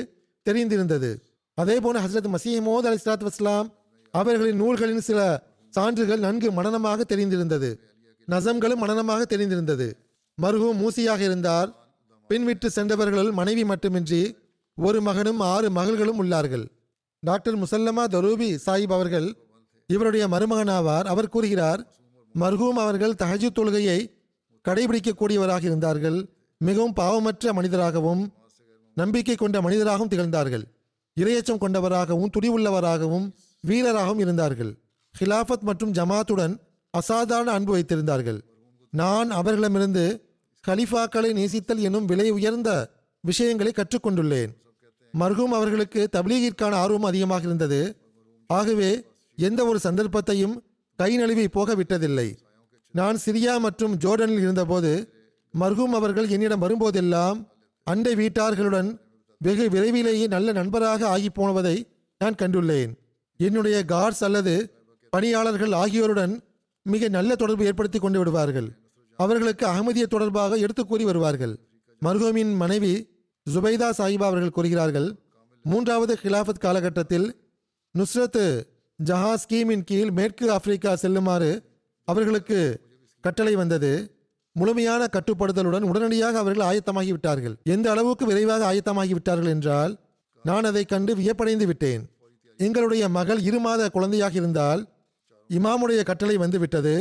தெரிந்திருந்தது. 0.49 1.09
அதே 1.53 1.79
போல 1.79 2.01
ஹசரத் 2.01 2.35
மசீமோத் 2.35 2.87
அலி 2.89 2.97
சலாத் 3.05 3.27
வஸ்லாம் 3.27 3.67
அவர்களின் 4.11 4.55
நூல்களின் 4.55 5.01
சில 5.01 5.19
சான்றுகள் 5.69 6.19
நன்கு 6.19 6.51
மனனமாக 6.51 7.05
தெரிந்திருந்தது. 7.09 7.69
நசம்களும் 8.25 8.81
மனனமாக 8.83 9.25
தெரிந்திருந்தது. 9.29 9.87
மருகும் 10.41 10.79
மூசியாக 10.81 11.19
இருந்தார். 11.19 11.69
பின்விட்டு 12.29 12.67
சென்றவர்களுள் 12.75 13.31
மனைவி 13.31 13.63
மட்டுமின்றி 13.65 14.21
ஒரு 14.75 15.01
மகனும் 15.01 15.39
ஆறு 15.39 15.69
மகள்களும் 15.69 16.19
உள்ளார்கள். 16.23 16.65
டாக்டர் 17.19 17.57
முசல்லமா 17.57 18.03
தரூபி 18.11 18.49
சாஹிப் 18.65 18.95
அவர்கள் 18.97 19.27
இவருடைய 19.87 20.27
மருமகனாவார். 20.27 21.07
அவர் 21.13 21.29
கூறுகிறார் 21.29 21.81
மர்ஹூம் 22.39 22.79
அவர்கள் 22.85 23.19
தஹஜு 23.23 23.49
தொழுகையை 23.55 23.99
கடைபிடிக்கக்கூடியவராக 24.67 25.63
இருந்தார்கள். 25.63 26.19
மிகவும் 26.67 26.95
பாவமற்ற 26.99 27.53
மனிதராகவும் 27.53 28.23
நம்பிக்கை 28.97 29.35
கொண்ட 29.35 29.61
மனிதராகவும் 29.61 30.11
திகழ்ந்தார்கள். 30.13 30.65
இரையச்சம் 31.17 31.61
கொண்டவராகவும் 31.63 32.31
துணிவுள்ளவராகவும் 32.35 33.25
வீரராகவும் 33.67 34.19
இருந்தார்கள். 34.19 34.71
ஹிலாஃபத் 35.19 35.67
மற்றும் 35.69 35.91
ஜமாத்துடன் 35.91 36.53
அசாதாரண 36.89 37.51
அன்பு 37.51 37.71
வைத்திருந்தார்கள். 37.75 38.39
நான் 38.89 39.29
அவர்களிடமிருந்து 39.31 40.05
கலிஃபாக்களை 40.67 41.29
நேசித்தல் 41.39 41.81
எனும் 41.87 42.05
விலை 42.05 42.27
உயர்ந்த 42.29 42.69
விஷயங்களை 43.23 43.71
கற்றுக்கொண்டுள்ளேன். 43.75 44.51
மர்ஹூம் 45.13 45.55
அவர்களுக்கு 45.59 46.01
தபிலீகிற்கான 46.15 46.73
ஆர்வம் 46.83 47.09
அதிகமாக 47.11 47.43
இருந்தது. 47.43 47.81
ஆகவே 48.49 48.91
எந்த 49.37 49.61
ஒரு 49.65 49.79
சந்தர்ப்பத்தையும் 49.79 50.55
கை 50.99 51.11
நழுவி 51.17 51.45
போக 51.47 51.75
விட்டதில்லை 51.75 52.27
நான் 52.93 53.17
சிரியா 53.25 53.53
மற்றும் 53.59 53.93
ஜோர்டனில் 53.97 54.41
இருந்தபோது 54.45 54.91
மர்ஹூம் 55.59 55.95
அவர்கள் 55.99 56.29
என்னிடம் 56.29 56.63
வரும்போதெல்லாம் 56.63 57.39
அண்டை 57.87 58.13
வீட்டார்களுடன் 58.15 58.89
வெகு 59.41 59.65
விரைவிலேயே 59.69 60.27
நல்ல 60.27 60.51
நண்பராக 60.51 61.07
ஆகி 61.07 61.29
போனதை 61.29 61.75
நான் 62.21 62.39
கண்டுள்ளேன். 62.41 62.91
என்னுடைய 63.39 63.77
கார்ட்ஸ் 63.87 64.23
அல்லது 64.23 64.53
பணியாளர்கள் 65.09 65.71
ஆகியோருடன் 65.71 66.33
மிக 66.85 67.07
நல்ல 67.07 67.35
தொடர்பு 67.35 67.65
ஏற்படுத்தி 67.65 67.99
கொண்டு 67.99 68.19
விடுவார்கள். 68.19 68.69
அவர்களுக்கு 69.19 69.65
அகமதிய 69.67 70.05
தொடர்பாக 70.05 70.55
எடுத்து 70.55 70.85
கூறி 70.85 71.03
வருவார்கள். 71.03 71.53
மர்ஹூமின் 72.01 72.53
மனைவி 72.55 72.93
ஜுபைதா 73.47 73.89
சாஹிபா 73.97 74.27
அவர்கள் 74.29 74.55
கூறுகிறார்கள் 74.57 75.07
மூன்றாவது 75.65 76.13
கிலாஃபத் 76.23 76.63
காலகட்டத்தில் 76.65 77.27
நுஸ்ரத் 77.95 78.41
ஜஹா 78.99 79.33
ஸ்கீமின் 79.43 79.85
கீழ் 79.89 80.11
மேற்கு 80.11 80.45
ஆப்பிரிக்கா 80.51 80.95
செல்லுமாறு 80.95 81.51
அவர்களுக்கு 82.07 82.59
கட்டளை 83.23 83.55
வந்தது. 83.55 83.91
முழுமையான 84.59 85.03
கட்டுப்படுத்தலுடன் 85.05 85.85
உடனடியாக 85.91 86.37
அவர்கள் 86.43 86.67
ஆயத்தமாகி 86.69 87.11
விட்டார்கள் 87.15 87.55
எந்த 87.75 87.87
அளவுக்கு 87.93 88.25
விரைவாக 88.25 88.65
ஆயத்தமாகி 88.71 89.13
விட்டார்கள் 89.17 89.53
என்றால் 89.55 89.93
நான் 90.45 90.67
அதை 90.69 90.83
கண்டு 90.85 91.11
வியப்படைந்து 91.15 91.65
விட்டேன். 91.65 92.03
எங்களுடைய 92.59 93.03
மகள் 93.09 93.39
இரு 93.49 93.59
மாத 93.59 93.89
குழந்தையாக 93.89 94.35
இருந்தால் 94.41 94.81
இமாமுடைய 95.49 96.01
கட்டளை 96.03 96.35
வந்துவிட்டது. 96.37 96.93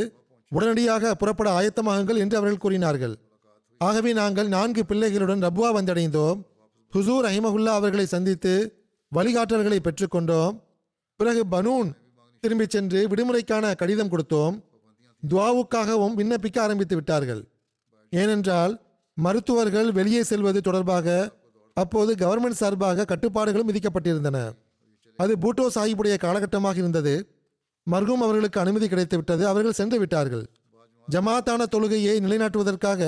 உடனடியாக 0.51 1.13
புறப்பட 1.15 1.49
ஆயத்தமாகுங்கள் 1.59 2.21
என்று 2.23 2.37
அவர்கள் 2.37 2.63
கூறினார்கள். 2.63 3.15
ஆகவே 3.81 4.11
நாங்கள் 4.13 4.49
நான்கு 4.55 4.81
பிள்ளைகளுடன் 4.89 5.45
ரப்வா 5.47 5.69
வந்தடைந்தோம். 5.77 6.39
ஹுசூர் 6.93 7.27
அஹிமகுல்லா 7.29 7.73
அவர்களை 7.79 8.05
சந்தித்து 8.05 8.53
வழிகாட்டல்களை 9.11 9.79
பெற்றுக்கொண்டோம். 9.85 10.53
பிறகு 11.19 11.41
பனூன் 11.51 11.89
திரும்பிச் 12.43 12.73
சென்று 12.75 12.99
விடுமுறைக்கான 13.07 13.75
கடிதம் 13.81 14.11
கொடுத்தோம். 14.11 14.55
துவாவுக்காகவும் 15.31 16.17
விண்ணப்பிக்க 16.19 16.59
ஆரம்பித்து 16.59 16.95
விட்டார்கள். 16.95 17.41
ஏனென்றால் 18.09 18.73
மருத்துவர்கள் 19.17 19.91
வெளியே 19.91 20.23
செல்வது 20.23 20.61
தொடர்பாக 20.61 21.07
அப்போது 21.73 22.11
கவர்மெண்ட் 22.13 22.61
சார்பாக 22.61 23.05
கட்டுப்பாடுகளும் 23.11 23.69
விதிக்கப்பட்டிருந்தன. 23.71 24.37
அது 25.19 25.33
பூட்டோ 25.41 25.65
சாஹிபுடைய 25.75 26.15
காலகட்டமாக 26.25 26.77
இருந்தது. 26.77 27.13
மர்ஹூம் 27.91 28.23
அவர்களுக்கு 28.25 28.59
அனுமதி 28.59 28.87
கிடைத்து 28.87 29.15
விட்டது. 29.17 29.47
அவர்கள் 29.47 29.77
சென்று 29.79 29.99
விட்டார்கள். 29.99 30.43
ஜமாத்தான 31.07 31.61
தொழுகையை 31.75 32.15
நிலைநாட்டுவதற்காக 32.25 33.01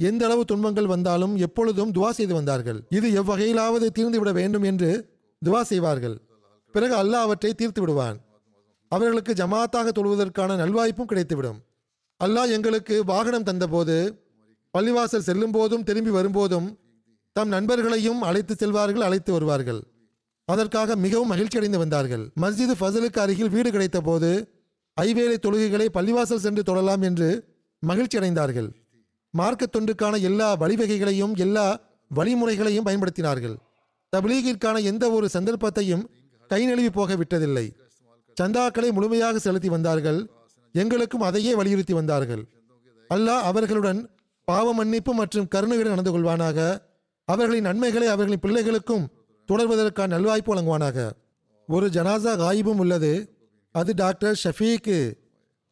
எந்த 0.00 0.24
அளவு 0.24 0.44
துன்பங்கள் 0.44 0.86
வந்தாலும் 0.86 1.36
எப்பொழுதும் 1.36 1.92
துவா 1.92 2.10
செய்து 2.10 2.34
வந்தார்கள். 2.34 2.78
இது 2.88 3.08
எவ்வகையிலாவது 3.20 3.86
தீர்ந்துவிட 3.96 4.32
வேண்டும் 4.32 4.62
என்று 4.62 4.90
துவா 5.42 5.62
செய்வார்கள். 5.62 6.16
பிறகு 6.74 6.94
அல்லாஹ் 7.02 7.26
அவற்றை 7.26 7.54
தீர்த்து 7.54 7.80
விடுவான். 7.80 8.18
அவர்களுக்கு 8.92 9.32
ஜமாத்தாக 9.32 9.88
தொழுவதற்கான 9.98 10.56
நல்வாய்ப்பும் 10.62 11.10
கிடைத்துவிடும். 11.10 11.58
அல்லாஹ் 12.20 12.52
எங்களுக்கு 12.56 12.94
வாகனம் 13.04 13.46
தந்தபோது 13.48 13.96
பள்ளிவாசல் 14.74 15.26
செல்லும் 15.28 15.54
போதும் 15.56 15.84
திரும்பி 15.88 16.10
வரும்போதும் 16.10 16.68
தம் 17.36 17.52
நண்பர்களையும் 17.52 18.20
அழைத்து 18.28 18.54
செல்வார்கள் 18.54 19.06
அழைத்து 19.08 19.30
வருவார்கள். 19.32 19.80
அதற்காக 20.48 20.96
மிகவும் 20.96 21.30
மகிழ்ச்சி 21.32 21.58
அடைந்து 21.58 21.78
வந்தார்கள். 21.78 22.24
மஸ்ஜிது 22.42 22.74
ஃபசலுக்கு 22.80 23.20
அருகில் 23.24 23.52
வீடு 23.54 23.70
கிடைத்த 23.70 24.00
போது 24.00 24.30
ஐவேளை 24.96 25.36
தொழுகைகளை 25.46 25.86
பள்ளிவாசல் 25.96 26.44
சென்று 26.44 26.62
தொழலாம் 26.62 27.02
என்று 27.02 27.28
மகிழ்ச்சி 27.82 28.18
அடைந்தார்கள். 28.18 28.68
மார்க்க 29.34 29.66
தொண்டுக்கான 29.66 30.14
எல்லா 30.28 30.48
வழிவகைகளையும் 30.56 31.34
எல்லா 31.44 31.66
வழிமுறைகளையும் 32.10 32.86
பயன்படுத்தினார்கள். 32.88 33.56
தபிலீகிற்கான 34.12 34.76
எந்த 34.82 35.04
ஒரு 35.10 35.26
சந்தர்ப்பத்தையும் 35.28 36.04
கை 36.50 36.60
நழுவி 36.66 36.90
போக 36.90 37.14
விட்டதில்லை 37.14 37.66
சந்தாக்களை 38.38 38.92
முழுமையாக 38.92 39.38
செலுத்தி 39.38 39.68
வந்தார்கள். 39.68 40.30
எங்களுக்கும் 40.72 41.20
அதையே 41.20 41.54
வலியுறுத்தி 41.54 41.92
வந்தார்கள். 41.92 42.48
அல்லாஹ் 43.14 43.46
அவர்களுடன் 43.50 44.10
பாவ 44.44 44.74
மன்னிப்பு 44.74 45.14
மற்றும் 45.14 45.48
கருணையுடன் 45.48 45.94
நடந்து 45.94 46.18
கொள்வானாக. 46.18 46.78
அவர்களின் 47.24 47.62
நன்மைகளை 47.62 48.08
அவர்களின் 48.08 48.40
பிள்ளைகளுக்கும் 48.42 49.06
தொடர்வதற்கான 49.52 50.12
நல்வாய்ப்பு 50.14 50.46
வழங்குவானாக. 50.46 51.10
ஒரு 51.66 51.86
ஜனாசா 51.86 52.36
காயிபும் 52.36 52.78
உள்ளது. 52.78 53.36
அது 53.70 53.94
டாக்டர் 53.94 54.40
ஷஃபீக்கு 54.44 55.12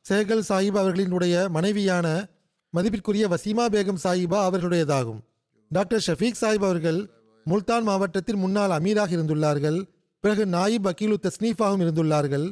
சேகல் 0.08 0.42
சாஹிப் 0.48 0.78
அவர்களினுடைய 0.82 1.48
மனைவியான 1.48 2.28
மதிப்பிற்குரிய 2.70 3.28
வசீமா 3.28 3.64
பேகம் 3.70 4.02
சாஹிபா 4.04 4.38
அவர்களுடையதாகும். 4.46 5.20
டாக்டர் 5.68 6.04
ஷஃபீக் 6.06 6.40
சாஹிப் 6.40 6.66
அவர்கள் 6.68 7.10
முல்தான் 7.44 7.82
மாவட்டத்தில் 7.82 8.36
முன்னாள் 8.36 8.70
அமீராக 8.70 9.10
இருந்துள்ளார்கள். 9.16 9.78
பிறகு 10.26 10.44
நாயிப் 10.56 10.86
அக்கீலு 10.90 11.16
தஸ்னீஃபாகவும் 11.24 11.82
இருந்துள்ளார்கள். 11.84 12.46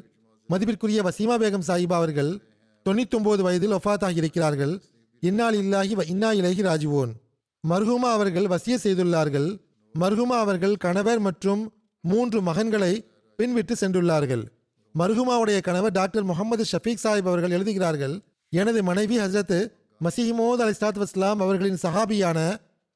மதிப்பிற்குரிய 0.48 1.00
வசீமா 1.02 1.36
பேகம் 1.42 1.64
சாஹிபா 1.68 1.96
அவர்கள் 2.00 2.32
தொண்ணூத்தொன்பது 2.86 3.42
வயதில் 3.46 3.74
ஒஃபாத்தாகி 3.76 4.18
இருக்கிறார்கள் 4.22 4.74
இன்னால் 5.22 5.56
இல்லாகி 5.62 5.94
வ 5.94 6.02
இன்னா 6.12 6.30
இலகி 6.40 6.62
ராஜுவோன். 6.62 7.12
மர்ஹூமா 7.64 8.10
அவர்கள் 8.16 8.46
வசிய 8.54 8.74
செய்துள்ளார்கள். 8.84 9.48
மர்ஹூமா 9.94 10.36
அவர்கள் 10.44 10.76
கணவர் 10.84 11.20
மற்றும் 11.26 11.62
மூன்று 12.04 12.38
மகன்களை 12.42 12.92
பின்விட்டு 13.38 13.74
சென்றுள்ளார்கள். 13.82 14.44
மர்ஹூமாவுடைய 14.94 15.60
கணவர் 15.68 15.96
டாக்டர் 15.98 16.28
முகமது 16.30 16.64
ஷஃபீக் 16.72 17.02
சாஹிப் 17.04 17.28
அவர்கள் 17.30 17.56
எழுதுகிறார்கள் 17.58 18.16
எனது 18.52 18.82
மனைவி 18.82 19.18
ஹஸ்ரத் 19.18 19.58
மசீமோத் 20.00 20.64
அலி 20.66 20.74
சாத் 20.82 21.00
வஸ்லாம் 21.02 21.44
அவர்களின் 21.46 21.82
சஹாபியான 21.82 22.38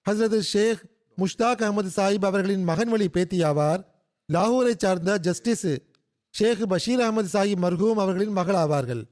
ஹஸ்ரத் 0.06 0.38
ஷேக் 0.52 0.82
முஷ்தாக் 1.18 1.62
அகமது 1.66 1.90
சாஹிப் 1.98 2.28
அவர்களின் 2.30 2.64
மகன் 2.72 2.88
வழி 2.88 3.08
பேத்தியாவார். 3.16 3.82
லாகூரை 4.32 4.74
சார்ந்த 4.76 5.18
ஜஸ்டிஸ் 5.18 5.66
ஷேக் 6.30 6.68
பஷீர் 6.68 7.00
அகமது 7.00 7.28
சாஹிப் 7.32 7.62
மர்ஹூம் 7.62 8.00
அவர்களின் 8.04 8.32
மகள் 8.32 8.54
ஆவார்கள் 8.54 9.02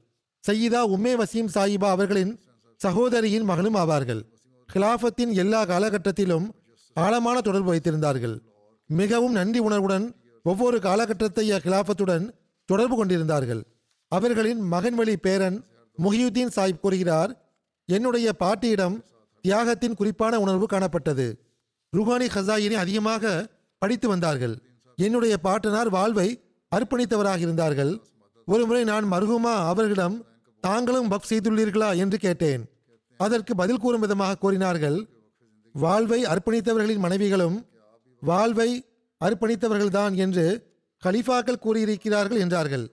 சையீதா 0.47 0.81
உம்மே 0.93 1.13
வசீம் 1.21 1.49
சாஹிபா 1.53 1.87
அவர்களின் 1.87 2.39
சகோதரியின் 2.77 3.43
மகளும் 3.43 3.75
ஆவார்கள். 3.75 4.21
கிலாஃபத்தின் 4.73 5.33
எல்லா 5.33 5.65
காலகட்டத்திலும் 5.65 6.49
ஆழமான 6.93 7.41
தொடர்பு 7.41 7.73
வைத்திருந்தார்கள். 7.73 8.39
மிகவும் 8.87 9.31
நன்றி 9.31 9.59
உணர்வுடன் 9.59 10.15
ஒவ்வொரு 10.43 10.77
காலகட்டத்தைய 10.77 11.59
கிலாஃபத்துடன் 11.65 12.29
தொடர்பு 12.65 12.95
கொண்டிருந்தார்கள். 12.95 13.61
அவர்களின் 14.07 14.59
மகன் 14.59 14.95
வழி 14.95 15.17
பேரன் 15.17 15.65
முஹியுத்தீன் 16.03 16.53
சாஹிப் 16.55 16.79
கூறுகிறார் 16.79 17.55
என்னுடைய 17.85 18.33
பாட்டியிடம் 18.33 19.05
தியாகத்தின் 19.47 19.95
குறிப்பான 19.95 20.39
உணர்வு 20.39 20.65
காணப்பட்டது. 20.65 21.27
ருஹானி 21.97 22.27
ஹசாயினை 22.35 22.73
அதிகமாக 22.73 23.47
படித்து 23.77 24.07
வந்தார்கள். 24.07 24.55
என்னுடைய 24.99 25.37
பாட்டனார் 25.37 25.89
வாழ்வை 25.89 26.41
அர்ப்பணித்தவராக 26.75 27.37
இருந்தார்கள் 27.37 28.01
ஒருமுறை 28.45 28.83
நான் 28.83 29.11
மருகுமா 29.11 29.53
அவர்களிடம் 29.67 30.25
தாங்களும் 30.61 31.11
பப் 31.11 31.27
செய்துள்ளீர்களா? 31.29 31.97
என்று 31.97 32.17
கேட்டேன். 32.17 32.69
அதற்கு 33.17 33.55
பதில் 33.55 33.77
கூறும் 33.77 33.99
விதமாக 33.99 34.35
கூறினார்கள் 34.35 35.07
வாழ்வை 35.73 36.23
அர்ப்பணித்தவர்களின் 36.23 36.97
மனைவிகளும் 36.97 37.65
வாழ்வை 38.21 38.85
அர்ப்பணித்தவர்கள்தான் 39.25 40.15
என்று 40.15 40.45
கலிஃபாக்கள் 41.03 41.63
கூறியிருக்கிறார்கள் 41.65 42.39
என்றார்கள். 42.39 42.91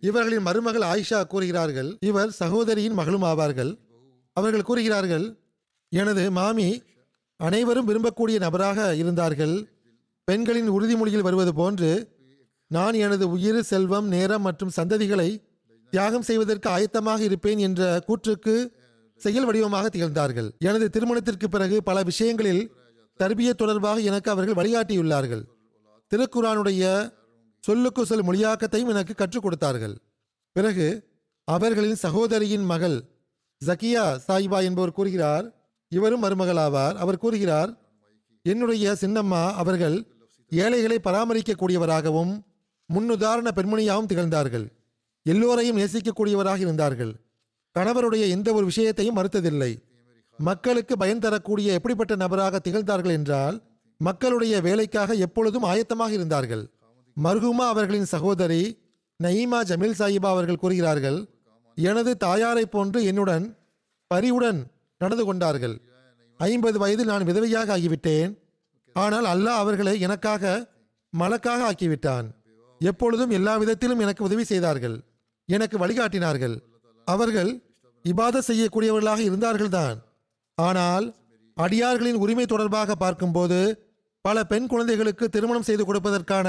இவர்களின் 0.00 0.42
மருமகள் 0.42 0.88
ஆயிஷா 0.88 1.24
கூறுகிறார்கள் 1.24 1.96
இவர் 2.00 2.30
சகோதரியின் 2.30 2.92
மகளும் 2.92 3.22
ஆவார்கள். 3.22 3.78
அவர்கள் 4.32 4.62
கூறுகிறார்கள் 4.62 5.36
எனது 5.88 6.30
மாமி 6.30 6.82
அனைவரும் 7.36 7.88
விரும்பக்கூடிய 7.88 8.38
நபராக 8.38 8.94
இருந்தார்கள். 8.94 9.73
பெண்களின் 10.28 10.70
உறுதிமொழியில் 10.70 11.26
வருவது 11.26 11.52
போன்று 11.54 11.90
நான் 12.70 12.94
எனது 12.94 13.30
உயிர் 13.30 13.60
செல்வம் 13.60 14.06
நேரம் 14.08 14.42
மற்றும் 14.42 14.72
சந்ததிகளை 14.76 15.30
தியாகம் 15.92 16.26
செய்வதற்கு 16.28 16.68
ஆயத்தமாக 16.70 17.20
இருப்பேன் 17.20 17.58
என்ற 17.58 17.80
கூற்றுக்கு 18.06 18.54
செயல் 19.20 19.44
வடிவமாக 19.44 19.88
திகழ்ந்தார்கள். 19.88 20.48
எனது 20.58 20.86
திருமணத்திற்கு 20.90 21.48
பிறகு 21.48 21.76
பல 21.82 22.02
விஷயங்களில் 22.02 22.62
தர்பிய 23.20 23.50
தொடர்பாக 23.52 24.00
எனக்கு 24.00 24.30
அவர்கள் 24.30 24.58
வழிகாட்டியுள்ளார்கள். 24.60 25.44
திருக்குரானுடைய 26.12 27.12
சொல்லுக்கு 27.64 28.06
சொல் 28.06 28.26
மொழியாக்கத்தையும் 28.28 28.92
எனக்கு 28.94 29.14
கற்றுக் 29.14 29.42
கொடுத்தார்கள். 29.42 29.94
பிறகு 30.56 30.86
அவர்களின் 31.48 32.00
சகோதரியின் 32.04 32.66
மகள் 32.72 32.96
ஜக்கியா 33.62 34.04
சாயிபா 34.26 34.58
என்பவர் 34.68 34.96
கூறுகிறார் 34.98 35.46
இவரும் 35.92 36.22
மருமகளாவார். 36.24 36.96
அவர் 37.02 37.22
கூறுகிறார் 37.24 37.70
என்னுடைய 38.42 38.96
சின்னம்மா 39.00 39.42
அவர்கள் 39.62 39.96
ஏழைகளை 40.62 40.98
பராமரிக்கக்கூடியவராகவும் 41.04 42.32
முன்னுதாரண 42.90 43.48
பெண்மணியாகவும் 43.58 44.10
திகழ்ந்தார்கள். 44.10 44.66
எல்லோரையும் 45.26 45.78
நேசிக்கக்கூடியவராக 45.78 46.58
இருந்தார்கள். 46.58 47.12
கணவருடைய 47.76 48.24
எந்த 48.28 48.48
ஒரு 48.52 48.64
விஷயத்தையும் 48.64 49.16
மறுத்ததில்லை. 49.16 49.72
மக்களுக்கு 50.38 50.94
பயன் 50.96 51.22
தரக்கூடிய 51.24 51.68
எப்படிப்பட்ட 51.72 52.14
நபராக 52.16 52.60
திகழ்ந்தார்கள் 52.66 53.16
என்றால் 53.18 53.56
மக்களுடைய 54.00 54.54
வேலைக்காக 54.60 55.14
எப்பொழுதும் 55.26 55.62
ஆயத்தமாக 55.62 56.12
இருந்தார்கள். 56.18 56.64
மர்ஹூமா 57.16 57.66
அவர்களின் 57.72 58.12
சகோதரி 58.14 58.62
நயீமா 59.20 59.60
ஜமீல் 59.70 59.98
சாஹிபா 59.98 60.30
அவர்கள் 60.34 60.62
கூறுகிறார்கள் 60.62 61.18
எனது 61.78 62.12
தாயாரைப் 62.24 62.72
போன்று 62.74 62.98
என்னுடன் 63.04 63.44
பரிவுடன் 64.10 64.60
நடந்து 65.00 65.24
கொண்டார்கள். 65.24 65.76
ஐம்பது 66.40 66.78
வயதில் 66.78 67.10
நான் 67.12 67.26
விதவையாக 67.28 67.68
ஆகிவிட்டேன். 67.76 68.32
ஆனால் 69.02 69.26
அல்லாஹ் 69.32 69.60
அவர்களை 69.62 69.94
எனக்காக 70.06 70.54
மலக்காக 71.12 71.60
ஆக்கிவிட்டான். 71.70 72.26
எப்பொழுதும் 72.80 73.32
எல்லா 73.38 73.54
விதத்திலும் 73.62 74.02
எனக்கு 74.04 74.22
உதவி 74.28 74.44
செய்தார்கள். 74.44 74.96
எனக்கு 75.48 75.76
வழிகாட்டினார்கள். 75.82 76.56
அவர்கள் 77.06 77.50
இபாத 78.04 78.42
செய்யக்கூடியவர்களாக 78.48 79.20
இருந்தார்கள்தான். 79.28 79.96
ஆனால் 80.58 81.06
அடியார்களின் 81.56 82.20
உரிமை 82.24 82.46
தொடர்பாக 82.46 82.94
பார்க்கும்போது 83.04 83.58
பல 84.24 84.36
பெண் 84.50 84.68
குழந்தைகளுக்கு 84.72 85.24
திருமணம் 85.28 85.66
செய்து 85.68 85.84
கொடுப்பதற்கான 85.84 86.48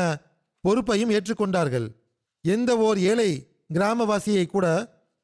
பொறுப்பையும் 0.63 1.13
ஏற்றுக்கொண்டார்கள். 1.15 1.87
எந்த 2.45 2.71
ஓர் 2.87 2.99
ஏழை 3.11 3.31
கிராமவாசியை 3.75 4.45
கூட 4.47 4.65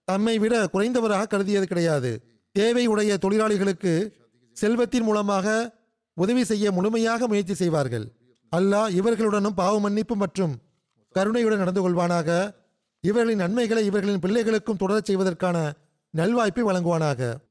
தம்மை 0.08 0.36
விட 0.44 0.56
குறைந்தவராக 0.74 1.30
கருதியது 1.34 1.68
கிடையாது. 1.68 2.12
தேவை 2.56 2.84
உடைய 2.94 3.18
தொழிலாளிகளுக்கு 3.24 3.94
செல்வத்தின் 4.58 5.06
மூலமாக 5.08 5.48
உதவி 6.14 6.44
செய்ய 6.44 6.72
முழுமையாக 6.72 7.28
முயற்சி 7.28 7.54
செய்வார்கள். 7.54 8.06
அல்லாஹ் 8.56 8.90
இவர்களுடனும் 8.90 9.56
பாவ 9.56 9.80
மன்னிப்பு 9.80 10.16
மற்றும் 10.16 10.54
கருணையுடன் 11.12 11.58
நடந்து 11.58 11.82
கொள்வானாக. 11.82 12.56
இவர்களின் 13.02 13.38
நன்மைகளை 13.38 13.86
இவர்களின் 13.86 14.20
பிள்ளைகளுக்கும் 14.20 14.78
தொடரச் 14.80 15.04
செய்வதற்கான 15.04 15.74
நல்வாய்ப்பை 16.18 16.64
வழங்குவானாக. 16.64 17.51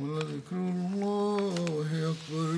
ولذكر 0.00 0.56
الله 0.56 1.54
أكبر 2.12 2.56